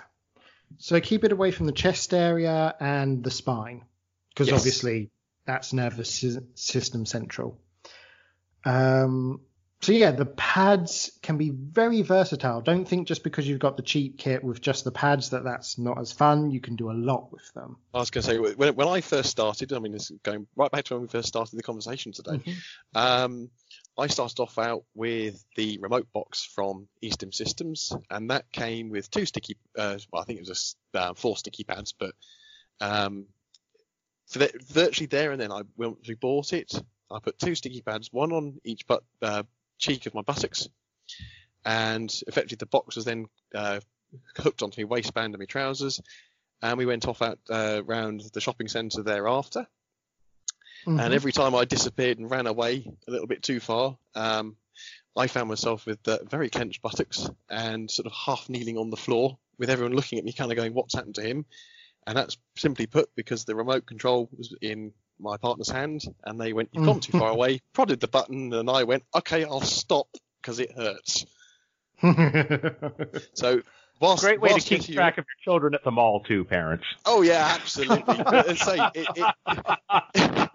So 0.79 1.01
keep 1.01 1.25
it 1.25 1.33
away 1.33 1.51
from 1.51 1.67
the 1.67 1.73
chest 1.73 2.13
area 2.13 2.75
and 2.81 3.23
the 3.25 3.31
spine, 3.31 3.85
because 4.31 4.49
Yes. 4.49 4.59
obviously 4.59 5.11
that's 5.47 5.73
nervous 5.73 6.25
system 6.55 7.07
central. 7.07 7.59
Um, 8.65 9.41
so 9.83 9.93
yeah, 9.93 10.11
the 10.11 10.27
pads 10.27 11.13
can 11.23 11.37
be 11.37 11.51
very 11.51 12.03
versatile. 12.03 12.61
Don't 12.63 12.87
think 12.87 13.07
just 13.07 13.23
because 13.23 13.47
you've 13.47 13.61
got 13.61 13.77
the 13.77 13.83
cheap 13.83 14.19
kit 14.19 14.43
with 14.43 14.61
just 14.61 14.85
the 14.85 14.91
pads 14.91 15.31
that 15.31 15.45
that's 15.45 15.79
not 15.79 15.99
as 16.01 16.13
fun. 16.13 16.51
You 16.51 16.61
can 16.61 16.77
do 16.77 16.91
a 16.91 16.95
lot 16.95 17.31
with 17.31 17.53
them. 17.53 17.77
I 17.95 17.99
was 17.99 18.11
going 18.11 18.23
to 18.23 18.31
say 18.31 18.39
when, 18.39 18.75
when 18.75 18.89
I 18.89 19.03
first 19.03 19.31
started, 19.31 19.73
I 19.73 19.79
mean, 19.79 19.93
this 19.93 20.11
is 20.11 20.19
going 20.23 20.47
right 20.57 20.71
back 20.71 20.85
to 20.87 20.95
when 20.95 21.03
we 21.03 21.09
first 21.09 21.29
started 21.29 21.57
the 21.57 21.63
conversation 21.63 22.13
today. 22.13 22.41
Um, 22.95 23.51
I 23.99 24.09
started 24.09 24.41
off 24.41 24.59
out 24.59 24.85
with 24.95 25.43
the 25.57 25.79
remote 25.79 26.07
box 26.13 26.45
from 26.45 26.87
eStim 27.03 27.33
Systems, 27.33 27.93
and 28.11 28.31
that 28.31 28.53
came 28.53 28.91
with 28.91 29.11
two 29.11 29.25
sticky. 29.25 29.57
Uh, 29.77 29.99
well, 30.13 30.23
I 30.23 30.25
think 30.27 30.39
it 30.39 30.47
was 30.47 30.77
a, 30.95 30.99
uh, 30.99 31.15
four 31.15 31.37
sticky 31.37 31.65
pads, 31.65 31.93
but 31.93 32.15
um, 32.81 33.27
so 34.27 34.41
that, 34.41 34.63
virtually 34.63 35.07
there 35.07 35.33
and 35.33 35.41
then, 35.41 35.51
I 35.51 35.63
we 35.77 36.15
bought 36.15 36.53
it, 36.53 36.73
I 37.11 37.21
put 37.21 37.39
two 37.39 37.55
sticky 37.55 37.81
pads, 37.81 38.13
one 38.13 38.33
on 38.33 38.61
each 38.65 38.87
butt 38.87 39.03
uh, 39.23 39.45
cheek 39.79 40.07
of 40.07 40.15
my 40.15 40.23
buttocks, 40.23 40.69
and 41.65 42.13
effectively 42.27 42.57
the 42.57 42.67
box 42.67 42.97
was 42.97 43.07
then 43.07 43.27
uh, 43.55 43.81
hooked 44.37 44.63
onto 44.63 44.83
my 44.83 44.89
waistband 44.89 45.33
and 45.33 45.41
my 45.41 45.47
trousers, 45.47 46.03
and 46.61 46.77
we 46.77 46.87
went 46.87 47.07
off 47.09 47.23
out 47.23 47.39
uh, 47.49 47.83
around 47.87 48.23
the 48.35 48.41
shopping 48.41 48.69
centre 48.69 49.03
thereafter. 49.03 49.67
Mhm. 50.87 51.05
And 51.05 51.15
every 51.15 51.33
time 51.33 51.55
I 51.55 51.65
disappeared 51.65 52.19
and 52.19 52.31
ran 52.31 52.47
away 52.47 52.85
a 53.09 53.11
little 53.11 53.27
bit 53.27 53.43
too 53.43 53.59
far, 53.59 53.99
um, 54.15 54.57
I 55.17 55.27
found 55.27 55.49
myself 55.49 55.85
with 55.87 56.07
uh, 56.07 56.19
very 56.25 56.49
clenched 56.49 56.83
buttocks 56.83 57.29
and 57.51 57.91
sort 57.91 58.07
of 58.07 58.13
half 58.13 58.49
kneeling 58.49 58.79
on 58.79 58.91
the 58.91 58.97
floor, 58.97 59.39
with 59.59 59.71
everyone 59.71 59.97
looking 59.97 60.19
at 60.19 60.25
me, 60.25 60.33
kind 60.33 60.53
of 60.53 60.57
going, 60.57 60.75
"What's 60.75 60.95
happened 60.95 61.17
to 61.17 61.23
him?" 61.23 61.45
And 62.07 62.17
that's 62.17 62.37
simply 62.57 62.87
put 62.87 63.11
because 63.17 63.45
the 63.45 63.57
remote 63.57 63.87
control 63.87 64.29
was 64.37 64.55
in 64.61 64.93
my 65.19 65.39
partner's 65.39 65.71
hand, 65.71 66.03
and 66.25 66.41
they 66.41 66.53
went, 66.53 66.69
"You've 66.73 66.85
gone 66.87 67.01
too 67.01 67.13
far 67.13 67.31
away." 67.31 67.61
Prodded 67.73 68.01
the 68.01 68.09
button, 68.09 68.53
and 68.53 68.71
I 68.71 68.85
went, 68.85 69.05
"Okay, 69.15 69.45
I'll 69.45 69.61
stop 69.63 70.09
because 70.41 70.61
it 70.61 70.73
hurts." 70.73 71.27
So. 73.35 73.63
Whilst, 74.01 74.23
Great 74.23 74.41
way 74.41 74.53
to 74.53 74.61
keep 74.61 74.89
you- 74.89 74.95
track 74.95 75.17
of 75.19 75.25
your 75.25 75.53
children 75.53 75.75
at 75.75 75.83
the 75.83 75.91
mall 75.91 76.21
too, 76.21 76.45
parents. 76.45 76.85
Oh 77.07 77.23
yeah, 77.23 77.51
absolutely. 77.59 78.03
But 78.07 78.47
as 78.49 78.63
I 78.63 78.77
say, 78.77 78.91
it, 78.95 79.09
it, 79.17 80.51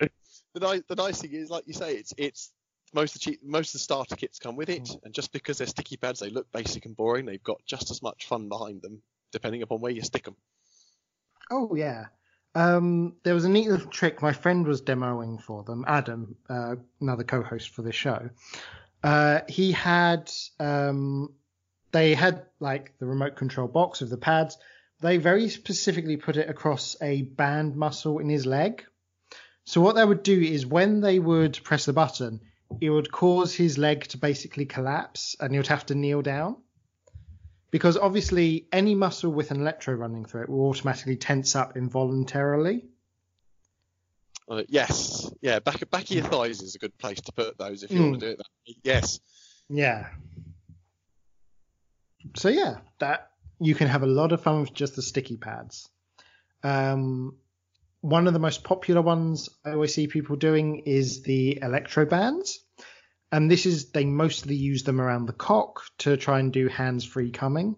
the, 0.54 0.60
nice, 0.60 0.82
the 0.88 0.94
nice 0.96 1.20
thing 1.22 1.32
is, 1.32 1.48
like 1.50 1.66
you 1.66 1.72
say, 1.72 1.94
it's 1.94 2.12
it's 2.18 2.52
most 2.92 3.14
of 3.16 3.20
the 3.22 3.30
cheap, 3.30 3.40
most 3.42 3.70
of 3.70 3.72
the 3.74 3.78
starter 3.78 4.14
kits 4.16 4.38
come 4.38 4.56
with 4.56 4.68
it, 4.68 4.90
and 5.04 5.14
just 5.14 5.32
because 5.32 5.58
they're 5.58 5.66
sticky 5.66 5.96
pads, 5.96 6.20
they 6.20 6.30
look 6.30 6.50
basic 6.52 6.84
and 6.84 6.96
boring. 6.96 7.24
They've 7.24 7.42
got 7.42 7.62
just 7.66 7.90
as 7.90 8.02
much 8.02 8.26
fun 8.26 8.48
behind 8.48 8.82
them, 8.82 9.00
depending 9.32 9.62
upon 9.62 9.80
where 9.80 9.92
you 9.92 10.02
stick 10.02 10.24
them. 10.24 10.36
Oh 11.50 11.74
yeah. 11.74 12.06
Um, 12.54 13.16
there 13.22 13.34
was 13.34 13.44
a 13.44 13.50
neat 13.50 13.68
little 13.68 13.90
trick 13.90 14.22
my 14.22 14.32
friend 14.32 14.66
was 14.66 14.80
demoing 14.80 15.42
for 15.42 15.62
them. 15.62 15.84
Adam, 15.86 16.36
uh, 16.48 16.76
another 17.00 17.22
co-host 17.24 17.70
for 17.70 17.82
this 17.82 17.94
show. 17.94 18.30
Uh, 19.02 19.40
he 19.46 19.72
had 19.72 20.32
um, 20.58 21.34
they 21.96 22.14
had 22.14 22.44
like 22.60 22.92
the 22.98 23.06
remote 23.06 23.36
control 23.36 23.68
box 23.68 24.02
of 24.02 24.10
the 24.10 24.18
pads. 24.18 24.58
They 25.00 25.16
very 25.16 25.48
specifically 25.48 26.18
put 26.18 26.36
it 26.36 26.50
across 26.50 26.94
a 27.00 27.22
band 27.22 27.74
muscle 27.74 28.18
in 28.18 28.28
his 28.28 28.44
leg. 28.44 28.84
So 29.64 29.80
what 29.80 29.94
they 29.94 30.04
would 30.04 30.22
do 30.22 30.38
is 30.38 30.66
when 30.66 31.00
they 31.00 31.18
would 31.18 31.58
press 31.64 31.86
the 31.86 31.94
button, 31.94 32.40
it 32.82 32.90
would 32.90 33.10
cause 33.10 33.54
his 33.54 33.78
leg 33.78 34.04
to 34.08 34.18
basically 34.18 34.66
collapse, 34.66 35.36
and 35.40 35.52
he 35.52 35.58
would 35.58 35.68
have 35.68 35.86
to 35.86 35.94
kneel 35.94 36.20
down 36.20 36.56
because 37.70 37.96
obviously 37.96 38.66
any 38.72 38.94
muscle 38.94 39.30
with 39.30 39.50
an 39.50 39.60
electro 39.60 39.94
running 39.94 40.24
through 40.26 40.42
it 40.42 40.48
will 40.50 40.68
automatically 40.68 41.16
tense 41.16 41.56
up 41.56 41.76
involuntarily. 41.76 42.84
Uh, 44.48 44.62
yes, 44.68 45.30
yeah, 45.40 45.58
back 45.60 45.88
back 45.90 46.04
of 46.04 46.10
your 46.10 46.24
thighs 46.24 46.60
is 46.60 46.74
a 46.74 46.78
good 46.78 46.96
place 46.98 47.20
to 47.22 47.32
put 47.32 47.56
those 47.58 47.82
if 47.82 47.90
you 47.90 48.00
Mm. 48.00 48.10
want 48.10 48.20
to 48.20 48.26
do 48.26 48.32
it. 48.32 48.38
That 48.38 48.46
way. 48.68 48.76
Yes, 48.84 49.18
Yeah. 49.68 50.10
So 52.34 52.48
yeah, 52.48 52.78
that 52.98 53.30
you 53.60 53.74
can 53.74 53.88
have 53.88 54.02
a 54.02 54.06
lot 54.06 54.32
of 54.32 54.42
fun 54.42 54.60
with 54.60 54.74
just 54.74 54.96
the 54.96 55.02
sticky 55.02 55.36
pads. 55.36 55.88
Um, 56.62 57.36
one 58.00 58.26
of 58.26 58.32
the 58.32 58.38
most 58.38 58.64
popular 58.64 59.02
ones 59.02 59.48
I 59.64 59.72
always 59.72 59.94
see 59.94 60.06
people 60.06 60.36
doing 60.36 60.82
is 60.86 61.22
the 61.22 61.58
electro 61.62 62.04
bands. 62.04 62.60
And 63.32 63.50
this 63.50 63.66
is 63.66 63.90
they 63.90 64.04
mostly 64.04 64.54
use 64.54 64.84
them 64.84 65.00
around 65.00 65.26
the 65.26 65.32
cock 65.32 65.82
to 65.98 66.16
try 66.16 66.38
and 66.38 66.52
do 66.52 66.68
hands-free 66.68 67.32
coming. 67.32 67.76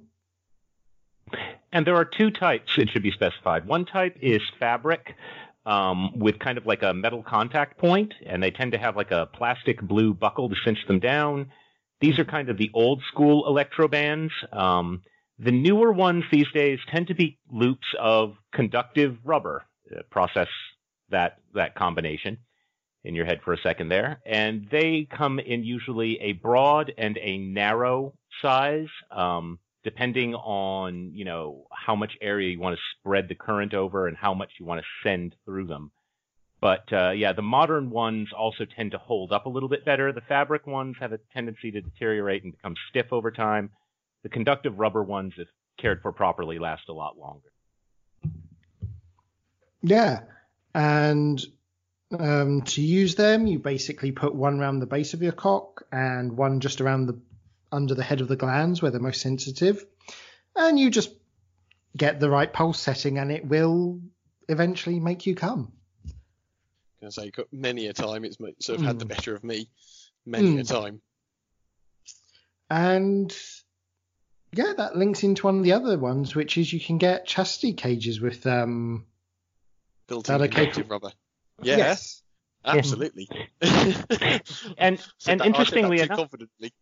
And 1.72 1.86
there 1.86 1.96
are 1.96 2.04
two 2.04 2.30
types, 2.30 2.72
it 2.76 2.90
should 2.90 3.02
be 3.02 3.10
specified. 3.12 3.66
One 3.66 3.84
type 3.84 4.16
is 4.20 4.40
fabric, 4.58 5.14
um, 5.66 6.18
with 6.18 6.38
kind 6.38 6.56
of 6.56 6.66
like 6.66 6.82
a 6.82 6.94
metal 6.94 7.22
contact 7.22 7.78
point, 7.78 8.14
and 8.26 8.42
they 8.42 8.50
tend 8.50 8.72
to 8.72 8.78
have 8.78 8.96
like 8.96 9.10
a 9.10 9.26
plastic 9.26 9.80
blue 9.80 10.14
buckle 10.14 10.48
to 10.48 10.56
cinch 10.64 10.78
them 10.86 10.98
down. 10.98 11.50
These 12.00 12.18
are 12.18 12.24
kind 12.24 12.48
of 12.48 12.58
the 12.58 12.70
old 12.74 13.02
school 13.08 13.46
electro 13.46 13.88
bands. 13.88 14.32
Um, 14.52 15.02
the 15.38 15.52
newer 15.52 15.92
ones 15.92 16.24
these 16.30 16.50
days 16.52 16.78
tend 16.90 17.08
to 17.08 17.14
be 17.14 17.38
loops 17.50 17.86
of 17.98 18.34
conductive 18.52 19.16
rubber. 19.24 19.64
Uh, 19.90 20.02
process 20.10 20.48
that 21.10 21.38
that 21.54 21.74
combination 21.74 22.36
in 23.04 23.14
your 23.14 23.24
head 23.24 23.40
for 23.42 23.54
a 23.54 23.58
second 23.58 23.88
there, 23.88 24.20
and 24.26 24.68
they 24.70 25.06
come 25.10 25.38
in 25.38 25.64
usually 25.64 26.20
a 26.20 26.32
broad 26.32 26.92
and 26.98 27.16
a 27.18 27.38
narrow 27.38 28.12
size. 28.42 28.88
Um, 29.10 29.58
depending 29.84 30.34
on 30.34 31.10
you 31.14 31.24
know 31.24 31.66
how 31.72 31.94
much 31.94 32.12
area 32.20 32.50
you 32.50 32.60
want 32.60 32.76
to 32.76 32.82
spread 32.98 33.28
the 33.28 33.34
current 33.34 33.72
over 33.72 34.06
and 34.08 34.16
how 34.16 34.34
much 34.34 34.50
you 34.58 34.66
want 34.66 34.80
to 34.80 34.86
send 35.08 35.34
through 35.44 35.66
them. 35.66 35.90
But 36.60 36.92
uh, 36.92 37.10
yeah, 37.10 37.32
the 37.32 37.42
modern 37.42 37.90
ones 37.90 38.28
also 38.36 38.64
tend 38.64 38.90
to 38.92 38.98
hold 38.98 39.32
up 39.32 39.46
a 39.46 39.48
little 39.48 39.68
bit 39.68 39.84
better. 39.84 40.12
The 40.12 40.20
fabric 40.22 40.66
ones 40.66 40.96
have 41.00 41.12
a 41.12 41.18
tendency 41.32 41.70
to 41.70 41.80
deteriorate 41.80 42.42
and 42.42 42.52
become 42.52 42.74
stiff 42.90 43.12
over 43.12 43.30
time. 43.30 43.70
The 44.24 44.28
conductive 44.28 44.78
rubber 44.78 45.02
ones, 45.02 45.34
if 45.38 45.46
cared 45.78 46.02
for 46.02 46.12
properly, 46.12 46.58
last 46.58 46.88
a 46.88 46.92
lot 46.92 47.16
longer. 47.16 47.48
Yeah, 49.82 50.22
and 50.74 51.40
um, 52.18 52.62
to 52.62 52.82
use 52.82 53.14
them, 53.14 53.46
you 53.46 53.60
basically 53.60 54.10
put 54.10 54.34
one 54.34 54.58
around 54.58 54.80
the 54.80 54.86
base 54.86 55.14
of 55.14 55.22
your 55.22 55.32
cock 55.32 55.84
and 55.92 56.36
one 56.36 56.58
just 56.58 56.80
around 56.80 57.06
the 57.06 57.20
under 57.70 57.94
the 57.94 58.02
head 58.02 58.20
of 58.20 58.28
the 58.28 58.36
glands 58.36 58.82
where 58.82 58.90
they're 58.90 59.00
most 59.00 59.20
sensitive, 59.20 59.84
and 60.56 60.80
you 60.80 60.90
just 60.90 61.10
get 61.96 62.18
the 62.18 62.30
right 62.30 62.52
pulse 62.52 62.80
setting, 62.80 63.18
and 63.18 63.30
it 63.30 63.44
will 63.44 64.00
eventually 64.48 64.98
make 64.98 65.26
you 65.26 65.36
come. 65.36 65.72
I 67.06 67.10
say, 67.10 67.32
many 67.52 67.86
a 67.86 67.92
time 67.92 68.24
it's 68.24 68.38
sort 68.60 68.80
of 68.80 68.84
had 68.84 68.98
the 68.98 69.04
hmm. 69.04 69.10
better 69.10 69.34
of 69.34 69.44
me, 69.44 69.68
many 70.26 70.56
mm. 70.56 70.60
a 70.60 70.64
time. 70.64 71.00
And 72.70 73.34
yeah, 74.52 74.72
that 74.76 74.96
links 74.96 75.22
into 75.22 75.46
one 75.46 75.58
of 75.58 75.64
the 75.64 75.72
other 75.72 75.98
ones, 75.98 76.34
which 76.34 76.58
is 76.58 76.72
you 76.72 76.80
can 76.80 76.98
get 76.98 77.26
chastity 77.26 77.74
cages 77.74 78.20
with 78.20 78.46
um, 78.46 79.06
built-in 80.06 80.38
conductive 80.38 80.90
rubber. 80.90 81.12
Yeah, 81.62 81.76
yes, 81.76 82.22
absolutely. 82.64 83.28
and 84.78 85.02
and 85.26 85.40
interestingly 85.42 86.00
enough, 86.00 86.18
confidently. 86.18 86.72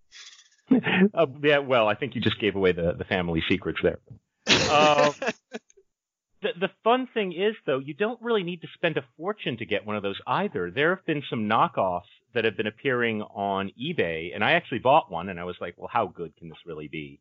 uh, 1.15 1.27
yeah, 1.43 1.59
well, 1.59 1.89
I 1.89 1.95
think 1.95 2.15
you 2.15 2.21
just 2.21 2.41
gave 2.41 2.57
away 2.57 2.73
the, 2.73 2.93
the 2.93 3.05
family 3.05 3.43
secrets 3.49 3.79
there. 3.83 3.99
Uh, 4.49 5.13
the, 6.47 6.67
the 6.67 6.73
fun 6.85 7.09
thing 7.13 7.33
is, 7.33 7.55
though, 7.67 7.79
you 7.79 7.95
don't 7.95 8.21
really 8.23 8.43
need 8.43 8.61
to 8.63 8.69
spend 8.75 8.97
a 8.97 9.05
fortune 9.17 9.57
to 9.59 9.67
get 9.67 9.87
one 9.87 9.97
of 9.97 10.03
those 10.03 10.21
either. 10.27 10.71
There 10.71 10.95
have 10.95 11.05
been 11.05 11.23
some 11.29 11.49
knockoffs 11.49 12.03
that 12.35 12.45
have 12.45 12.57
been 12.57 12.67
appearing 12.67 13.23
on 13.23 13.73
eBay, 13.81 14.35
and 14.35 14.45
I 14.45 14.53
actually 14.53 14.79
bought 14.79 15.11
one, 15.11 15.29
and 15.29 15.41
I 15.41 15.45
was 15.45 15.57
like, 15.61 15.75
well, 15.77 15.91
how 15.93 16.07
good 16.07 16.37
can 16.37 16.49
this 16.49 16.59
really 16.67 16.89
be? 16.89 17.21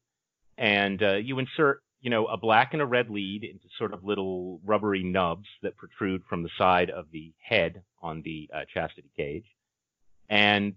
And 0.57 1.01
uh, 1.01 1.15
you 1.15 1.39
insert, 1.39 1.81
you 2.01 2.09
know, 2.09 2.27
a 2.27 2.37
black 2.37 2.73
and 2.73 2.81
a 2.81 2.85
red 2.85 3.09
lead 3.09 3.43
into 3.43 3.65
sort 3.77 3.93
of 3.93 4.03
little 4.03 4.59
rubbery 4.63 5.03
nubs 5.03 5.47
that 5.63 5.77
protrude 5.77 6.23
from 6.29 6.43
the 6.43 6.49
side 6.57 6.89
of 6.89 7.05
the 7.11 7.33
head 7.41 7.83
on 8.01 8.21
the 8.23 8.49
uh, 8.53 8.61
chastity 8.73 9.09
cage. 9.17 9.45
And 10.29 10.75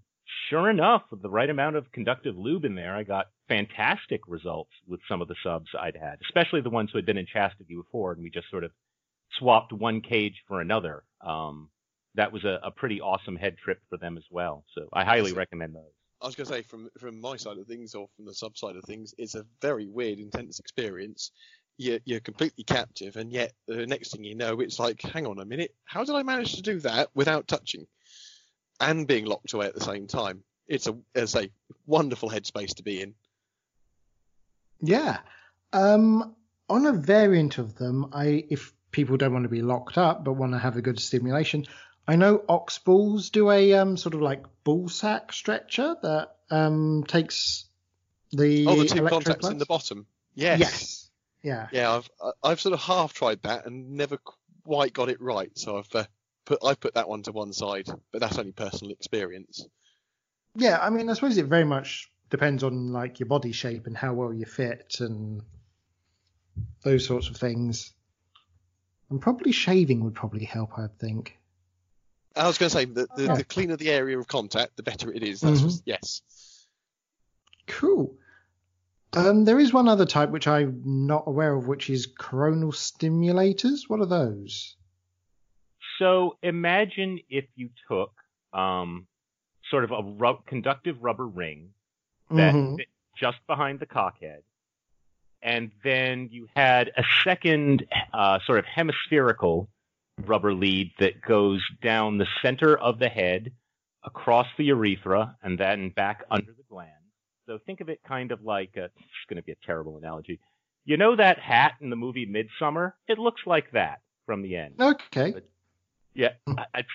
sure 0.51 0.71
enough, 0.71 1.03
with 1.11 1.23
the 1.23 1.31
right 1.31 1.49
amount 1.49 1.77
of 1.77 1.91
conductive 1.93 2.37
lube 2.37 2.65
in 2.65 2.75
there, 2.75 2.95
I 2.95 3.03
got 3.03 3.27
fantastic 3.49 4.21
results 4.27 4.71
with 4.87 5.01
some 5.09 5.23
of 5.23 5.29
the 5.29 5.37
subs 5.43 5.69
I'd 5.79 5.97
had, 5.97 6.19
especially 6.23 6.61
the 6.61 6.71
ones 6.71 6.91
who 6.93 6.99
had 6.99 7.07
been 7.07 7.19
in 7.19 7.27
chastity 7.27 7.75
before, 7.75 8.13
and 8.13 8.23
we 8.23 8.31
just 8.31 8.51
sort 8.51 8.65
of 8.65 8.73
swapped 9.39 9.73
one 9.73 10.01
cage 10.01 10.43
for 10.47 10.61
another. 10.61 11.05
Um, 11.25 11.71
that 12.15 12.33
was 12.33 12.45
a, 12.45 12.59
a, 12.63 12.71
pretty 12.71 13.01
awesome 13.01 13.37
head 13.37 13.57
trip 13.63 13.81
for 13.89 13.97
them 13.97 14.17
as 14.17 14.25
well. 14.31 14.65
So 14.75 14.89
I 14.93 15.05
highly 15.05 15.33
recommend 15.33 15.75
those. 15.75 15.93
I 16.21 16.27
was 16.27 16.35
going 16.35 16.49
to 16.49 16.53
say, 16.53 16.63
from 16.63 16.89
from 16.99 17.21
my 17.21 17.37
side 17.37 17.59
of 17.59 17.67
things 17.67 17.95
or 17.95 18.09
from 18.17 18.25
the 18.25 18.35
sub 18.35 18.57
side 18.57 18.77
of 18.77 18.85
things, 18.85 19.15
it's 19.19 19.37
a 19.37 19.47
very 19.63 19.87
weird, 19.87 20.19
intense 20.19 20.59
experience. 20.59 21.31
You're, 21.77 22.01
you're 22.05 22.21
completely 22.21 22.65
captive, 22.65 23.17
and 23.17 23.31
yet 23.33 23.53
the 23.69 23.87
next 23.87 24.11
thing 24.11 24.25
you 24.25 24.35
know, 24.35 24.59
it's 24.61 24.81
like, 24.81 25.01
hang 25.01 25.27
on 25.27 25.39
a 25.39 25.45
minute, 25.45 25.77
how 25.85 26.03
did 26.03 26.17
I 26.17 26.25
manage 26.25 26.55
to 26.55 26.63
do 26.63 26.81
that 26.81 27.09
without 27.15 27.47
touching? 27.47 27.87
And 28.81 29.07
being 29.07 29.25
locked 29.25 29.53
away 29.53 29.67
at 29.67 29.75
the 29.75 29.85
same 29.85 30.07
time. 30.07 30.43
It's 30.67 30.87
a, 30.87 30.97
as 31.15 31.35
a 31.35 31.51
wonderful 31.87 32.31
headspace 32.31 32.75
to 32.77 32.83
be 32.83 33.01
in. 33.01 33.15
Yeah. 34.81 35.19
Um, 35.73 36.35
on 36.69 36.87
a 36.87 36.93
variant 36.93 37.59
of 37.59 37.77
them, 37.77 38.11
I 38.13 38.45
if 38.49 38.73
people 38.91 39.17
don't 39.17 39.33
want 39.33 39.45
to 39.45 39.49
be 39.49 39.63
locked 39.63 39.99
up 39.99 40.25
but 40.25 40.33
want 40.35 40.53
to 40.53 40.59
have 40.59 40.77
a 40.77 40.83
good 40.83 41.01
stimulation, 41.01 41.67
I 42.07 42.17
know 42.17 42.39
Oxballs 42.39 43.31
do 43.31 43.51
a 43.51 43.75
um, 43.75 43.97
sort 43.97 44.15
of 44.15 44.23
like 44.23 44.45
ball 44.65 44.89
sack 44.89 45.33
stretcher 45.33 45.97
that 46.03 46.37
um, 46.51 47.05
takes 47.07 47.67
the 48.33 48.67
oh 48.67 48.77
the 48.77 48.87
two 48.87 49.07
contacts 49.07 49.49
in 49.49 49.59
the 49.59 49.67
bottom. 49.67 50.07
Yes. 50.35 50.61
Yes. 50.61 51.11
Yeah. 51.43 51.69
Yeah. 51.73 51.95
I've 51.95 52.11
I've 52.43 52.61
sort 52.61 52.75
of 52.75 52.81
half 52.81 53.13
tried 53.13 53.43
that 53.43 53.67
and 53.67 53.93
never 53.93 54.19
quite 54.65 54.93
got 54.93 55.09
it 55.09 55.21
right. 55.21 55.51
So 55.57 55.79
I've 55.79 55.95
uh, 55.95 56.05
put 56.49 56.65
I 56.65 56.75
put 56.75 56.95
that 56.95 57.09
one 57.09 57.23
to 57.25 57.33
one 57.33 57.53
side, 57.53 57.89
but 58.11 58.21
that's 58.21 58.39
only 58.39 58.53
personal 58.53 58.93
experience. 58.93 59.67
Yeah, 60.57 60.79
I 60.81 60.89
mean, 60.89 61.11
I 61.11 61.13
suppose 61.13 61.37
it 61.37 61.45
very 61.45 61.65
much 61.65 62.11
depends 62.31 62.65
on 62.65 62.91
like 62.91 63.21
your 63.21 63.27
body 63.27 63.53
shape 63.53 63.87
and 63.87 63.97
how 63.97 64.15
well 64.15 64.33
you 64.33 64.47
fit 64.47 64.97
and 65.01 65.43
those 66.83 67.05
sorts 67.07 67.29
of 67.29 67.37
things. 67.37 67.93
And 69.11 69.21
probably 69.21 69.53
shaving 69.53 70.03
would 70.05 70.15
probably 70.15 70.45
help, 70.45 70.79
I 70.79 70.87
think. 70.99 71.39
I 72.35 72.47
was 72.47 72.57
going 72.57 72.71
to 72.71 72.77
say 72.77 72.85
the, 72.87 73.09
the, 73.17 73.25
yeah. 73.25 73.35
the, 73.37 73.45
cleaner 73.45 73.77
the 73.77 73.91
area 73.91 74.19
of 74.19 74.27
contact, 74.27 74.77
the 74.77 74.83
better 74.83 75.13
it 75.13 75.23
is. 75.23 75.41
That's 75.41 75.59
mm-hmm. 75.59 75.69
just, 75.69 75.83
yes. 75.87 76.23
Cool. 77.67 78.15
Um, 79.15 79.45
there 79.45 79.59
is 79.59 79.73
one 79.73 79.89
other 79.89 80.07
type 80.07 80.31
which 80.31 80.47
I'm 80.47 80.83
not 80.85 81.25
aware 81.27 81.55
of, 81.55 81.67
which 81.67 81.91
is 81.91 82.07
coronal 82.07 82.73
stimulators. 82.73 83.89
What 83.89 84.01
are 84.01 84.07
those? 84.07 84.77
So 85.99 86.39
imagine 86.43 87.21
if 87.29 87.45
you 87.55 87.71
took 87.89 88.13
um, 88.53 89.07
sort 89.71 89.85
of 89.85 89.91
a 89.91 90.03
ru- 90.03 90.43
conductive 90.47 90.97
rubber 91.01 91.27
ring 91.27 91.71
that 92.31 92.55
mm-hmm. 92.55 92.77
fit 92.77 92.89
just 93.17 93.39
behind 93.47 93.81
the 93.81 93.87
cockhead, 93.87 94.43
and 95.43 95.71
then 95.83 96.29
you 96.31 96.47
had 96.55 96.93
a 96.97 97.03
second 97.25 97.87
uh, 98.13 98.39
sort 98.47 98.59
of 98.59 98.65
hemispherical 98.65 99.69
rubber 100.27 100.53
lead 100.53 100.93
that 100.99 101.21
goes 101.21 101.63
down 101.83 102.19
the 102.19 102.27
center 102.43 102.77
of 102.77 102.99
the 102.99 103.09
head, 103.09 103.53
across 104.05 104.47
the 104.57 104.65
urethra, 104.65 105.37
and 105.43 105.59
then 105.59 105.91
back 105.91 106.25
under 106.31 106.53
the 106.53 106.65
gland. 106.69 106.91
So 107.47 107.59
think 107.65 107.81
of 107.81 107.89
it 107.89 108.01
kind 108.07 108.33
of 108.33 108.43
like 108.43 108.71
a, 108.77 108.85
it's 108.85 109.27
going 109.29 109.37
to 109.37 109.43
be 109.43 109.53
a 109.53 109.67
terrible 109.67 109.97
analogy. 109.97 110.41
You 110.85 110.97
know 110.97 111.17
that 111.17 111.39
hat 111.39 111.73
in 111.81 111.91
the 111.91 111.97
movie 111.97 112.27
Midsommar? 112.27 112.93
It 113.09 113.19
looks 113.19 113.43
like 113.47 113.71
that 113.73 114.01
from 114.27 114.43
the 114.43 114.57
end. 114.57 114.75
Okay. 114.81 115.33
But 115.33 115.45
yeah, 116.19 116.31
it's, 116.75 116.89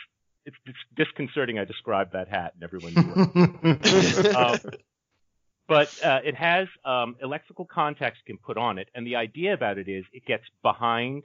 it's, 0.45 0.57
it's 0.65 0.77
disconcerting. 0.97 1.57
I 1.57 1.63
described 1.63 2.11
that 2.11 2.27
hat, 2.27 2.53
and 2.55 2.63
everyone 2.63 2.93
knew 2.93 3.69
it. 3.71 4.35
um, 4.35 4.59
but 5.65 5.87
uh, 6.03 6.19
it 6.25 6.35
has 6.35 6.67
um, 6.83 7.15
electrical 7.21 7.65
contacts 7.65 8.19
you 8.25 8.35
can 8.35 8.43
put 8.45 8.57
on 8.57 8.77
it, 8.77 8.89
and 8.93 9.07
the 9.07 9.15
idea 9.15 9.53
about 9.53 9.77
it 9.77 9.87
is 9.87 10.03
it 10.11 10.25
gets 10.25 10.43
behind 10.61 11.23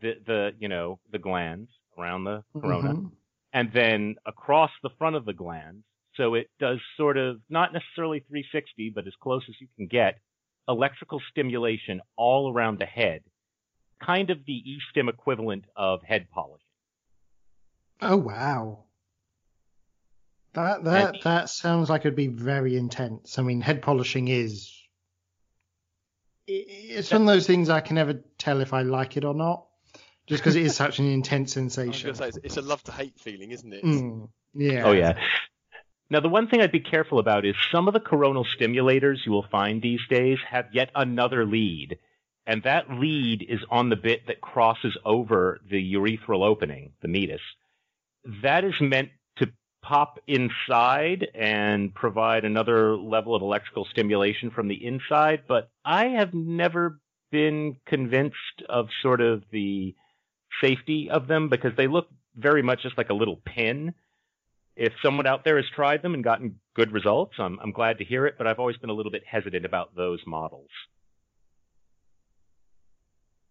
the 0.00 0.14
the 0.26 0.50
you 0.58 0.68
know 0.68 0.98
the 1.12 1.18
glands 1.18 1.68
around 1.98 2.24
the 2.24 2.42
corona, 2.58 2.94
mm-hmm. 2.94 3.06
and 3.52 3.70
then 3.74 4.16
across 4.24 4.70
the 4.82 4.90
front 4.98 5.14
of 5.14 5.26
the 5.26 5.34
glands. 5.34 5.84
So 6.14 6.34
it 6.34 6.48
does 6.58 6.78
sort 6.96 7.18
of 7.18 7.40
not 7.48 7.72
necessarily 7.72 8.20
360, 8.20 8.90
but 8.92 9.06
as 9.06 9.12
close 9.22 9.42
as 9.48 9.54
you 9.60 9.68
can 9.76 9.86
get, 9.86 10.18
electrical 10.66 11.20
stimulation 11.30 12.00
all 12.16 12.52
around 12.52 12.80
the 12.80 12.86
head, 12.86 13.22
kind 14.04 14.30
of 14.30 14.38
the 14.44 14.54
e-stim 14.54 15.08
equivalent 15.08 15.66
of 15.76 16.02
head 16.02 16.26
polish. 16.32 16.62
Oh 18.00 18.16
wow. 18.16 18.84
That 20.54 20.84
that 20.84 21.14
and, 21.14 21.22
that 21.24 21.48
sounds 21.48 21.90
like 21.90 22.02
it'd 22.02 22.16
be 22.16 22.28
very 22.28 22.76
intense. 22.76 23.38
I 23.38 23.42
mean, 23.42 23.60
head 23.60 23.82
polishing 23.82 24.28
is 24.28 24.72
it's 26.46 27.12
one 27.12 27.22
of 27.22 27.28
those 27.28 27.46
things 27.46 27.68
I 27.68 27.80
can 27.80 27.96
never 27.96 28.14
tell 28.38 28.60
if 28.60 28.72
I 28.72 28.82
like 28.82 29.16
it 29.16 29.24
or 29.24 29.34
not, 29.34 29.66
just 30.26 30.42
because 30.42 30.56
it 30.56 30.62
is 30.62 30.74
such 30.74 30.98
an 30.98 31.06
intense 31.12 31.52
sensation. 31.52 32.14
Say, 32.14 32.30
it's 32.42 32.56
a 32.56 32.62
love 32.62 32.82
to 32.84 32.92
hate 32.92 33.18
feeling, 33.18 33.50
isn't 33.50 33.72
it? 33.72 33.84
Mm, 33.84 34.28
yeah. 34.54 34.82
Oh 34.84 34.92
yeah. 34.92 35.18
Now 36.10 36.20
the 36.20 36.30
one 36.30 36.48
thing 36.48 36.62
I'd 36.62 36.72
be 36.72 36.80
careful 36.80 37.18
about 37.18 37.44
is 37.44 37.54
some 37.70 37.86
of 37.86 37.94
the 37.94 38.00
coronal 38.00 38.46
stimulators 38.58 39.26
you 39.26 39.32
will 39.32 39.46
find 39.50 39.82
these 39.82 40.00
days 40.08 40.38
have 40.48 40.66
yet 40.72 40.90
another 40.94 41.44
lead, 41.44 41.98
and 42.46 42.62
that 42.62 42.90
lead 42.90 43.44
is 43.46 43.60
on 43.70 43.90
the 43.90 43.96
bit 43.96 44.26
that 44.28 44.40
crosses 44.40 44.96
over 45.04 45.60
the 45.68 45.94
urethral 45.94 46.42
opening, 46.42 46.92
the 47.02 47.08
meatus 47.08 47.42
that 48.42 48.64
is 48.64 48.74
meant 48.80 49.10
to 49.36 49.48
pop 49.82 50.18
inside 50.26 51.28
and 51.34 51.94
provide 51.94 52.44
another 52.44 52.96
level 52.96 53.34
of 53.34 53.42
electrical 53.42 53.86
stimulation 53.90 54.50
from 54.50 54.68
the 54.68 54.86
inside, 54.86 55.42
but 55.48 55.70
I 55.84 56.06
have 56.06 56.34
never 56.34 57.00
been 57.30 57.76
convinced 57.86 58.62
of 58.68 58.88
sort 59.02 59.20
of 59.20 59.44
the 59.50 59.94
safety 60.62 61.10
of 61.10 61.26
them 61.26 61.48
because 61.48 61.72
they 61.76 61.86
look 61.86 62.08
very 62.36 62.62
much 62.62 62.82
just 62.82 62.96
like 62.96 63.10
a 63.10 63.14
little 63.14 63.40
pin. 63.44 63.94
If 64.76 64.92
someone 65.02 65.26
out 65.26 65.44
there 65.44 65.56
has 65.56 65.66
tried 65.74 66.02
them 66.02 66.14
and 66.14 66.22
gotten 66.22 66.60
good 66.74 66.92
results, 66.92 67.34
I'm, 67.38 67.58
I'm 67.60 67.72
glad 67.72 67.98
to 67.98 68.04
hear 68.04 68.26
it, 68.26 68.36
but 68.38 68.46
I've 68.46 68.60
always 68.60 68.76
been 68.76 68.90
a 68.90 68.94
little 68.94 69.12
bit 69.12 69.24
hesitant 69.26 69.64
about 69.64 69.94
those 69.96 70.20
models. 70.26 70.70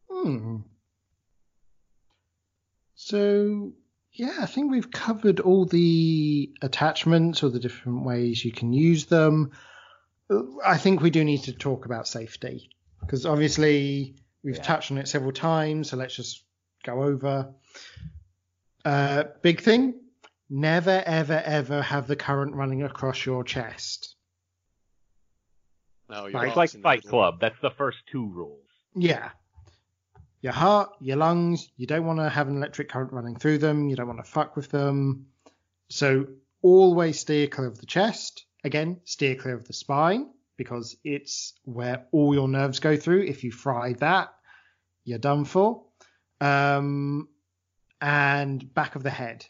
Hmm. 0.10 0.58
So, 2.96 3.74
yeah, 4.18 4.38
I 4.42 4.48
think 4.48 4.72
we've 4.72 4.90
covered 4.92 5.40
all 5.40 5.66
the 5.66 6.52
attachments 6.62 7.44
or 7.44 7.50
the 7.50 7.60
different 7.60 8.04
ways 8.04 8.44
you 8.44 8.52
can 8.52 8.74
use 8.74 9.06
them. 9.06 9.52
I 10.66 10.78
think 10.78 11.02
we 11.02 11.10
do 11.12 11.24
need 11.24 11.44
to 11.44 11.54
talk 11.54 11.86
about 11.86 12.08
safety 12.08 12.70
because 13.02 13.26
obviously 13.28 14.16
we've 14.44 14.56
Yeah. 14.58 14.64
touched 14.64 14.92
on 14.92 14.98
it 14.98 15.08
several 15.08 15.32
times. 15.32 15.92
So 15.92 15.98
let's 15.98 16.16
just 16.16 16.44
go 16.84 17.04
over. 17.04 17.54
Uh, 18.84 19.26
big 19.44 19.62
thing: 19.62 20.02
never, 20.50 21.04
ever, 21.06 21.42
ever 21.46 21.82
have 21.82 22.08
the 22.08 22.16
current 22.16 22.56
running 22.56 22.82
across 22.84 23.26
your 23.26 23.44
chest. 23.44 24.16
No, 26.10 26.26
your 26.26 26.40
Right. 26.42 26.48
It's 26.48 26.58
like 26.58 26.72
Fight. 26.82 27.04
Club. 27.04 27.40
That's 27.40 27.60
the 27.62 27.72
first 27.72 27.98
two 28.12 28.28
rules. 28.32 28.66
Yeah. 28.96 29.30
Your 30.48 30.54
heart, 30.54 30.92
your 31.02 31.18
lungs, 31.18 31.68
you 31.76 31.88
don't 31.88 32.06
want 32.06 32.20
to 32.20 32.30
have 32.30 32.48
an 32.48 32.56
electric 32.56 32.88
current 32.88 33.12
running 33.12 33.36
through 33.36 33.58
them. 33.58 33.90
You 33.90 33.98
don't 33.98 34.08
want 34.08 34.24
to 34.24 34.32
fuck 34.32 34.56
with 34.56 34.72
them. 34.72 35.26
So 35.90 36.26
always 36.62 37.20
steer 37.20 37.48
clear 37.48 37.68
of 37.68 37.82
the 37.82 37.86
chest. 37.86 38.46
Again, 38.64 39.02
steer 39.04 39.36
clear 39.36 39.56
of 39.56 39.68
the 39.68 39.74
spine 39.74 40.30
because 40.56 40.96
it's 41.04 41.52
where 41.66 42.06
all 42.14 42.34
your 42.34 42.48
nerves 42.48 42.80
go 42.80 42.96
through. 42.96 43.24
If 43.24 43.44
you 43.44 43.52
fry 43.52 43.92
that, 44.00 44.30
you're 45.04 45.20
done 45.20 45.44
for. 45.44 45.84
Um, 46.40 47.28
and 48.00 48.74
back 48.74 48.96
of 48.96 49.04
the 49.04 49.10
head. 49.10 49.46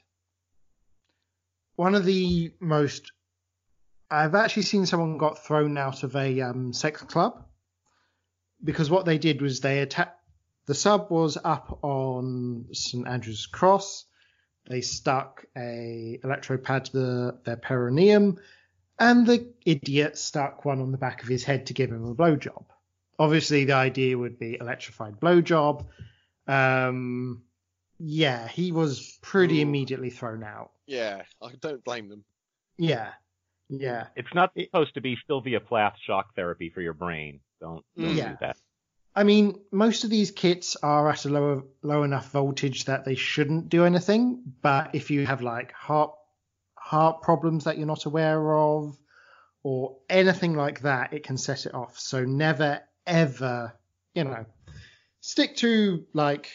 One 1.76 1.93
of 1.93 2.06
the 2.06 2.54
most 2.60 3.12
I've 4.10 4.34
actually 4.34 4.64
seen 4.64 4.88
someone 4.88 5.20
got 5.20 5.45
thrown 5.45 5.78
out 5.78 6.02
of 6.02 6.16
a 6.16 6.41
um, 6.41 6.74
sex 6.74 7.04
club 7.04 7.45
because 8.64 8.89
what 8.89 9.06
they 9.06 9.20
did 9.20 9.43
was 9.43 9.60
they 9.60 9.82
attacked. 9.82 10.16
The 10.68 10.76
sub 10.76 11.09
was 11.09 11.38
up 11.43 11.80
on 11.82 12.65
St 12.74 13.07
Andrew's 13.07 13.45
Cross. 13.45 14.05
They 14.70 14.82
stuck 14.82 15.45
a 15.57 16.20
electropad 16.24 16.86
to 16.86 16.91
the, 16.91 17.39
their 17.45 17.55
perineum, 17.57 18.38
and 18.99 19.26
the 19.26 19.53
idiot 19.65 20.18
stuck 20.18 20.65
one 20.65 20.82
on 20.82 20.91
the 20.91 20.97
back 20.97 21.24
of 21.24 21.30
his 21.30 21.43
head 21.45 21.68
to 21.68 21.74
give 21.74 21.89
him 21.89 22.03
a 22.05 22.13
blowjob. 22.15 22.65
Obviously, 23.18 23.63
the 23.63 23.74
idea 23.74 24.18
would 24.18 24.38
be 24.38 24.57
electrified 24.59 25.20
blowjob. 25.22 25.86
Um, 26.47 27.43
yeah, 27.99 28.47
he 28.49 28.72
was 28.74 29.18
pretty 29.22 29.59
Ooh. 29.59 29.63
immediately 29.63 30.09
thrown 30.09 30.43
out. 30.43 30.72
Yeah, 30.86 31.24
I 31.41 31.51
don't 31.61 31.84
blame 31.84 32.09
them. 32.09 32.26
Yeah, 32.78 33.11
yeah. 33.70 34.07
It's 34.18 34.34
not 34.36 34.51
It- 34.55 34.65
supposed 34.68 34.93
to 34.95 35.01
be 35.01 35.18
Sylvia 35.28 35.61
Plath 35.61 35.95
shock 36.05 36.36
therapy 36.36 36.70
for 36.70 36.82
your 36.82 36.93
brain. 36.93 37.39
Don't, 37.61 37.86
don't 37.97 38.15
Yeah. 38.15 38.32
do 38.32 38.38
that. 38.41 38.57
I 39.18 39.24
mean, 39.24 39.59
most 39.72 40.03
of 40.03 40.11
these 40.11 40.30
kits 40.30 40.76
are 40.84 41.09
at 41.09 41.26
a 41.26 41.30
lower, 41.30 41.63
low 41.82 42.03
enough 42.03 42.30
voltage 42.30 42.86
that 42.86 43.03
they 43.03 43.15
shouldn't 43.15 43.68
do 43.68 43.84
anything. 43.84 44.43
But 44.61 44.93
if 44.93 45.09
you 45.09 45.26
have 45.26 45.41
like 45.41 45.72
heart, 45.72 46.13
heart 46.76 47.24
problems 47.24 47.63
that 47.63 47.80
you're 47.80 47.88
not 47.88 48.05
aware 48.05 48.53
of, 48.55 48.95
or 49.63 49.97
anything 50.07 50.53
like 50.55 50.82
that, 50.82 51.13
it 51.13 51.24
can 51.24 51.36
set 51.36 51.65
it 51.65 51.74
off. 51.74 51.97
So 51.97 52.26
never, 52.26 52.80
ever, 53.07 53.74
you 54.13 54.24
know, 54.24 54.45
stick 55.20 55.55
to 55.57 56.05
like, 56.13 56.51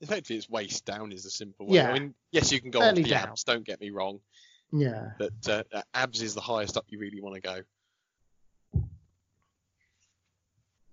Effectively, 0.00 0.36
it's 0.36 0.48
waist 0.48 0.86
down 0.86 1.12
is 1.12 1.22
the 1.22 1.30
simple 1.30 1.66
way. 1.66 1.76
Yeah. 1.76 1.90
I 1.90 1.98
mean, 1.98 2.14
yes, 2.32 2.50
you 2.50 2.60
can 2.62 2.70
go 2.70 2.80
Fairly 2.80 3.02
on 3.02 3.08
the 3.08 3.14
down. 3.14 3.28
abs. 3.28 3.44
Don't 3.44 3.64
get 3.64 3.78
me 3.78 3.90
wrong, 3.90 4.20
yeah, 4.72 5.10
but 5.18 5.48
uh, 5.48 5.82
abs 5.92 6.22
is 6.22 6.34
the 6.34 6.40
highest 6.40 6.78
up 6.78 6.86
you 6.88 6.98
really 6.98 7.20
want 7.20 7.34
to 7.34 7.40
go. 7.42 7.60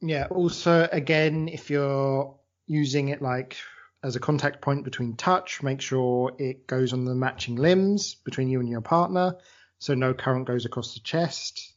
Yeah. 0.02 0.28
Also, 0.30 0.88
again, 0.92 1.48
if 1.48 1.70
you're 1.70 2.36
using 2.68 3.10
it 3.10 3.22
like 3.22 3.58
as 4.04 4.16
a 4.16 4.20
contact 4.20 4.62
point 4.62 4.84
between 4.84 5.16
touch, 5.16 5.62
make 5.62 5.82
sure 5.82 6.34
it 6.38 6.68
goes 6.68 6.94
on 6.94 7.06
the 7.06 7.16
matching 7.16 7.56
limbs 7.56 8.16
between 8.16 8.48
you 8.48 8.60
and 8.60 8.70
your 8.70 8.82
partner, 8.82 9.36
so 9.80 9.94
no 9.94 10.14
current 10.14 10.48
goes 10.48 10.66
across 10.66 10.94
the 10.94 11.02
chest. 11.02 11.74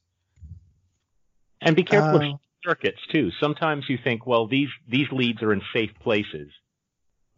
And 1.60 1.74
be 1.74 1.84
careful 1.84 2.20
Uh, 2.22 2.34
of 2.34 2.40
circuits 2.64 3.00
too. 3.10 3.30
Sometimes 3.40 3.84
you 3.88 3.98
think, 4.02 4.26
well, 4.26 4.46
these 4.46 4.68
these 4.88 5.10
leads 5.10 5.42
are 5.42 5.52
in 5.52 5.62
safe 5.72 5.90
places, 6.00 6.50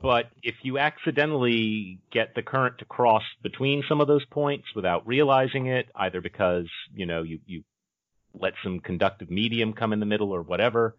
but 0.01 0.26
if 0.43 0.55
you 0.62 0.78
accidentally 0.78 1.99
get 2.11 2.35
the 2.35 2.43
current 2.43 2.78
to 2.78 2.85
cross 2.85 3.22
between 3.43 3.85
some 3.89 4.01
of 4.01 4.07
those 4.07 4.24
points 4.26 4.66
without 4.74 5.07
realizing 5.07 5.66
it, 5.66 5.89
either 5.95 6.20
because 6.20 6.66
you 6.95 7.07
know 7.07 7.22
you 7.22 7.39
you 7.47 7.64
let 8.35 8.55
some 8.62 8.80
conductive 8.80 9.30
medium 9.30 9.72
come 9.72 9.93
in 9.93 10.01
the 10.01 10.07
middle 10.07 10.32
or 10.32 10.43
whatever, 10.43 10.97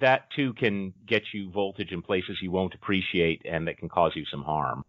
that 0.00 0.30
too 0.34 0.52
can 0.54 0.92
get 1.06 1.22
you 1.32 1.50
voltage 1.50 1.92
in 1.92 2.02
places 2.02 2.38
you 2.42 2.50
won't 2.50 2.74
appreciate 2.74 3.42
and 3.44 3.68
that 3.68 3.78
can 3.78 3.88
cause 3.88 4.12
you 4.14 4.24
some 4.26 4.42
harm. 4.42 4.84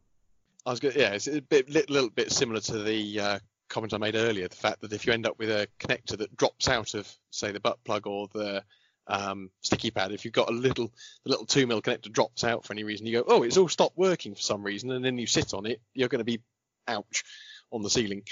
I 0.66 0.72
was 0.72 0.80
going 0.80 0.98
yeah, 0.98 1.12
it's 1.12 1.28
a 1.28 1.42
bit, 1.42 1.70
little, 1.70 1.94
little 1.94 2.10
bit 2.10 2.32
similar 2.32 2.60
to 2.62 2.84
the 2.84 3.20
uh, 3.20 3.40
comment 3.70 3.94
I 3.94 3.98
made 3.98 4.16
earlier. 4.16 4.48
The 4.48 4.56
fact 4.56 4.82
that 4.82 4.94
if 4.94 5.06
you 5.06 5.14
end 5.14 5.26
up 5.26 5.38
with 5.40 5.50
a 5.50 5.68
connector 5.80 6.18
that 6.18 6.36
drops 6.36 6.68
out 6.68 6.94
of, 6.94 7.10
say, 7.32 7.52
the 7.52 7.60
butt 7.60 7.84
plug 7.84 8.08
or 8.08 8.28
the 8.34 8.64
um, 9.08 9.50
sticky 9.62 9.92
pad, 9.92 10.12
if 10.12 10.26
you've 10.26 10.34
got 10.34 10.50
a 10.50 10.54
little, 10.54 10.92
the 11.24 11.30
little 11.30 11.46
two 11.46 11.68
mil 11.68 11.82
connector 11.82 12.12
drops 12.12 12.44
out 12.44 12.66
for 12.66 12.74
any 12.74 12.84
reason, 12.84 13.06
you 13.06 13.20
go, 13.20 13.26
oh, 13.28 13.44
it's 13.44 13.58
all 13.58 13.70
stopped 13.70 13.98
working 13.98 14.36
for 14.36 14.42
some 14.42 14.64
reason, 14.64 14.92
and 14.92 15.06
then 15.06 15.18
you 15.18 15.28
sit 15.28 15.54
on 15.54 15.66
it, 15.66 15.82
you're 15.94 16.10
going 16.10 16.20
to 16.20 16.26
be, 16.26 16.42
ouch, 16.88 17.24
on 17.72 17.82
the 17.82 17.90
ceiling. 17.90 18.24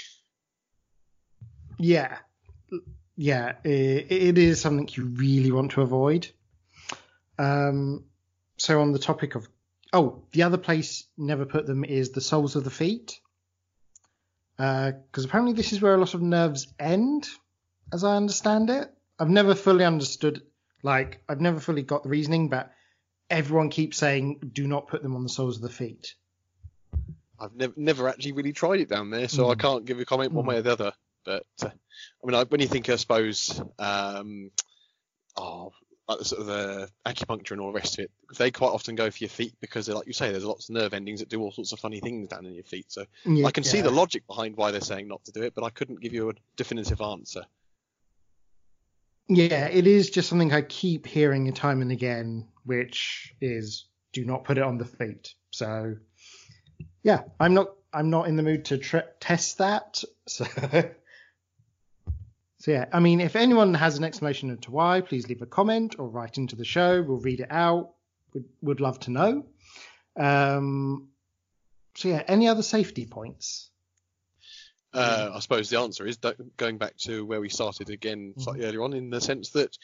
Yeah, 1.78 2.16
yeah, 3.16 3.54
it, 3.64 4.12
it 4.12 4.38
is 4.38 4.60
something 4.60 4.88
you 4.92 5.04
really 5.06 5.50
want 5.52 5.72
to 5.72 5.82
avoid. 5.82 6.28
Um, 7.38 8.04
so 8.58 8.80
on 8.80 8.92
the 8.92 8.98
topic 8.98 9.34
of, 9.34 9.48
oh, 9.92 10.22
the 10.32 10.42
other 10.42 10.58
place 10.58 11.04
never 11.16 11.44
put 11.44 11.66
them 11.66 11.84
is 11.84 12.10
the 12.10 12.20
soles 12.20 12.56
of 12.56 12.64
the 12.64 12.70
feet, 12.70 13.20
because 14.56 15.24
apparently 15.24 15.52
this 15.52 15.72
is 15.72 15.82
where 15.82 15.94
a 15.94 15.98
lot 15.98 16.14
of 16.14 16.22
nerves 16.22 16.66
end, 16.78 17.28
as 17.92 18.04
I 18.04 18.16
understand 18.16 18.70
it. 18.70 18.90
I've 19.18 19.28
never 19.30 19.54
fully 19.54 19.84
understood, 19.84 20.42
like, 20.82 21.22
I've 21.28 21.40
never 21.40 21.60
fully 21.60 21.82
got 21.82 22.02
the 22.02 22.08
reasoning, 22.08 22.48
but 22.48 22.72
everyone 23.28 23.70
keeps 23.70 23.96
saying 23.96 24.50
do 24.52 24.66
not 24.66 24.88
put 24.88 25.02
them 25.02 25.16
on 25.16 25.22
the 25.22 25.28
soles 25.28 25.56
of 25.56 25.62
the 25.62 25.68
feet. 25.68 26.14
I've 27.38 27.54
never 27.54 27.74
never 27.76 28.08
actually 28.08 28.32
really 28.32 28.52
tried 28.54 28.80
it 28.80 28.88
down 28.88 29.10
there, 29.10 29.28
so 29.28 29.50
I 29.50 29.54
Mm. 29.54 29.58
can't 29.58 29.84
give 29.84 30.00
a 30.00 30.06
comment 30.06 30.32
one 30.32 30.44
Mm. 30.44 30.48
way 30.48 30.56
or 30.56 30.62
the 30.62 30.72
other. 30.72 30.92
But 31.26 31.44
uh, 31.62 31.68
I 31.68 32.26
mean, 32.26 32.34
I, 32.34 32.44
when 32.44 32.60
you 32.60 32.68
think, 32.68 32.88
I 32.88 32.96
suppose, 32.96 33.60
um, 33.78 34.50
oh, 35.36 35.72
like 36.08 36.18
the 36.20 36.24
sort 36.24 36.40
of 36.42 36.46
the 36.46 36.88
acupuncture 37.04 37.50
and 37.50 37.60
all 37.60 37.72
the 37.72 37.78
rest 37.78 37.98
of 37.98 38.04
it, 38.04 38.10
they 38.38 38.52
quite 38.52 38.68
often 38.68 38.94
go 38.94 39.10
for 39.10 39.18
your 39.18 39.28
feet 39.28 39.54
because, 39.60 39.88
like 39.88 40.06
you 40.06 40.12
say, 40.12 40.30
there's 40.30 40.44
lots 40.44 40.68
of 40.68 40.76
nerve 40.76 40.94
endings 40.94 41.20
that 41.20 41.28
do 41.28 41.40
all 41.42 41.50
sorts 41.50 41.72
of 41.72 41.80
funny 41.80 42.00
things 42.00 42.28
down 42.28 42.46
in 42.46 42.54
your 42.54 42.64
feet. 42.64 42.86
So 42.88 43.04
Yeah, 43.24 43.46
I 43.46 43.50
can 43.50 43.64
see 43.64 43.80
the 43.80 43.90
logic 43.90 44.26
behind 44.26 44.56
why 44.56 44.70
they're 44.70 44.80
saying 44.80 45.08
not 45.08 45.24
to 45.24 45.32
do 45.32 45.42
it, 45.42 45.54
but 45.54 45.64
I 45.64 45.70
couldn't 45.70 46.00
give 46.00 46.14
you 46.14 46.30
a 46.30 46.34
definitive 46.56 47.00
answer. 47.00 47.42
Yeah, 49.28 49.66
it 49.66 49.88
is 49.88 50.10
just 50.10 50.28
something 50.28 50.52
I 50.52 50.62
keep 50.62 51.06
hearing 51.06 51.52
time 51.52 51.82
and 51.82 51.90
again, 51.90 52.46
which 52.64 53.34
is 53.40 53.86
do 54.12 54.24
not 54.24 54.44
put 54.44 54.58
it 54.58 54.62
on 54.62 54.78
the 54.78 54.84
feet. 54.84 55.34
So, 55.50 55.96
yeah, 57.02 57.22
I'm 57.40 57.54
not 57.54 57.70
I'm 57.92 58.10
not 58.10 58.28
in 58.28 58.36
the 58.36 58.42
mood 58.44 58.66
to 58.66 58.78
tre- 58.78 59.02
test 59.20 59.58
that. 59.58 60.02
So, 60.28 60.44
so 62.66 62.72
yeah, 62.72 62.86
I 62.92 62.98
mean, 62.98 63.20
if 63.20 63.36
anyone 63.36 63.74
has 63.74 63.96
an 63.96 64.02
explanation 64.02 64.50
as 64.50 64.58
to 64.62 64.72
why, 64.72 65.00
please 65.00 65.28
leave 65.28 65.40
a 65.40 65.46
comment 65.46 65.94
or 66.00 66.08
write 66.08 66.36
into 66.36 66.56
the 66.56 66.64
show. 66.64 67.00
We'll 67.00 67.20
read 67.20 67.38
it 67.38 67.46
out. 67.48 67.92
Would 68.34 68.44
would 68.60 68.80
love 68.80 68.98
to 69.00 69.12
know. 69.12 69.46
Um, 70.16 71.10
so 71.94 72.08
yeah, 72.08 72.24
any 72.26 72.48
other 72.48 72.64
safety 72.64 73.06
points? 73.06 73.70
Uh, 74.92 75.30
I 75.32 75.38
suppose 75.38 75.70
the 75.70 75.78
answer 75.78 76.08
is 76.08 76.18
going 76.56 76.78
back 76.78 76.96
to 77.02 77.24
where 77.24 77.40
we 77.40 77.50
started 77.50 77.88
again 77.88 78.34
slightly 78.36 78.64
earlier 78.64 78.82
on, 78.82 78.94
in 78.94 79.10
the 79.10 79.20
sense 79.20 79.50
that 79.50 79.78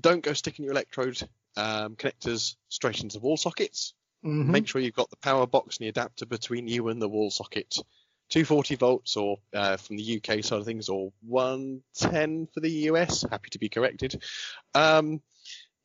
don't 0.00 0.24
go 0.24 0.32
sticking 0.32 0.64
your 0.64 0.72
electrode 0.72 1.22
um, 1.56 1.94
connectors 1.94 2.56
straight 2.68 3.00
into 3.00 3.20
wall 3.20 3.36
sockets. 3.36 3.94
Mhm. 4.24 4.46
Make 4.46 4.66
sure 4.66 4.80
you've 4.80 4.94
got 4.96 5.10
the 5.10 5.16
power 5.18 5.46
box 5.46 5.76
and 5.76 5.84
the 5.84 5.90
adapter 5.90 6.26
between 6.26 6.66
you 6.66 6.88
and 6.88 7.00
the 7.00 7.08
wall 7.08 7.30
socket. 7.30 7.78
240 8.30 8.76
volts, 8.76 9.16
or 9.16 9.38
uh, 9.54 9.76
from 9.76 9.96
the 9.96 10.16
UK 10.20 10.42
side 10.42 10.60
of 10.60 10.64
things, 10.64 10.88
or 10.88 11.12
110 11.26 12.48
for 12.52 12.60
the 12.60 12.70
US. 12.70 13.24
Happy 13.30 13.50
to 13.50 13.58
be 13.58 13.68
corrected. 13.68 14.22
Um, 14.74 15.20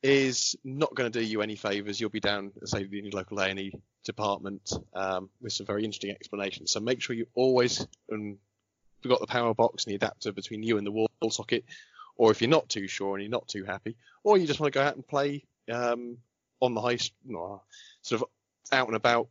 is 0.01 0.55
not 0.63 0.95
going 0.95 1.11
to 1.11 1.19
do 1.19 1.25
you 1.25 1.41
any 1.41 1.55
favors. 1.55 1.99
You'll 1.99 2.09
be 2.09 2.19
down, 2.19 2.51
say, 2.63 2.81
in 2.81 3.05
your 3.05 3.11
local 3.11 3.39
A&E 3.39 3.73
department 4.05 4.71
um, 4.93 5.29
with 5.41 5.53
some 5.53 5.65
very 5.65 5.83
interesting 5.83 6.11
explanations. 6.11 6.71
So 6.71 6.79
make 6.79 7.01
sure 7.01 7.15
you 7.15 7.27
always 7.35 7.85
um, 8.11 8.37
got 9.05 9.19
the 9.19 9.27
power 9.27 9.53
box 9.53 9.83
and 9.83 9.91
the 9.91 9.95
adapter 9.95 10.31
between 10.31 10.63
you 10.63 10.77
and 10.77 10.87
the 10.87 10.91
wall 10.91 11.09
socket. 11.29 11.65
Or 12.15 12.31
if 12.31 12.41
you're 12.41 12.49
not 12.49 12.69
too 12.69 12.87
sure 12.87 13.15
and 13.15 13.23
you're 13.23 13.29
not 13.29 13.47
too 13.47 13.63
happy, 13.63 13.97
or 14.23 14.37
you 14.37 14.47
just 14.47 14.59
want 14.59 14.73
to 14.73 14.79
go 14.79 14.83
out 14.83 14.95
and 14.95 15.07
play 15.07 15.45
um, 15.71 16.17
on 16.61 16.73
the 16.73 16.81
high, 16.81 16.97
sort 16.97 18.21
of 18.21 18.25
out 18.71 18.87
and 18.87 18.95
about 18.95 19.29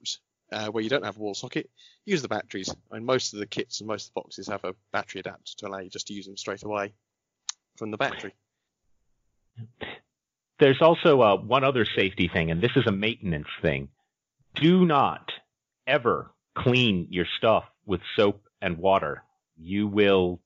uh, 0.52 0.68
where 0.68 0.82
you 0.82 0.90
don't 0.90 1.04
have 1.04 1.16
a 1.16 1.20
wall 1.20 1.34
socket, 1.34 1.70
use 2.04 2.22
the 2.22 2.28
batteries. 2.28 2.74
I 2.90 2.96
mean, 2.96 3.04
most 3.04 3.32
of 3.32 3.38
the 3.38 3.46
kits 3.46 3.80
and 3.80 3.88
most 3.88 4.08
of 4.08 4.14
the 4.14 4.20
boxes 4.20 4.48
have 4.48 4.64
a 4.64 4.74
battery 4.92 5.20
adapter 5.20 5.52
to 5.58 5.68
allow 5.68 5.78
you 5.78 5.90
just 5.90 6.06
to 6.08 6.14
use 6.14 6.26
them 6.26 6.36
straight 6.36 6.62
away 6.62 6.92
from 7.76 7.90
the 7.90 7.96
battery. 7.96 8.34
There's 10.58 10.82
also 10.82 11.20
uh, 11.20 11.36
one 11.36 11.64
other 11.64 11.84
safety 11.84 12.28
thing, 12.32 12.50
and 12.50 12.60
this 12.60 12.72
is 12.76 12.86
a 12.86 12.92
maintenance 12.92 13.48
thing. 13.62 13.88
Do 14.54 14.84
not 14.84 15.30
ever 15.86 16.32
clean 16.56 17.06
your 17.10 17.26
stuff 17.36 17.64
with 17.86 18.00
soap 18.16 18.42
and 18.60 18.78
water. 18.78 19.22
You 19.56 19.86
will 19.86 20.40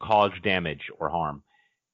cause 0.00 0.30
damage 0.42 0.90
or 0.98 1.08
harm. 1.08 1.42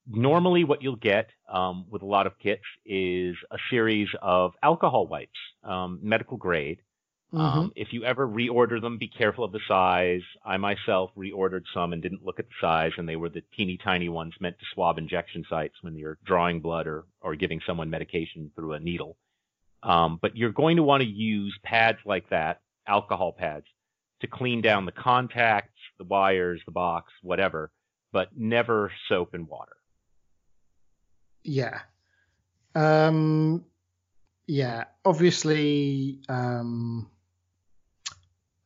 Normally, 0.06 0.64
what 0.64 0.82
you'll 0.82 0.96
get 0.96 1.30
um, 1.50 1.86
with 1.88 2.02
a 2.02 2.06
lot 2.06 2.26
of 2.26 2.38
kits 2.38 2.64
is 2.84 3.36
a 3.50 3.56
series 3.70 4.08
of 4.20 4.52
alcohol 4.62 5.06
wipes, 5.06 5.38
um, 5.62 6.00
medical 6.02 6.36
grade, 6.36 6.80
Mm-hmm. 7.34 7.58
um, 7.58 7.72
if 7.74 7.92
you 7.92 8.04
ever 8.04 8.28
reorder 8.28 8.80
them, 8.80 8.96
be 8.96 9.08
careful 9.08 9.44
of 9.44 9.50
the 9.50 9.60
size. 9.66 10.22
I 10.44 10.56
myself 10.56 11.10
reordered 11.16 11.64
some 11.74 11.92
and 11.92 12.00
didn't 12.00 12.24
look 12.24 12.38
at 12.38 12.46
the 12.46 12.54
size, 12.60 12.92
and 12.96 13.08
they 13.08 13.16
were 13.16 13.28
the 13.28 13.42
teeny 13.56 13.76
tiny 13.76 14.08
ones 14.08 14.34
meant 14.40 14.58
to 14.58 14.64
swab 14.72 14.98
injection 14.98 15.44
sites 15.50 15.74
when 15.82 15.96
you're 15.96 16.18
drawing 16.24 16.60
blood 16.60 16.86
or, 16.86 17.06
or 17.20 17.34
giving 17.34 17.60
someone 17.66 17.90
medication 17.90 18.52
through 18.54 18.74
a 18.74 18.80
needle. 18.80 19.16
Um, 19.82 20.18
but 20.22 20.36
you're 20.36 20.52
going 20.52 20.76
to 20.76 20.84
want 20.84 21.02
to 21.02 21.08
use 21.08 21.58
pads 21.64 21.98
like 22.06 22.30
that, 22.30 22.60
alcohol 22.86 23.32
pads, 23.32 23.66
to 24.20 24.28
clean 24.28 24.62
down 24.62 24.86
the 24.86 24.92
contacts, 24.92 25.80
the 25.98 26.04
wires, 26.04 26.60
the 26.66 26.72
box, 26.72 27.12
whatever, 27.22 27.72
but 28.12 28.28
never 28.36 28.92
soap 29.08 29.34
and 29.34 29.48
water. 29.48 29.76
Yeah. 31.42 31.80
Um, 32.76 33.64
yeah. 34.46 34.84
Obviously, 35.04 36.20
um, 36.28 37.10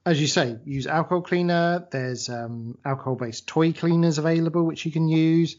as 0.09 0.19
you 0.21 0.27
say, 0.27 0.59
use 0.65 0.87
alcohol 0.87 1.21
cleaner. 1.21 1.87
There's 1.91 2.31
um, 2.31 2.79
alcohol-based 2.85 3.47
toy 3.47 3.73
cleaners 3.73 4.17
available 4.17 4.65
which 4.65 4.87
you 4.87 4.91
can 4.91 5.07
use. 5.07 5.57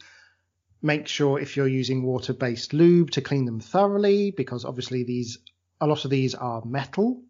Make 0.82 1.08
sure 1.08 1.40
if 1.40 1.56
you're 1.56 1.68
using 1.68 2.02
water-based 2.04 2.74
lube 2.74 3.12
to 3.12 3.22
clean 3.22 3.46
them 3.46 3.60
thoroughly, 3.60 4.32
because 4.32 4.66
obviously 4.66 5.04
these 5.04 5.38
a 5.80 5.88
lot 5.88 6.04
of 6.04 6.12
these 6.12 6.36
are 6.36 6.64
metal, 6.66 7.22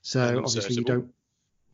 so 0.00 0.26
And 0.26 0.38
obviously 0.38 0.76
you 0.76 0.84
don't. 0.84 1.12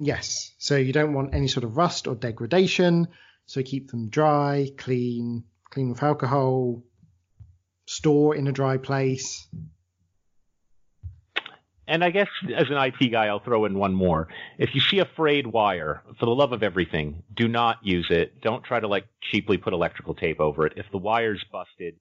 Yes, 0.00 0.52
so 0.58 0.76
you 0.76 0.92
don't 0.92 1.12
want 1.12 1.34
any 1.34 1.48
sort 1.48 1.64
of 1.64 1.76
rust 1.76 2.08
or 2.08 2.14
degradation. 2.14 3.08
So 3.46 3.62
keep 3.62 3.90
them 3.90 4.08
dry, 4.08 4.70
clean, 4.76 5.44
clean 5.70 5.90
with 5.90 6.02
alcohol. 6.02 6.82
Store 7.86 8.34
in 8.34 8.46
a 8.46 8.52
dry 8.52 8.76
place. 8.76 9.46
And 11.88 12.04
I 12.04 12.10
guess 12.10 12.28
as 12.54 12.68
an 12.68 12.76
IT 12.76 13.10
guy, 13.10 13.26
I'll 13.26 13.40
throw 13.40 13.64
in 13.64 13.78
one 13.78 13.94
more. 13.94 14.28
If 14.58 14.74
you 14.74 14.80
see 14.80 14.98
a 14.98 15.06
frayed 15.16 15.46
wire, 15.46 16.02
for 16.20 16.26
the 16.26 16.34
love 16.34 16.52
of 16.52 16.62
everything, 16.62 17.22
do 17.34 17.48
not 17.48 17.78
use 17.82 18.08
it. 18.10 18.42
Don't 18.42 18.62
try 18.62 18.78
to 18.78 18.86
like 18.86 19.06
cheaply 19.22 19.56
put 19.56 19.72
electrical 19.72 20.14
tape 20.14 20.38
over 20.38 20.66
it. 20.66 20.74
If 20.76 20.84
the 20.92 20.98
wire's 20.98 21.42
busted, 21.50 21.96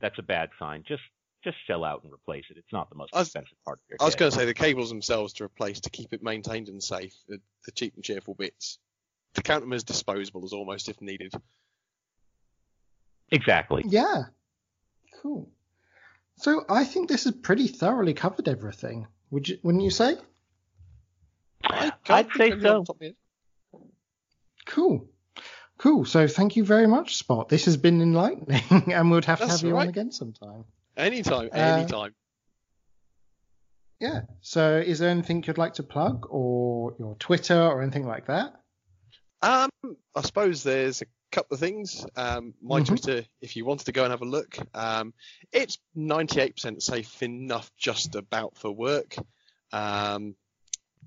that's 0.00 0.18
a 0.20 0.22
bad 0.22 0.50
sign. 0.58 0.84
Just 0.86 1.02
just 1.42 1.56
shell 1.66 1.84
out 1.84 2.04
and 2.04 2.12
replace 2.12 2.44
it. 2.48 2.56
It's 2.56 2.72
not 2.72 2.88
the 2.88 2.94
most 2.94 3.12
was- 3.12 3.26
expensive 3.26 3.58
part 3.64 3.80
of 3.80 3.90
your 3.90 3.98
I 4.00 4.04
was 4.04 4.14
going 4.14 4.30
to 4.30 4.38
say 4.38 4.46
the 4.46 4.54
cables 4.54 4.88
themselves 4.88 5.32
to 5.34 5.44
replace 5.44 5.80
to 5.80 5.90
keep 5.90 6.12
it 6.12 6.22
maintained 6.22 6.68
and 6.68 6.82
safe. 6.82 7.12
The, 7.28 7.40
the 7.66 7.72
cheap 7.72 7.94
and 7.96 8.04
cheerful 8.04 8.34
bits. 8.34 8.78
To 9.34 9.42
count 9.42 9.62
them 9.62 9.72
as 9.72 9.82
disposable 9.82 10.44
as 10.44 10.52
almost 10.52 10.88
if 10.88 11.00
needed. 11.02 11.34
Exactly. 13.30 13.82
Yeah. 13.84 14.22
Cool. 15.22 15.50
So 16.36 16.64
I 16.68 16.84
think 16.84 17.08
this 17.08 17.24
has 17.24 17.34
pretty 17.34 17.66
thoroughly 17.66 18.14
covered 18.14 18.48
everything. 18.48 19.06
Would 19.34 19.48
you? 19.48 19.58
Wouldn't 19.64 19.82
you 19.82 19.90
say? 19.90 20.16
I 21.64 21.92
I'd 22.08 22.28
say 22.36 22.50
think 22.50 22.54
of 22.54 22.60
any 22.60 22.62
so. 22.62 22.78
off 22.78 22.86
the 22.86 22.86
top 22.86 22.96
of 22.96 23.00
my 23.00 23.06
head. 23.06 23.14
Cool. 24.66 25.08
Cool. 25.76 26.04
So 26.04 26.28
thank 26.28 26.54
you 26.54 26.64
very 26.64 26.86
much, 26.86 27.16
Spot. 27.16 27.48
This 27.48 27.64
has 27.64 27.76
been 27.76 28.00
enlightening, 28.00 28.62
and 28.92 29.10
we'd 29.10 29.24
have 29.24 29.40
to 29.40 29.46
That's 29.46 29.60
have 29.60 29.68
you 29.68 29.74
all 29.74 29.80
on 29.82 29.88
again 29.88 30.12
sometime. 30.12 30.64
Anytime, 30.96 31.48
Uh, 31.52 31.56
anytime. 31.56 32.14
Yeah. 33.98 34.20
So 34.40 34.76
is 34.78 35.00
there 35.00 35.10
anything 35.10 35.42
you'd 35.44 35.58
like 35.58 35.74
to 35.74 35.82
plug, 35.82 36.28
or 36.30 36.94
your 37.00 37.16
Twitter, 37.16 37.60
or 37.60 37.82
anything 37.82 38.06
like 38.06 38.26
that? 38.26 38.54
Um, 39.42 39.68
I 40.14 40.22
suppose 40.22 40.62
there's 40.62 41.02
a 41.02 41.06
couple 41.34 41.54
of 41.54 41.60
things. 41.60 42.06
Um, 42.16 42.54
my 42.62 42.80
Mhm. 42.80 42.86
Twitter, 42.86 43.26
if 43.40 43.56
you 43.56 43.64
wanted 43.64 43.86
to 43.86 43.92
go 43.92 44.04
and 44.04 44.12
have 44.12 44.22
a 44.22 44.24
look, 44.24 44.56
um, 44.72 45.12
it's 45.52 45.78
98% 45.96 46.82
safe 46.82 47.22
enough 47.22 47.70
just 47.76 48.14
about 48.14 48.56
for 48.56 48.70
work. 48.70 49.16
Um, 49.72 50.36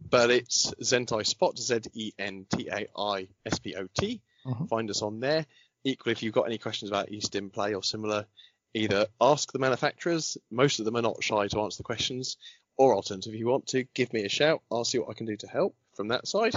but 0.10 0.30
it's 0.30 0.72
Zentai 0.82 1.26
Spot, 1.26 1.58
Z 1.58 1.80
E 1.94 2.12
N 2.20 2.46
T 2.50 2.68
A 2.68 2.88
I 2.96 3.30
S 3.46 3.60
P 3.60 3.76
O 3.76 3.88
T. 4.00 4.22
Mhm. 4.46 4.70
Find 4.70 4.90
us 4.90 5.02
on 5.02 5.20
there. 5.20 5.46
Equally, 5.84 6.12
if 6.12 6.22
you've 6.22 6.34
got 6.34 6.46
any 6.48 6.58
questions 6.58 6.92
about 6.92 7.10
eStim 7.10 7.52
Play 7.52 7.74
or 7.74 7.82
similar, 7.82 8.28
either 8.74 9.08
ask 9.22 9.52
the 9.52 9.60
manufacturers. 9.60 10.38
Most 10.52 10.80
of 10.80 10.86
them 10.86 10.98
are 10.98 11.02
not 11.02 11.24
shy 11.24 11.48
to 11.48 11.62
answer 11.62 11.78
the 11.78 11.84
questions. 11.84 12.38
Or 12.76 12.94
alternatively, 12.94 13.38
if 13.38 13.40
you 13.40 13.48
want 13.48 13.68
to, 13.68 13.86
give 13.96 14.14
me 14.14 14.24
a 14.26 14.30
shout. 14.30 14.62
I'll 14.72 14.86
see 14.86 15.00
what 15.00 15.10
I 15.10 15.14
can 15.14 15.26
do 15.26 15.38
to 15.38 15.48
help 15.48 15.76
from 15.96 16.10
that 16.10 16.28
side. 16.28 16.54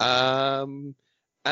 Um, 0.00 0.94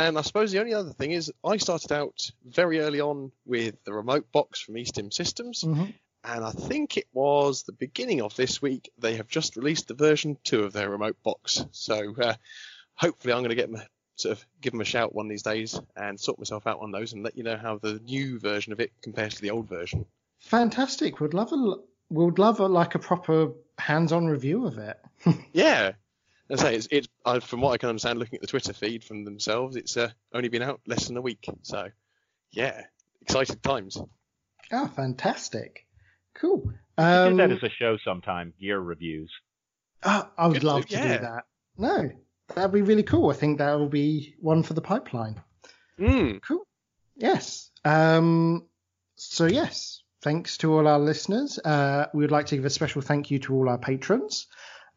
and 0.04 0.18
I 0.18 0.22
suppose 0.22 0.52
the 0.52 0.60
only 0.60 0.74
other 0.74 0.92
thing 0.92 1.12
is 1.12 1.32
I 1.44 1.56
started 1.56 1.92
out 1.92 2.30
very 2.44 2.80
early 2.80 3.00
on 3.00 3.32
with 3.44 3.82
the 3.84 3.92
remote 3.92 4.30
box 4.32 4.60
from 4.60 4.74
eStim 4.74 5.12
Systems, 5.12 5.62
Mhm. 5.62 5.94
and 6.24 6.44
I 6.44 6.50
think 6.50 6.96
it 6.96 7.06
was 7.12 7.62
the 7.62 7.72
beginning 7.72 8.20
of 8.22 8.34
this 8.36 8.60
week 8.60 8.90
they 8.98 9.16
have 9.16 9.28
just 9.28 9.56
released 9.56 9.88
the 9.88 9.94
version 9.94 10.36
two 10.44 10.64
of 10.64 10.72
their 10.72 10.90
remote 10.90 11.16
box. 11.22 11.64
So 11.72 12.14
uh, 12.20 12.34
hopefully 12.94 13.32
I'm 13.32 13.40
going 13.40 13.50
to 13.50 13.54
get 13.54 13.70
them, 13.70 13.82
sort 14.16 14.38
of 14.38 14.46
give 14.60 14.72
them 14.72 14.80
a 14.80 14.84
shout 14.84 15.14
one 15.14 15.26
of 15.26 15.30
these 15.30 15.42
days 15.42 15.78
and 15.96 16.18
sort 16.18 16.38
myself 16.38 16.66
out 16.66 16.80
on 16.80 16.90
those 16.90 17.12
and 17.12 17.22
let 17.22 17.36
you 17.36 17.42
know 17.44 17.56
how 17.56 17.78
the 17.78 18.00
new 18.00 18.38
version 18.38 18.72
of 18.72 18.80
it 18.80 18.92
compares 19.02 19.34
to 19.36 19.42
the 19.42 19.50
old 19.50 19.68
version. 19.68 20.06
Fantastic. 20.40 21.20
Would 21.20 21.34
love 21.34 21.52
a 21.52 21.74
would 22.08 22.38
love 22.38 22.60
a, 22.60 22.66
like 22.68 22.94
a 22.94 23.00
proper 23.00 23.52
hands-on 23.78 24.26
review 24.26 24.66
of 24.66 24.78
it. 24.78 24.98
Yeah. 25.52 25.92
As 26.48 26.60
I 26.60 26.70
say, 26.70 26.76
it's, 26.76 26.88
it's 26.92 27.08
uh, 27.24 27.40
from 27.40 27.60
what 27.60 27.72
I 27.72 27.76
can 27.78 27.88
understand, 27.88 28.18
looking 28.18 28.36
at 28.36 28.40
the 28.40 28.46
Twitter 28.46 28.72
feed 28.72 29.02
from 29.02 29.24
themselves, 29.24 29.74
it's 29.76 29.96
uh, 29.96 30.10
only 30.32 30.48
been 30.48 30.62
out 30.62 30.80
less 30.86 31.06
than 31.08 31.16
a 31.16 31.20
week. 31.20 31.44
So, 31.62 31.88
yeah, 32.52 32.82
excited 33.22 33.62
times. 33.62 33.98
Oh, 34.72 34.86
fantastic. 34.94 35.86
Cool. 36.34 36.62
We 36.98 37.04
Um, 37.04 37.36
do 37.36 37.48
that 37.48 37.52
as 37.56 37.62
a 37.62 37.68
show 37.70 37.96
sometime. 38.04 38.52
Gear 38.60 38.78
reviews. 38.78 39.30
ah, 40.04 40.30
I 40.38 40.46
would 40.46 40.54
Good 40.54 40.60
to- 40.60 40.66
love 40.66 40.86
to 40.86 40.92
yeah. 40.96 41.16
do 41.16 41.22
that. 41.22 41.44
No, 41.78 42.10
that'd 42.54 42.72
be 42.72 42.82
really 42.82 43.02
cool. 43.02 43.30
I 43.30 43.34
think 43.34 43.58
that 43.58 43.74
will 43.78 43.88
be 43.88 44.34
one 44.38 44.62
for 44.62 44.74
the 44.74 44.80
pipeline. 44.80 45.40
Mm. 45.98 46.40
Cool. 46.42 46.66
Yes. 47.16 47.70
Um, 47.84 48.66
so 49.16 49.46
yes, 49.46 50.02
thanks 50.22 50.58
to 50.58 50.72
all 50.74 50.86
our 50.86 50.98
listeners. 50.98 51.58
Uh, 51.58 52.06
we 52.14 52.22
would 52.22 52.30
like 52.30 52.46
to 52.46 52.56
give 52.56 52.64
a 52.64 52.70
special 52.70 53.02
thank 53.02 53.30
you 53.30 53.38
to 53.40 53.54
all 53.54 53.68
our 53.68 53.78
patrons. 53.78 54.46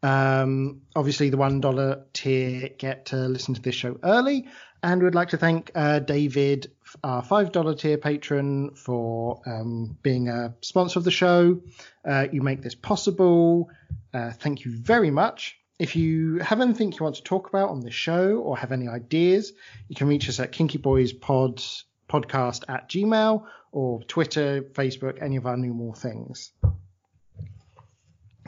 Um, 0.02 0.82
obviously, 0.96 1.30
the 1.30 1.36
one 1.36 1.60
dollar 1.60 2.04
tier 2.12 2.70
get 2.78 3.06
to 3.06 3.16
listen 3.16 3.54
to 3.54 3.60
this 3.60 3.74
show 3.74 3.98
early, 4.02 4.48
and 4.82 5.02
we'd 5.02 5.14
like 5.14 5.30
to 5.30 5.36
thank 5.36 5.70
uh, 5.74 5.98
David, 5.98 6.70
our 7.04 7.22
five 7.22 7.52
dollar 7.52 7.74
tier 7.74 7.98
patron, 7.98 8.70
for 8.74 9.42
um, 9.46 9.98
being 10.02 10.28
a 10.28 10.54
sponsor 10.62 10.98
of 10.98 11.04
the 11.04 11.10
show. 11.10 11.60
Uh, 12.04 12.26
you 12.32 12.40
make 12.40 12.62
this 12.62 12.74
possible. 12.74 13.70
Uh, 14.14 14.30
thank 14.32 14.64
you 14.64 14.72
very 14.72 15.10
much. 15.10 15.58
If 15.78 15.96
you 15.96 16.38
have 16.38 16.60
anything 16.60 16.92
you 16.92 16.98
want 17.00 17.16
to 17.16 17.22
talk 17.22 17.48
about 17.48 17.70
on 17.70 17.80
the 17.80 17.90
show 17.90 18.38
or 18.38 18.56
have 18.56 18.72
any 18.72 18.88
ideas, 18.88 19.52
you 19.88 19.96
can 19.96 20.08
reach 20.08 20.28
us 20.28 20.38
at 20.38 20.52
kinkyboyspod 20.52 21.84
podcast 22.08 22.64
at 22.68 22.88
gmail 22.90 23.44
or 23.72 24.02
Twitter, 24.02 24.62
Facebook, 24.62 25.22
any 25.22 25.36
of 25.36 25.46
our 25.46 25.56
normal 25.56 25.94
things. 25.94 26.52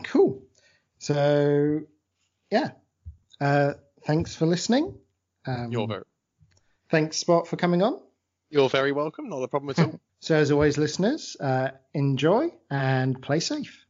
Cool. 0.05 0.43
So, 1.03 1.81
yeah. 2.53 2.71
Uh, 3.41 3.73
thanks 4.07 4.37
for 4.37 4.47
listening. 4.47 4.95
Um, 5.45 5.73
You're 5.73 5.89
very, 5.89 6.05
thanks, 6.93 7.17
Spot, 7.17 7.45
for 7.45 7.57
coming 7.57 7.83
on. 7.83 7.99
you're 8.51 8.69
very 8.69 8.93
welcome. 8.93 9.29
Not 9.29 9.43
a 9.43 9.49
problem 9.49 9.71
at 9.71 9.79
all. 9.81 10.01
So, 10.21 10.37
as 10.37 10.53
always, 10.53 10.79
listeners, 10.79 11.37
uh, 11.41 11.71
enjoy 11.95 12.53
and 12.71 13.21
play 13.21 13.41
safe. 13.41 13.77